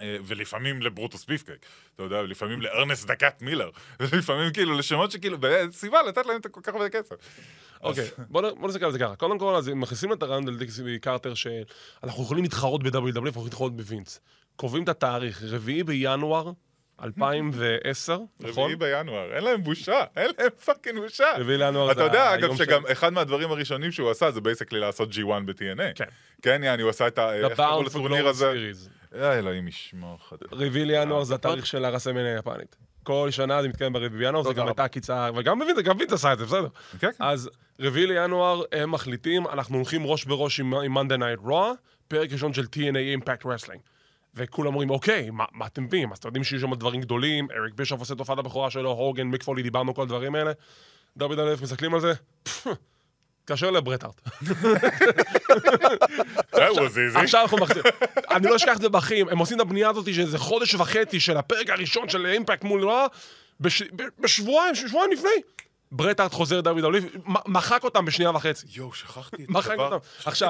אה, 0.00 0.16
ולפעמים 0.24 0.82
לברוטוס 0.82 1.24
ביפקק, 1.24 1.66
אתה 1.94 2.02
יודע, 2.02 2.22
לפעמים 2.22 2.62
לארנס 2.62 3.04
דקת 3.04 3.42
מילר, 3.42 3.70
ולפעמים 4.00 4.52
כאילו 4.52 4.78
לשמות 4.78 5.10
שכאילו, 5.10 5.38
באמת, 5.38 5.72
סיבה 5.72 6.02
לתת 6.02 6.26
להם 6.26 6.36
את 6.36 6.46
כל 6.46 6.60
כך 6.62 6.72
הרבה 6.74 6.88
כסף. 6.88 7.14
אוקיי, 7.82 8.08
בוא 8.28 8.68
נסתכל 8.68 8.84
על 8.84 8.92
זה 8.92 8.98
ככה. 8.98 9.16
קודם 9.16 9.38
כל, 9.38 9.54
אז 9.54 9.68
מכניסים 9.68 10.12
את 10.12 10.22
הרנדל 10.22 10.56
דיקסי 10.56 10.98
קרטר 11.00 11.34
שאנחנו 11.34 12.22
יכולים 12.22 12.42
להתחרות 12.44 12.82
ב-WW, 12.82 12.96
אנחנו 12.98 13.28
יכולים 13.28 13.44
להתחרות 13.44 13.76
בווינס. 13.76 14.20
קובעים 14.56 14.84
את 14.84 14.88
התאריך, 14.88 15.42
רביעי 15.42 15.82
בינואר 15.84 16.52
2010, 17.02 18.18
נכון? 18.40 18.72
רביעי 18.72 18.76
בינואר, 18.76 19.34
אין 19.36 19.44
להם 19.44 19.62
בושה, 19.64 20.00
אין 20.16 20.30
להם 20.38 20.50
fucking 20.64 20.98
בושה. 20.98 21.24
רביעי 21.38 21.58
לינואר 21.58 21.90
אתה 21.92 21.98
זה 21.98 22.04
יודע, 22.04 22.30
היום 22.30 22.44
אגב, 22.44 22.56
של- 22.56 22.64
שגם 22.64 22.82
אחד 22.92 23.12
מהדברים 23.12 23.50
הראשונים 23.50 23.92
שהוא 23.92 24.10
עשה 24.10 24.30
זה 24.30 24.40
basically 24.40 24.80
לעשות 24.80 25.08
G1 25.12 25.42
ב-TNA. 25.46 25.94
כן. 25.94 26.04
כן, 26.42 26.60
יעני, 26.64 26.82
הוא 26.82 26.90
עשה 26.90 27.06
את 27.06 27.18
ה... 27.18 27.34
איך 27.34 27.52
קראו 27.56 27.82
לטורניר 27.82 28.28
הזה? 28.28 28.52
אה, 29.14 29.38
אלוהים 29.38 29.68
ישמור 29.68 30.18
לך. 30.20 30.34
רביעי 30.52 30.84
לינואר 30.84 31.24
זה 31.24 31.34
התאריך 31.34 31.66
של 31.66 31.84
ה 31.84 31.88
WrestleMania 31.88 32.36
היפנית. 32.36 32.76
כל 33.02 33.28
שנה 33.30 33.62
זה 33.62 33.68
מתקיים 33.68 33.92
ברביעי 33.92 34.24
בינואר, 34.24 34.42
זה 34.42 34.54
גם. 34.54 34.66
הייתה 34.66 34.84
עקיצה, 34.84 35.28
וגם 35.36 35.58
מבין, 35.58 35.76
גם 35.84 35.96
וינס 35.98 36.12
עשה 36.12 36.32
את 36.32 36.38
זה, 36.38 36.44
בסדר. 36.44 36.68
כן, 36.98 36.98
כן. 36.98 37.24
אז 37.24 37.50
רביעי 37.80 38.06
לינואר 38.06 38.62
הם 38.72 38.90
מחליטים, 38.90 39.46
אנחנו 39.46 39.76
הולכים 39.76 40.06
ראש 40.06 40.24
בראש 40.24 40.60
עם 40.60 40.98
Monday 40.98 41.18
Night 41.18 41.46
Raw, 41.46 41.52
פרק 42.08 42.32
ראשון 42.32 42.52
של 42.52 42.64
TNA 42.64 43.22
Impact 43.22 43.44
Wrestling. 43.44 43.78
וכולם 44.34 44.66
אומרים, 44.66 44.90
אוקיי, 44.90 45.30
מה, 45.30 45.44
מה 45.52 45.66
אתם 45.66 45.84
מביאים? 45.84 46.12
אז 46.12 46.18
אתם 46.18 46.28
יודעים 46.28 46.44
שיהיו 46.44 46.60
שם 46.60 46.74
דברים 46.74 47.00
גדולים, 47.00 47.48
אריק 47.50 47.74
בישוף 47.74 48.00
עושה 48.00 48.14
את 48.14 48.18
הופעת 48.18 48.38
הבכורה 48.38 48.70
שלו, 48.70 48.90
הוגן, 48.90 49.26
מיק 49.26 49.42
פולי, 49.42 49.62
דיברנו 49.62 49.94
כל 49.94 50.02
הדברים 50.02 50.34
האלה. 50.34 50.52
דוד 51.16 51.38
אלף 51.38 51.62
מסתכלים 51.62 51.94
על 51.94 52.00
זה, 52.00 52.12
תתקשר 53.44 53.70
לברטארט. 53.70 54.20
Easy. 56.54 57.18
עכשיו 57.18 57.42
אנחנו 57.42 57.58
מחזירים. 57.58 57.92
אני 58.30 58.46
לא 58.48 58.56
אשכח 58.56 58.76
את 58.76 58.80
זה 58.82 58.88
בחיים, 58.88 59.28
הם 59.28 59.38
עושים 59.38 59.56
את 59.56 59.60
הבנייה 59.60 59.88
הזאת 59.90 60.14
של 60.14 60.20
איזה 60.20 60.38
חודש 60.38 60.74
וחצי 60.74 61.20
של 61.20 61.36
הפרק 61.36 61.70
הראשון 61.70 62.08
של 62.08 62.26
אימפקט 62.26 62.64
מול 62.64 62.84
ב- 63.60 63.68
בשבועיים, 64.18 64.74
שבועיים 64.74 65.12
לפני. 65.12 65.30
ברטארט 65.92 66.32
חוזר 66.32 66.60
דוד 66.60 66.84
אוליב, 66.84 67.06
מ- 67.28 67.52
מחק 67.52 67.84
אותם 67.84 68.04
בשנייה 68.04 68.30
וחצי. 68.30 68.66
יואו, 68.74 68.92
שכחתי 68.92 69.44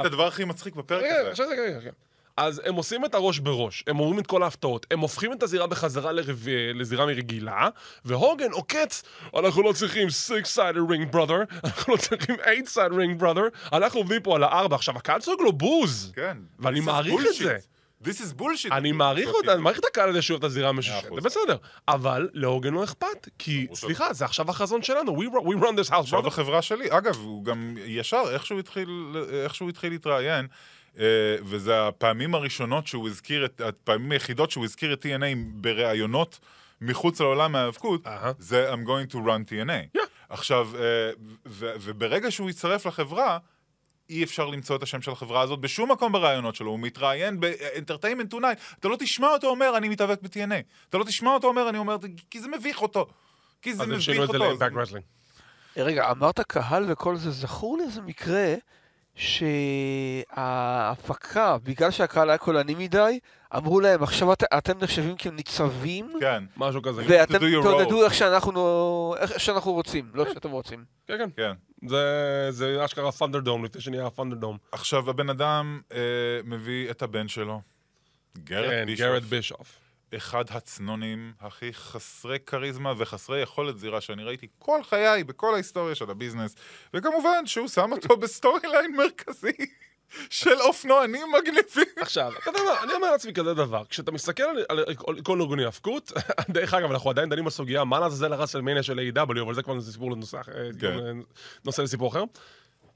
את 0.00 0.06
הדבר, 0.06 0.26
הכי 0.26 0.44
מצחיק 0.44 0.74
בפרק 0.74 1.02
הזה. 1.20 1.90
אז 2.36 2.62
הם 2.64 2.74
עושים 2.74 3.04
את 3.04 3.14
הראש 3.14 3.38
בראש, 3.38 3.84
הם 3.86 4.00
אומרים 4.00 4.18
את 4.18 4.26
כל 4.26 4.42
ההפתעות, 4.42 4.86
הם 4.90 5.00
הופכים 5.00 5.32
את 5.32 5.42
הזירה 5.42 5.66
בחזרה 5.66 6.12
לרב... 6.12 6.46
לזירה 6.74 7.06
מרגילה, 7.06 7.68
והוגן 8.04 8.50
עוקץ, 8.52 9.02
אנחנו 9.38 9.62
לא 9.62 9.72
צריכים 9.72 10.08
6-sided 10.08 10.90
ring 10.90 11.14
brother, 11.14 11.54
אנחנו 11.64 11.92
לא 11.92 11.98
צריכים 11.98 12.36
8-sided 12.36 12.92
ring 12.92 13.22
brother, 13.22 13.74
אנחנו 13.76 14.00
עובדים 14.00 14.22
פה 14.22 14.36
על 14.36 14.42
הארבע. 14.42 14.76
עכשיו, 14.76 14.96
הקהל 14.96 15.20
צועק 15.20 15.40
לו 15.40 15.52
בוז. 15.52 16.12
כן. 16.16 16.36
ואני 16.58 16.80
מעריך 16.80 17.20
את. 17.30 17.34
זה. 17.34 17.58
This 18.04 18.20
is 18.20 18.40
bullshit. 18.40 18.72
אני 18.72 18.92
מעריך 18.92 19.28
אותה, 19.28 19.52
אני 19.52 19.62
מעריך 19.62 19.78
את 19.78 19.84
הקהל 19.84 20.08
הזה 20.08 20.22
שהוא 20.22 20.38
את 20.38 20.44
הזירה 20.44 20.70
אחוז. 20.70 21.14
זה 21.14 21.20
בסדר. 21.20 21.56
אבל 21.88 22.28
להוגן 22.32 22.74
לא 22.74 22.84
אכפת, 22.84 23.28
כי, 23.38 23.66
סליחה, 23.74 24.12
זה 24.12 24.24
עכשיו 24.24 24.50
החזון 24.50 24.82
שלנו, 24.82 25.22
we 25.22 25.26
run- 25.62 25.86
this 25.86 25.90
house, 25.90 25.94
עכשיו. 25.94 26.26
החברה 26.26 26.62
שלי, 26.62 26.86
אגב, 26.90 27.16
הוא 27.16 27.44
גם 27.44 27.74
ישר, 27.86 28.22
איכשהו 28.32 28.58
התחיל, 28.58 28.88
איכשהו 29.44 29.68
התחיל 29.68 29.92
להתראיין, 29.92 30.46
וזה 31.44 31.88
הפעמים 31.88 32.34
הראשונות 32.34 32.86
שהוא 32.86 33.08
הזכיר, 33.08 33.44
את, 33.44 33.60
הפעמים 33.60 34.12
היחידות 34.12 34.50
שהוא 34.50 34.64
הזכיר 34.64 34.92
את 34.92 35.06
TNA 35.06 35.36
בראיונות 35.54 36.38
מחוץ 36.80 37.20
לעולם 37.20 37.56
ההיאבקות, 37.56 38.06
אהה. 38.06 38.32
זה 38.38 38.72
I'm 38.72 38.86
going 38.86 39.12
to 39.12 39.16
run 39.16 39.50
TNA. 39.50 39.98
Yeah. 39.98 40.00
עכשיו, 40.28 40.68
אה, 40.74 41.10
ו- 41.46 41.72
וברגע 41.80 42.30
שהוא 42.30 42.50
יצטרף 42.50 42.86
לחברה, 42.86 43.38
אי 44.10 44.24
אפשר 44.24 44.46
למצוא 44.46 44.76
את 44.76 44.82
השם 44.82 45.02
של 45.02 45.10
החברה 45.10 45.40
הזאת 45.40 45.60
בשום 45.60 45.92
מקום 45.92 46.12
בראיונות 46.12 46.54
שלו, 46.54 46.70
הוא 46.70 46.78
מתראיין 46.80 47.40
ב-Entertainment 47.40 48.34
Tonight, 48.34 48.76
אתה 48.80 48.88
לא 48.88 48.96
תשמע 48.96 49.28
אותו 49.28 49.46
אומר, 49.46 49.76
אני 49.76 49.88
מתאבק 49.88 50.22
ב-TNA. 50.22 50.88
אתה 50.88 50.98
לא 50.98 51.04
תשמע 51.04 51.30
אותו 51.30 51.48
אומר, 51.48 51.68
אני 51.68 51.78
אומר, 51.78 51.96
כי 52.30 52.40
זה 52.40 52.48
מביך 52.48 52.82
אותו. 52.82 53.06
כי 53.62 53.74
זה 53.74 53.82
אז 53.82 53.88
הם 53.88 53.94
מביך 53.94 54.04
שינו 54.04 54.24
את 54.24 54.28
זה 54.28 54.36
אותו. 54.36 54.44
ל 54.44 54.49
Impact 54.49 54.76
Wrestling. 54.76 55.04
אה, 55.76 55.82
רגע, 55.82 56.10
אמרת 56.10 56.40
קהל 56.40 56.84
וכל 56.88 57.16
זה, 57.16 57.30
זכור 57.30 57.78
לי 57.78 57.84
איזה 57.84 58.02
מקרה 58.02 58.54
שההפקה, 60.34 61.56
בגלל 61.62 61.90
שהקהל 61.90 62.30
היה 62.30 62.38
קולני 62.38 62.74
מדי, 62.74 63.18
אמרו 63.56 63.80
להם, 63.80 64.02
עכשיו 64.02 64.32
את, 64.32 64.42
אתם 64.58 64.78
נחשבים 64.78 65.16
כניצבים, 65.16 66.12
כן, 66.20 66.44
משהו 66.56 66.82
כזה. 66.82 67.02
ואתם 67.08 67.38
תעודדו 67.62 68.04
איך 68.04 68.14
שאנחנו, 68.14 69.14
איך 69.18 69.40
שאנחנו 69.40 69.72
רוצים, 69.72 70.10
לא 70.14 70.24
איך 70.24 70.32
שאתם 70.34 70.50
רוצים. 70.50 70.84
כן, 71.06 71.18
כן. 71.18 71.28
כן. 71.36 71.52
זה, 71.88 72.46
זה 72.50 72.84
אשכרה 72.84 73.12
Thunderdome, 73.12 73.64
לפני 73.64 73.80
שנהיה 73.80 74.10
Thunderdome. 74.10 74.58
עכשיו, 74.72 75.10
הבן 75.10 75.30
אדם 75.30 75.80
אה, 75.92 75.98
מביא 76.44 76.90
את 76.90 77.02
הבן 77.02 77.28
שלו, 77.28 77.60
גארט 78.44 78.70
כן, 78.70 78.86
בישוף, 78.86 79.06
גארט 79.06 79.22
בישוף. 79.22 79.81
אחד 80.16 80.44
הצנונים 80.50 81.32
הכי 81.40 81.72
חסרי 81.72 82.38
כריזמה 82.46 82.92
וחסרי 82.96 83.42
יכולת 83.42 83.78
זירה 83.78 84.00
שאני 84.00 84.24
ראיתי 84.24 84.46
כל 84.58 84.82
חיי 84.82 85.24
בכל 85.24 85.54
ההיסטוריה 85.54 85.94
של 85.94 86.10
הביזנס, 86.10 86.54
וכמובן 86.94 87.46
שהוא 87.46 87.68
שם 87.68 87.92
אותו 87.92 88.16
ב 88.22 88.60
storyline 88.72 88.96
מרכזי 88.96 89.66
של 90.30 90.60
אופנוענים 90.60 91.26
מגניבים. 91.32 91.94
עכשיו, 91.96 92.32
אתה 92.42 92.50
יודע 92.50 92.60
מה, 92.64 92.82
אני 92.82 92.92
אומר 92.92 93.10
לעצמי 93.10 93.32
כזה 93.32 93.54
דבר, 93.54 93.84
כשאתה 93.84 94.12
מסתכל 94.12 94.42
על, 94.42 94.64
על, 94.68 94.84
על 95.06 95.20
כל 95.22 95.40
ארגוני 95.40 95.64
האבקות, 95.64 96.12
דרך 96.54 96.74
אגב, 96.74 96.90
אנחנו 96.90 97.10
עדיין 97.10 97.28
דנים 97.28 97.44
בסוגיה, 97.44 97.84
מה 97.84 98.00
לעזאזל 98.00 98.32
הרסלמניה 98.32 98.82
של 98.82 99.00
A.W, 99.14 99.42
אבל 99.42 99.54
זה 99.54 99.62
כבר 99.62 99.80
סיפור 99.80 100.10
לנושא 100.10 100.42
כן. 100.80 100.98
נושא 101.64 101.82
לסיפור 101.82 102.08
אחר. 102.08 102.24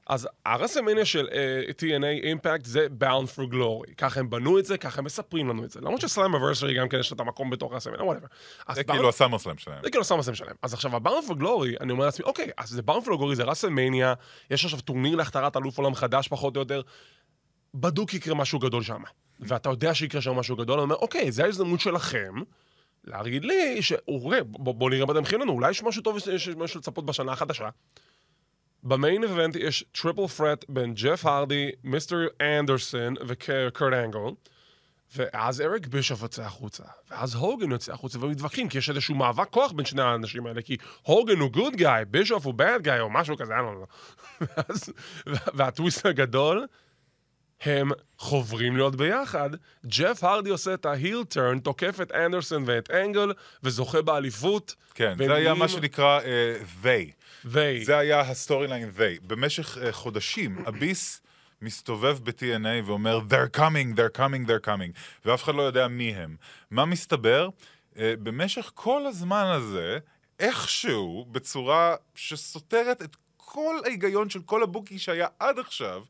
אז 0.09 0.27
ה 0.45 0.50
WrestleMania 0.50 1.05
של 1.05 1.27
uh, 1.27 1.71
TNA 1.71 2.23
Impact 2.23 2.65
זה 2.65 2.87
Bound 3.03 3.37
for 3.37 3.53
Glory. 3.53 3.93
ככה 3.97 4.19
הם 4.19 4.29
בנו 4.29 4.59
את 4.59 4.65
זה, 4.65 4.77
ככה 4.77 4.99
הם 4.99 5.05
מספרים 5.05 5.49
לנו 5.49 5.63
את 5.63 5.71
זה. 5.71 5.79
למרות 5.81 6.01
ש 6.01 6.35
Slammiversary 6.35 6.77
גם 6.77 6.89
כן 6.89 6.99
יש 6.99 7.13
את 7.13 7.19
המקום 7.19 7.49
בתוך 7.49 7.71
ה 7.71 7.73
WrestleMania, 7.73 8.03
whatever. 8.05 8.27
זה 8.73 8.83
כאילו 8.83 9.09
ה 9.09 9.39
SummerSlam 9.39 9.57
שלהם. 9.57 9.79
זה 9.83 9.89
כאילו 9.89 10.03
סתם 10.03 10.19
הסם 10.19 10.35
שלהם. 10.35 10.55
אז 10.61 10.73
עכשיו, 10.73 10.95
ה-Bound 10.95 11.29
for 11.29 11.33
Glory, 11.33 11.81
אני 11.81 11.91
אומר 11.91 12.05
לעצמי, 12.05 12.25
אוקיי, 12.25 12.49
אז 12.57 12.69
זה 12.69 12.81
Bound 12.87 13.05
for 13.05 13.09
Glory, 13.09 13.35
זה 13.35 13.43
WrestleMania, 13.43 14.13
יש 14.51 14.65
עכשיו 14.65 14.81
טורניר 14.81 15.15
להכתרת 15.15 15.57
אלוף 15.57 15.77
עולם 15.77 15.95
חדש, 15.95 16.27
פחות 16.27 16.55
או 16.55 16.61
יותר. 16.61 16.81
בדוק 17.73 18.13
יקרה 18.13 18.35
משהו 18.35 18.59
גדול 18.59 18.83
שם. 18.83 19.01
ואתה 19.39 19.69
יודע 19.69 19.93
שיקרה 19.93 20.21
שם 20.21 20.33
משהו 20.33 20.55
גדול, 20.55 20.79
אני 20.79 20.83
אומר, 20.83 20.95
אוקיי, 20.95 21.31
זו 21.31 21.43
ההזדמנות 21.43 21.79
שלכם 21.79 22.33
להגיד 23.03 23.45
לי, 23.45 23.81
שאורי, 23.81 24.43
בוא, 24.43 24.73
בוא 24.75 24.89
נראה 24.89 25.05
מה 25.05 25.13
אתם 25.13 25.21
מכינים 25.21 25.41
לנו, 25.41 25.53
אולי 25.53 25.69
יש 25.69 25.83
משהו 25.83 26.01
טוב, 26.01 26.17
יש 26.33 26.47
משהו 26.47 26.79
לצפות 26.79 27.05
בשנה 27.05 27.31
החדשה. 27.31 27.69
ב 28.83 28.91
main 28.91 29.23
event 29.23 29.55
יש 29.55 29.83
triple 30.01 30.27
threat 30.27 30.65
בין 30.69 30.93
ג'ף 30.93 31.25
הרדי, 31.25 31.71
מיסטר 31.83 32.27
אנדרסון 32.41 33.13
וקורט 33.27 33.93
אנגל. 33.93 34.19
ואז 35.15 35.61
אריק 35.61 35.87
בישוף 35.87 36.21
יוצא 36.21 36.43
החוצה, 36.43 36.83
ואז 37.11 37.35
הוגן 37.35 37.71
יוצא 37.71 37.93
החוצה, 37.93 38.19
והם 38.19 38.31
מתווכחים, 38.31 38.69
כי 38.69 38.77
יש 38.77 38.89
איזשהו 38.89 39.15
מאבק 39.15 39.49
כוח 39.49 39.71
בין 39.71 39.85
שני 39.85 40.01
האנשים 40.01 40.47
האלה, 40.47 40.61
כי 40.61 40.77
הוגן 41.01 41.39
הוא 41.39 41.51
good 41.51 41.75
guy, 41.75 42.05
בישוף 42.05 42.45
הוא 42.45 42.53
bad 42.53 42.79
guy, 42.81 42.99
או 42.99 43.09
משהו 43.09 43.37
כזה, 43.37 43.53
אני 43.53 43.63
לא 43.65 43.71
יודע. 43.71 44.63
והטוויסט 45.57 46.05
הגדול, 46.05 46.67
הם 47.61 47.91
חוברים 48.17 48.77
להיות 48.77 48.95
ביחד. 48.95 49.49
ג'ף 49.85 50.23
הרדי 50.23 50.49
עושה 50.49 50.73
את 50.73 50.85
ה 50.85 50.93
heel 50.93 51.23
turn, 51.23 51.59
תוקף 51.59 52.01
את 52.01 52.11
אנדרסון 52.11 52.63
ואת 52.65 52.91
אנגל, 52.91 53.33
וזוכה 53.63 54.01
באליפות. 54.01 54.75
כן, 54.93 55.15
והם 55.17 55.27
זה 55.27 55.35
היה 55.35 55.53
מה 55.53 55.67
שנקרא 55.67 56.19
אה, 56.19 56.57
they. 56.83 57.16
ו... 57.45 57.59
זה 57.83 57.97
היה 57.97 58.19
ה 58.19 58.67
storyline 58.67 58.89
they. 58.97 59.27
במשך 59.27 59.77
uh, 59.77 59.91
חודשים, 59.91 60.65
אביס 60.67 61.21
מסתובב 61.61 62.19
ב-TNA 62.23 62.85
ואומר, 62.85 63.19
they're 63.29 63.57
coming, 63.57 63.95
they're 63.95 64.17
coming, 64.17 64.47
they're 64.47 64.67
coming, 64.67 64.99
ואף 65.25 65.43
אחד 65.43 65.55
לא 65.55 65.61
יודע 65.61 65.87
מי 65.87 66.13
הם. 66.13 66.35
מה 66.71 66.85
מסתבר? 66.85 67.49
Uh, 67.93 67.97
במשך 68.23 68.71
כל 68.73 69.05
הזמן 69.05 69.45
הזה, 69.45 69.97
איכשהו, 70.39 71.25
בצורה 71.31 71.95
שסותרת 72.15 73.01
את 73.01 73.15
כל 73.37 73.75
ההיגיון 73.85 74.29
של 74.29 74.41
כל 74.41 74.63
ה 74.63 74.68
booking 74.68 74.99
שהיה 74.99 75.27
עד 75.39 75.59
עכשיו, 75.59 76.03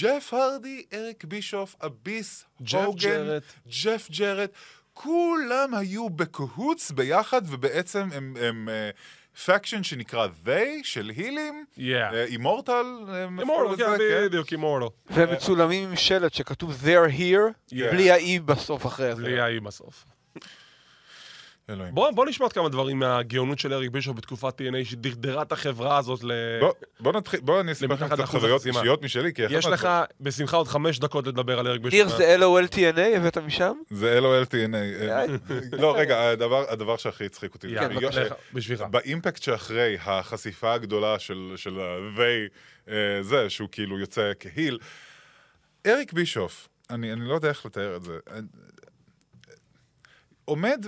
ג'ף 0.00 0.34
הרדי, 0.34 0.84
אריק 0.92 1.24
בישוף, 1.24 1.76
אביס, 1.86 2.44
הוגן, 2.72 2.94
ג'רט. 2.94 3.42
ג'ף 3.82 4.08
ג'רט, 4.10 4.50
כולם 4.94 5.74
היו 5.74 6.10
ב 6.10 6.20
cahoots 6.20 6.90
ביחד, 6.90 7.42
ובעצם 7.46 8.08
הם... 8.12 8.36
הם 8.40 8.68
faction 9.46 9.82
שנקרא 9.82 10.26
They, 10.46 10.50
של 10.82 11.10
הילים, 11.16 11.64
Yeah. 11.76 11.80
אימורטל, 12.26 12.84
אימורטל, 13.40 13.98
כן, 13.98 14.26
בדיוק, 14.26 14.52
אימורטל. 14.52 14.86
והם 15.10 15.32
מצולמים 15.32 15.88
עם 15.88 15.96
שלט 15.96 16.34
שכתוב 16.34 16.82
they're 16.84 17.18
here. 17.18 17.74
בלי 17.92 18.10
האי 18.10 18.38
בסוף 18.38 18.86
אחרי 18.86 19.14
זה. 19.16 19.22
בלי 19.22 19.40
האי 19.40 19.60
בסוף. 19.60 20.04
אלוהים. 21.70 21.94
בוא, 21.94 22.10
בוא 22.10 22.26
נשמע 22.26 22.44
עוד 22.44 22.52
כמה 22.52 22.68
דברים 22.68 22.98
מהגאונות 22.98 23.58
של 23.58 23.72
אריק 23.74 23.90
בישוף 23.90 24.16
בתקופת 24.16 24.60
TNA 24.60 24.84
שדרדרה 24.84 25.42
את 25.42 25.52
החברה 25.52 25.98
הזאת 25.98 26.20
ל... 26.24 26.32
בוא- 26.60 26.72
בוא 27.00 27.12
נתחיל, 27.12 27.40
בוא 27.40 27.60
אני 27.60 27.72
אספר 27.72 27.86
לכם 27.94 28.02
למתחת 28.04 28.18
קצת 28.18 28.28
חוויות. 28.28 28.66
אישיות 28.66 29.02
משלי, 29.02 29.32
כי 29.34 29.42
יש 29.50 29.66
לך 29.66 29.84
מהדברים- 29.84 30.04
בשמחה 30.20 30.56
עוד 30.56 30.68
חמש 30.68 30.98
דקות 30.98 31.26
לדבר 31.26 31.58
על 31.58 31.66
אריק 31.66 31.82
בישוף. 31.82 31.94
ניר 31.94 32.08
זה 32.08 32.36
LOLTNA, 32.38 33.16
הבאת 33.16 33.38
משם? 33.38 33.72
זה 33.90 34.18
LOLTNA. 34.20 34.76
אה, 35.10 35.24
לא, 35.72 35.94
רגע, 35.98 36.30
הדבר- 36.30 36.64
הדבר 36.68 36.96
שהכי 36.96 37.24
הצחיק 37.26 37.54
אותי. 37.54 37.66
לך, 38.08 38.28
ש- 38.28 38.54
בשבילך. 38.54 38.80
באימפקט 38.90 39.42
שאחרי 39.42 39.96
החשיפה 40.00 40.72
הגדולה 40.72 41.18
של, 41.18 41.52
של 41.56 41.80
ה-they, 41.80 42.48
אה, 42.92 42.94
זה, 43.22 43.50
שהוא 43.50 43.68
כאילו 43.72 43.98
יוצא 43.98 44.32
כהיל, 44.40 44.78
אריק 45.86 46.12
בישוף, 46.12 46.68
אני, 46.90 47.12
אני 47.12 47.28
לא 47.28 47.34
יודע 47.34 47.48
איך 47.48 47.66
לתאר 47.66 47.96
את 47.96 48.02
זה, 48.02 48.18
עומד, 50.44 50.86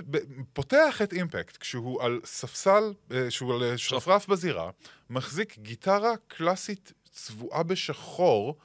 פותח 0.53 1.01
את 1.03 1.13
אימפקט 1.13 1.57
כשהוא 1.57 2.01
על 2.03 2.19
ספסל, 2.25 2.83
אה, 3.11 3.31
שהוא 3.31 3.53
על 3.55 3.63
אה, 3.63 3.77
שרפרף 3.77 4.27
בזירה, 4.27 4.69
מחזיק 5.09 5.57
גיטרה 5.57 6.11
קלאסית 6.27 6.93
צבועה 7.11 7.63
בשחור, 7.63 8.55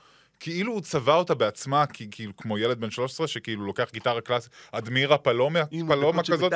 כאילו 0.41 0.73
הוא 0.73 0.81
צבע 0.81 1.15
אותה 1.15 1.35
בעצמה, 1.35 1.87
כי- 1.87 2.09
כאילו 2.11 2.37
כמו 2.37 2.59
ילד 2.59 2.81
בן 2.81 2.91
13 2.91 3.27
שכאילו 3.29 3.67
לוקח 3.67 3.91
גיטרה 3.93 4.21
קלאסית, 4.21 4.51
אדמירה 4.73 5.19
פלומה, 5.19 5.61
פלומה 5.89 6.23
כזאת, 6.37 6.53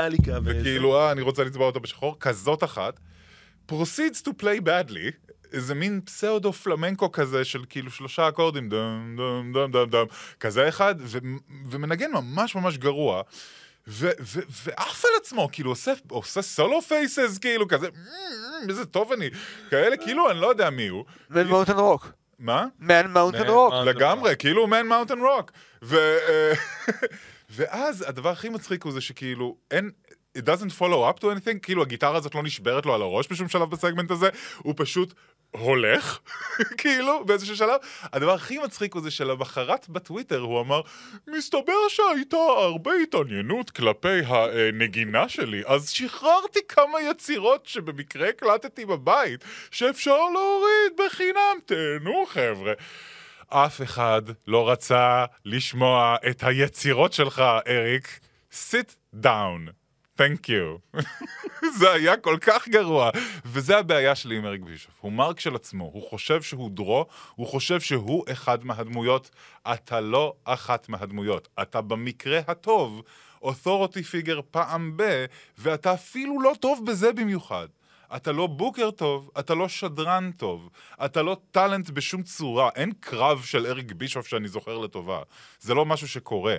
וכאילו, 0.61 0.99
אה, 1.01 1.13
אני 1.13 1.23
רוצה 1.23 1.45
לצבע 1.45 1.65
אותה 1.65 1.79
בשחור, 1.79 2.17
כזאת 2.21 2.65
אחת. 2.65 3.01
proceeds 3.71 4.21
to 4.29 4.43
play 4.43 4.61
badly, 4.67 5.31
איזה 5.53 5.75
מין 5.75 6.01
פסאודו 6.05 6.53
פלמנקו 6.53 7.13
כזה 7.13 7.45
של 7.45 7.65
כאילו 7.69 7.91
שלושה 7.91 8.29
אקורדים, 8.29 8.69
דם 8.69 9.17
דם 9.19 9.53
דם 9.55 9.71
דם 9.73 9.91
דם, 9.91 10.07
כזה 10.41 10.69
אחד, 10.69 10.95
ו- 11.01 11.19
ומנגן 11.71 12.11
ממש 12.13 12.55
ממש 12.57 12.79
גרוע. 12.79 13.23
ועף 13.87 15.05
על 15.05 15.11
עצמו, 15.21 15.49
כאילו 15.53 15.71
עושה, 15.71 15.93
עושה 16.09 16.43
solo 16.43 16.83
faces, 16.83 17.39
כאילו 17.39 17.69
כזה, 17.69 17.89
"מ, 17.91 18.67
מ, 18.67 18.71
איזה 18.71 18.87
טוב 18.87 19.13
אני, 19.13 19.31
כאלה, 19.71 19.97
כאילו 19.97 20.31
אני 20.31 20.41
לא 20.41 20.47
יודע 20.47 20.71
מי 20.71 20.89
הוא. 20.89 21.05
מן 21.31 21.47
מאונטן 21.49 21.77
רוק. 21.77 22.13
מה? 22.39 22.67
מן 22.79 23.11
מאונטן 23.11 23.49
רוק. 23.49 23.75
לגמרי, 23.87 24.37
כאילו 24.37 24.67
מן 24.67 24.87
מאונטן 24.87 25.19
רוק. 25.19 25.51
ואז 27.51 28.05
הדבר 28.09 28.29
הכי 28.29 28.49
מצחיק 28.49 28.83
הוא 28.85 28.93
זה 28.93 29.01
שכאילו, 29.01 29.57
אין... 29.71 29.91
it 30.39 30.43
doesn't 30.43 30.81
follow 30.81 31.15
up 31.15 31.21
to 31.21 31.25
anything, 31.25 31.59
כאילו 31.63 31.83
הגיטרה 31.83 32.17
הזאת 32.17 32.35
לא 32.35 32.43
נשברת 32.43 32.87
לו 32.87 32.95
על 32.95 33.03
הראש 33.03 33.27
בשום 33.31 33.49
שלב 33.49 33.71
בסגמנט 33.71 34.11
הזה, 34.11 34.29
הוא 34.59 34.75
פשוט 34.77 35.15
הולך, 35.59 36.19
כאילו, 36.79 37.25
באיזשהו 37.25 37.57
שלב. 37.57 37.81
הדבר 38.03 38.35
הכי 38.35 38.59
מצחיק 38.59 38.95
הוא 38.95 39.03
זה 39.03 39.11
שלמחרת 39.11 39.89
בטוויטר 39.89 40.41
הוא 40.41 40.61
אמר, 40.61 40.81
מסתבר 41.29 41.89
שהייתה 41.89 42.37
הרבה 42.37 42.91
התעניינות 43.03 43.71
כלפי 43.71 44.21
הנגינה 44.27 45.29
שלי, 45.29 45.63
אז 45.67 45.91
שחררתי 45.91 46.61
כמה 46.69 47.01
יצירות 47.11 47.67
שבמקרה 47.67 48.29
הקלטתי 48.29 48.85
בבית, 48.87 49.45
שאפשר 49.71 50.19
להוריד 50.33 50.93
בחינם, 51.07 51.59
תהנו 51.67 52.27
חבר'ה. 52.27 52.73
אף 53.49 53.83
אחד 53.83 54.23
לא 54.47 54.71
רצה 54.71 55.25
לשמוע 55.45 56.17
את 56.31 56.43
היצירות 56.43 57.13
שלך, 57.13 57.43
אריק. 57.67 58.21
sit 58.55 58.97
down. 59.13 59.75
Thank 60.19 60.49
you. 60.49 60.99
זה 61.79 61.93
היה 61.93 62.17
כל 62.17 62.37
כך 62.41 62.69
גרוע. 62.69 63.11
וזה 63.45 63.79
הבעיה 63.79 64.15
שלי 64.15 64.37
עם 64.37 64.47
אריק 64.47 64.63
בישוף. 64.63 64.95
הוא 65.01 65.13
מרק 65.13 65.41
של 65.41 65.55
עצמו, 65.55 65.85
הוא 65.85 66.11
חושב 66.11 66.43
שהוא 66.43 66.71
דרו, 66.71 67.07
הוא 67.35 67.47
חושב 67.47 67.81
שהוא 67.81 68.25
אחד 68.33 68.65
מהדמויות. 68.65 69.31
אתה 69.73 70.01
לא 70.01 70.35
אחת 70.45 70.89
מהדמויות. 70.89 71.49
אתה 71.63 71.81
במקרה 71.81 72.41
הטוב 72.47 73.03
authority 73.43 74.03
figure 74.13 74.43
פעם 74.51 74.93
ב, 74.97 75.25
ואתה 75.59 75.95
אפילו 75.95 76.41
לא 76.41 76.53
טוב 76.61 76.87
בזה 76.87 77.13
במיוחד. 77.13 77.69
אתה 78.17 78.33
לא 78.33 78.47
בוקר 78.47 78.91
טוב, 78.91 79.31
אתה 79.39 79.55
לא 79.55 79.69
שדרן 79.69 80.31
טוב, 80.37 80.71
אתה 81.05 81.23
לא 81.23 81.37
טאלנט 81.51 81.91
בשום 81.91 82.23
צורה, 82.23 82.71
אין 82.75 82.93
קרב 83.01 83.43
של 83.43 83.67
אריק 83.67 83.93
בישוף 83.93 84.27
שאני 84.27 84.49
זוכר 84.49 84.79
לטובה. 84.79 85.23
זה 85.61 85.75
לא 85.75 85.87
משהו 85.87 86.09
שקורה. 86.09 86.57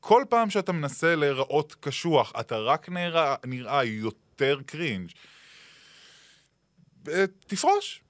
כל 0.00 0.24
פעם 0.28 0.50
שאתה 0.50 0.72
מנסה 0.72 1.16
להיראות 1.16 1.76
קשוח, 1.80 2.32
אתה 2.40 2.58
רק 2.58 2.88
נראה, 2.88 3.34
נראה 3.46 3.84
יותר 3.84 4.60
קרינג'. 4.66 5.10
אה, 7.08 7.24
תפרוש. 7.46 8.02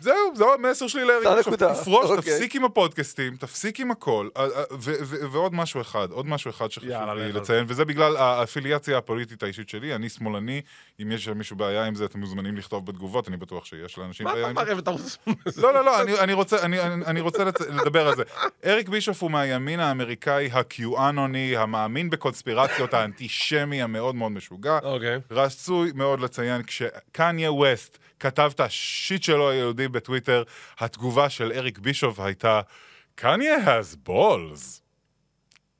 זהו, 0.00 0.16
זהו 0.34 0.54
המסר 0.54 0.86
שלי 0.86 1.04
לאריק 1.04 1.22
זה. 1.22 1.36
הנקודה, 1.36 1.74
תפרוש, 1.74 2.10
אוקיי. 2.10 2.16
תפסיק 2.16 2.56
עם 2.56 2.64
הפודקאסטים, 2.64 3.36
תפסיק 3.36 3.80
עם 3.80 3.90
הכל. 3.90 4.28
אה, 4.36 4.44
אה, 4.44 4.62
ועוד 5.30 5.54
משהו 5.54 5.80
אחד, 5.80 6.10
עוד 6.10 6.26
משהו 6.26 6.50
אחד 6.50 6.70
שחשוב 6.70 6.90
לי 7.16 7.32
לציין, 7.32 7.64
וזה 7.68 7.84
בגלל 7.84 8.16
האפיליאציה 8.16 8.98
הפוליטית 8.98 9.42
האישית 9.42 9.68
שלי, 9.68 9.94
אני 9.94 10.08
שמאלני, 10.08 10.60
אם 11.02 11.12
יש 11.12 11.28
למישהו 11.28 11.56
בעיה 11.56 11.84
עם 11.84 11.94
זה, 11.94 12.04
אתם 12.04 12.18
מוזמנים 12.18 12.56
לכתוב 12.56 12.86
בתגובות, 12.86 13.28
אני 13.28 13.36
בטוח 13.36 13.64
שיש 13.64 13.98
לאנשים 13.98 14.26
מה 14.26 14.32
בעיה 14.32 14.50
אתה 14.50 14.90
עם 14.90 14.98
זה. 14.98 15.16
לא, 15.62 15.74
לא, 15.74 15.84
לא, 15.84 16.02
אני, 16.02 16.18
אני 16.18 16.32
רוצה, 16.32 16.62
אני, 16.62 16.80
אני, 16.80 17.04
אני 17.04 17.20
רוצה 17.20 17.44
לצ... 17.44 17.60
לדבר 17.60 18.08
על 18.08 18.16
זה. 18.16 18.22
אריק 18.66 18.88
בישוף 18.88 19.22
הוא 19.22 19.30
מהימין 19.30 19.80
האמריקאי 19.80 20.50
הקיואנוני, 20.52 21.56
המאמין 21.56 22.10
בקונספירציות, 22.10 22.94
האנטישמי 22.94 23.82
המאוד 23.82 24.14
מאוד 24.14 24.32
משוגע. 24.32 24.78
אוקיי. 24.82 25.20
רצוי 25.30 25.90
מאוד 25.94 26.20
לציין, 26.20 26.62
כשקניה 26.62 27.52
ווסט 27.52 27.98
כתב 28.22 28.50
את 28.54 28.60
השיט 28.60 29.22
שלו 29.22 29.50
היהודי 29.50 29.81
בטוויטר, 29.88 30.42
התגובה 30.78 31.30
של 31.30 31.52
אריק 31.52 31.78
בישוף 31.78 32.20
הייתה, 32.20 32.60
קניה 33.14 33.56
has 33.56 34.08
balls. 34.08 34.80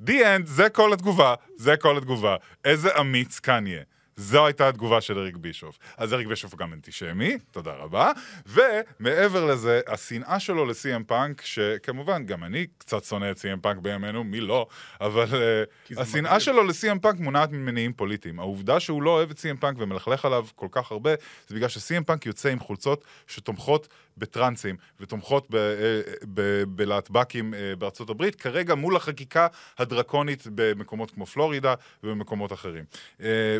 The 0.07 0.11
end, 0.11 0.45
זה 0.45 0.69
כל 0.69 0.93
התגובה, 0.93 1.35
זה 1.57 1.77
כל 1.77 1.99
התגובה. 1.99 2.37
איזה 2.65 3.01
אמיץ 3.01 3.39
קניה. 3.39 3.83
זו 4.23 4.47
הייתה 4.47 4.68
התגובה 4.68 5.01
של 5.01 5.18
אריק 5.18 5.37
בישוף. 5.37 5.79
אז 5.97 6.14
אריק 6.14 6.27
בישוף 6.27 6.53
הוא 6.53 6.59
גם 6.59 6.73
אנטישמי, 6.73 7.39
תודה 7.51 7.73
רבה. 7.73 8.12
ומעבר 8.47 9.45
לזה, 9.45 9.81
השנאה 9.87 10.41
שלו 10.41 10.64
לסי.אם 10.64 11.05
פאנק, 11.05 11.43
שכמובן, 11.43 12.27
גם 12.27 12.45
אני 12.45 12.66
קצת 12.79 13.05
שונא 13.05 13.31
את 13.31 13.39
סי.אם 13.39 13.61
פאנק 13.61 13.79
בימינו, 13.79 14.25
מי 14.25 14.41
לא, 14.41 14.66
אבל 15.01 15.27
אה, 15.33 16.03
השנאה. 16.03 16.41
שלו 16.41 16.64
לסי.אם 16.64 16.99
פאנק 16.99 17.20
מונעת 17.20 17.51
ממניעים 17.53 17.93
פוליטיים. 17.93 18.39
העובדה 18.39 18.81
שהוא 18.81 19.03
לא 19.03 19.11
אוהב 19.11 19.31
את 19.31 19.39
סי.אם 19.39 19.57
פאנק 19.57 19.77
ומלכלך 19.79 20.25
עליו 20.25 20.47
כל 20.55 20.68
כך 20.70 20.93
הרבה, 20.93 21.11
זה 21.49 21.55
בגלל 21.55 21.68
שסי.אם 21.68 22.05
פאנק 22.05 22.27
יוצא 22.27 22.49
עם 22.49 22.59
חולצות 22.59 23.05
שתומכות 23.27 23.89
בטרנסים 24.16 24.77
ותומכות 25.01 25.55
אה, 25.55 25.59
בלהטב"קים 26.66 27.55
אה, 27.55 27.77
בארצות 27.79 28.11
הברית, 28.11 28.35
כרגע 28.35 28.75
מול 28.75 28.97
החקיקה 28.97 29.47
הדרקונית 29.79 30.43
במקומות 30.55 31.11
כמו 31.11 31.27
פלורידה 31.27 31.75
ובמקומות 32.05 32.53
אחרים. 32.53 32.85
אה, 33.23 33.59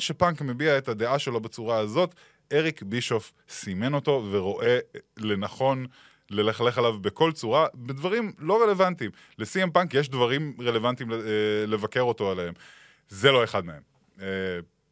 ובגלל 0.00 0.06
שפאנק 0.06 0.42
מביע 0.42 0.78
את 0.78 0.88
הדעה 0.88 1.18
שלו 1.18 1.40
בצורה 1.40 1.78
הזאת, 1.78 2.14
אריק 2.52 2.82
בישוף 2.82 3.32
סימן 3.48 3.94
אותו 3.94 4.24
ורואה 4.30 4.78
לנכון 5.18 5.86
ללכלך 6.30 6.78
עליו 6.78 6.98
בכל 7.00 7.32
צורה, 7.32 7.66
בדברים 7.74 8.32
לא 8.38 8.62
רלוונטיים. 8.62 9.10
לסי.אם 9.38 9.70
פאנק 9.70 9.94
יש 9.94 10.08
דברים 10.08 10.56
רלוונטיים 10.60 11.10
ל- 11.10 11.14
אה, 11.14 11.66
לבקר 11.66 12.00
אותו 12.00 12.30
עליהם. 12.30 12.54
זה 13.08 13.32
לא 13.32 13.44
אחד 13.44 13.62
מהם. 13.64 13.82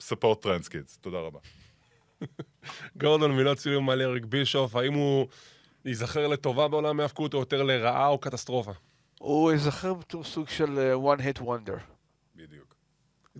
support 0.00 0.42
trans 0.42 0.68
kids, 0.68 0.98
תודה 1.00 1.18
רבה. 1.18 1.38
גורדון 3.00 3.32
מילות 3.32 3.58
סיום 3.58 3.90
על 3.90 4.02
אריק 4.02 4.24
בישוף, 4.24 4.76
האם 4.76 4.92
הוא 4.94 5.26
ייזכר 5.84 6.26
לטובה 6.26 6.68
בעולם 6.68 7.00
ההאבקות 7.00 7.34
או 7.34 7.38
יותר 7.38 7.62
לרעה 7.62 8.08
או 8.08 8.18
קטסטרופה? 8.18 8.72
הוא 9.18 9.52
ייזכר 9.52 9.94
בתור 9.94 10.24
סוג 10.24 10.48
של 10.48 10.78
אה, 10.78 11.14
one 11.14 11.20
hit 11.20 11.40
wonder. 11.42 11.97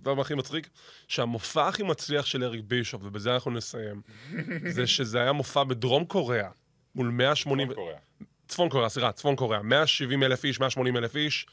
מה 0.05 0.21
הכי 0.21 0.35
מצחיק? 0.35 0.69
שהמופע 1.07 1.67
הכי 1.67 1.83
מצליח 1.83 2.25
של 2.25 2.43
אריק 2.43 2.61
בישוף, 2.67 3.01
ובזה 3.03 3.33
אנחנו 3.33 3.51
נסיים, 3.51 4.01
זה 4.75 4.87
שזה 4.87 5.21
היה 5.21 5.31
מופע 5.31 5.63
בדרום 5.63 6.05
קוריאה, 6.05 6.49
מול 6.95 7.07
180... 7.07 7.67
צפון 7.67 7.75
קוריאה. 7.75 7.99
צפון 8.47 8.69
קוריאה, 8.69 8.89
סליחה, 8.89 9.11
צפון 9.11 9.35
קוריאה. 9.35 9.61
170 9.61 10.23
אלף 10.23 10.45
איש, 10.45 10.59
180 10.59 10.97
אלף 10.97 11.15
איש, 11.15 11.45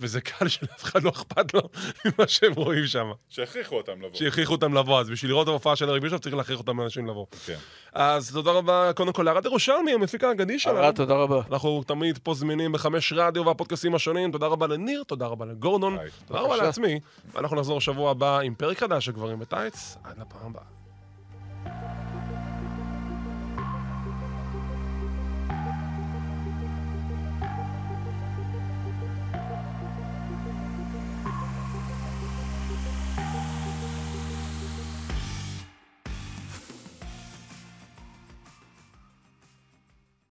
וזה 0.00 0.20
קהל 0.20 0.48
שלאף 0.48 0.84
אחד 0.84 1.02
לא 1.02 1.10
אכפת 1.10 1.54
לו 1.54 1.60
ממה 2.04 2.28
שהם 2.28 2.52
רואים 2.52 2.86
שם. 2.86 3.10
שהכריחו 3.28 3.76
אותם 3.76 4.02
לבוא. 4.02 4.14
שהכריחו 4.18 4.52
אותם 4.52 4.74
לבוא, 4.74 5.00
אז 5.00 5.10
בשביל 5.10 5.30
לראות 5.30 5.44
את 5.44 5.48
ההופעה 5.48 5.76
של 5.76 5.90
אריק 5.90 6.02
בישוף 6.02 6.20
צריך 6.20 6.34
להכריח 6.34 6.58
אותם 6.58 6.80
אנשים 6.80 7.06
לבוא. 7.06 7.26
כן. 7.46 7.56
אז 7.92 8.32
תודה 8.32 8.50
רבה, 8.50 8.90
קודם 8.96 9.12
כל, 9.12 9.22
לארד 9.22 9.44
ירושלמי, 9.44 9.92
המפיק 9.92 10.24
האגדי 10.24 10.58
שלנו. 10.58 10.78
ארד, 10.78 10.94
תודה 10.94 11.14
רבה. 11.14 11.40
אנחנו 11.50 11.82
תמיד 11.86 12.18
פה 12.22 12.34
זמינים 12.34 12.72
בחמש 12.72 13.12
רדיו 13.16 13.46
והפודקאסטים 13.46 13.94
השונים. 13.94 14.32
תודה 14.32 14.46
רבה 14.46 14.66
לניר, 14.66 15.02
תודה 15.06 15.26
רבה 15.26 15.46
לגורדון. 15.46 15.98
תודה 16.26 16.40
רבה. 16.40 16.56
לעצמי. 16.56 17.00
ואנחנו 17.32 17.56
נחזור 17.56 17.80
שבוע 17.80 18.10
הבא 18.10 18.38
עם 18.38 18.54
פרק 18.54 18.78
חדש 18.78 19.04
של 19.04 19.12
גברים 19.12 19.38
בטייץ. 19.38 19.96
עד 20.04 20.18
לפעם 20.18 20.50
הבאה. 20.50 20.81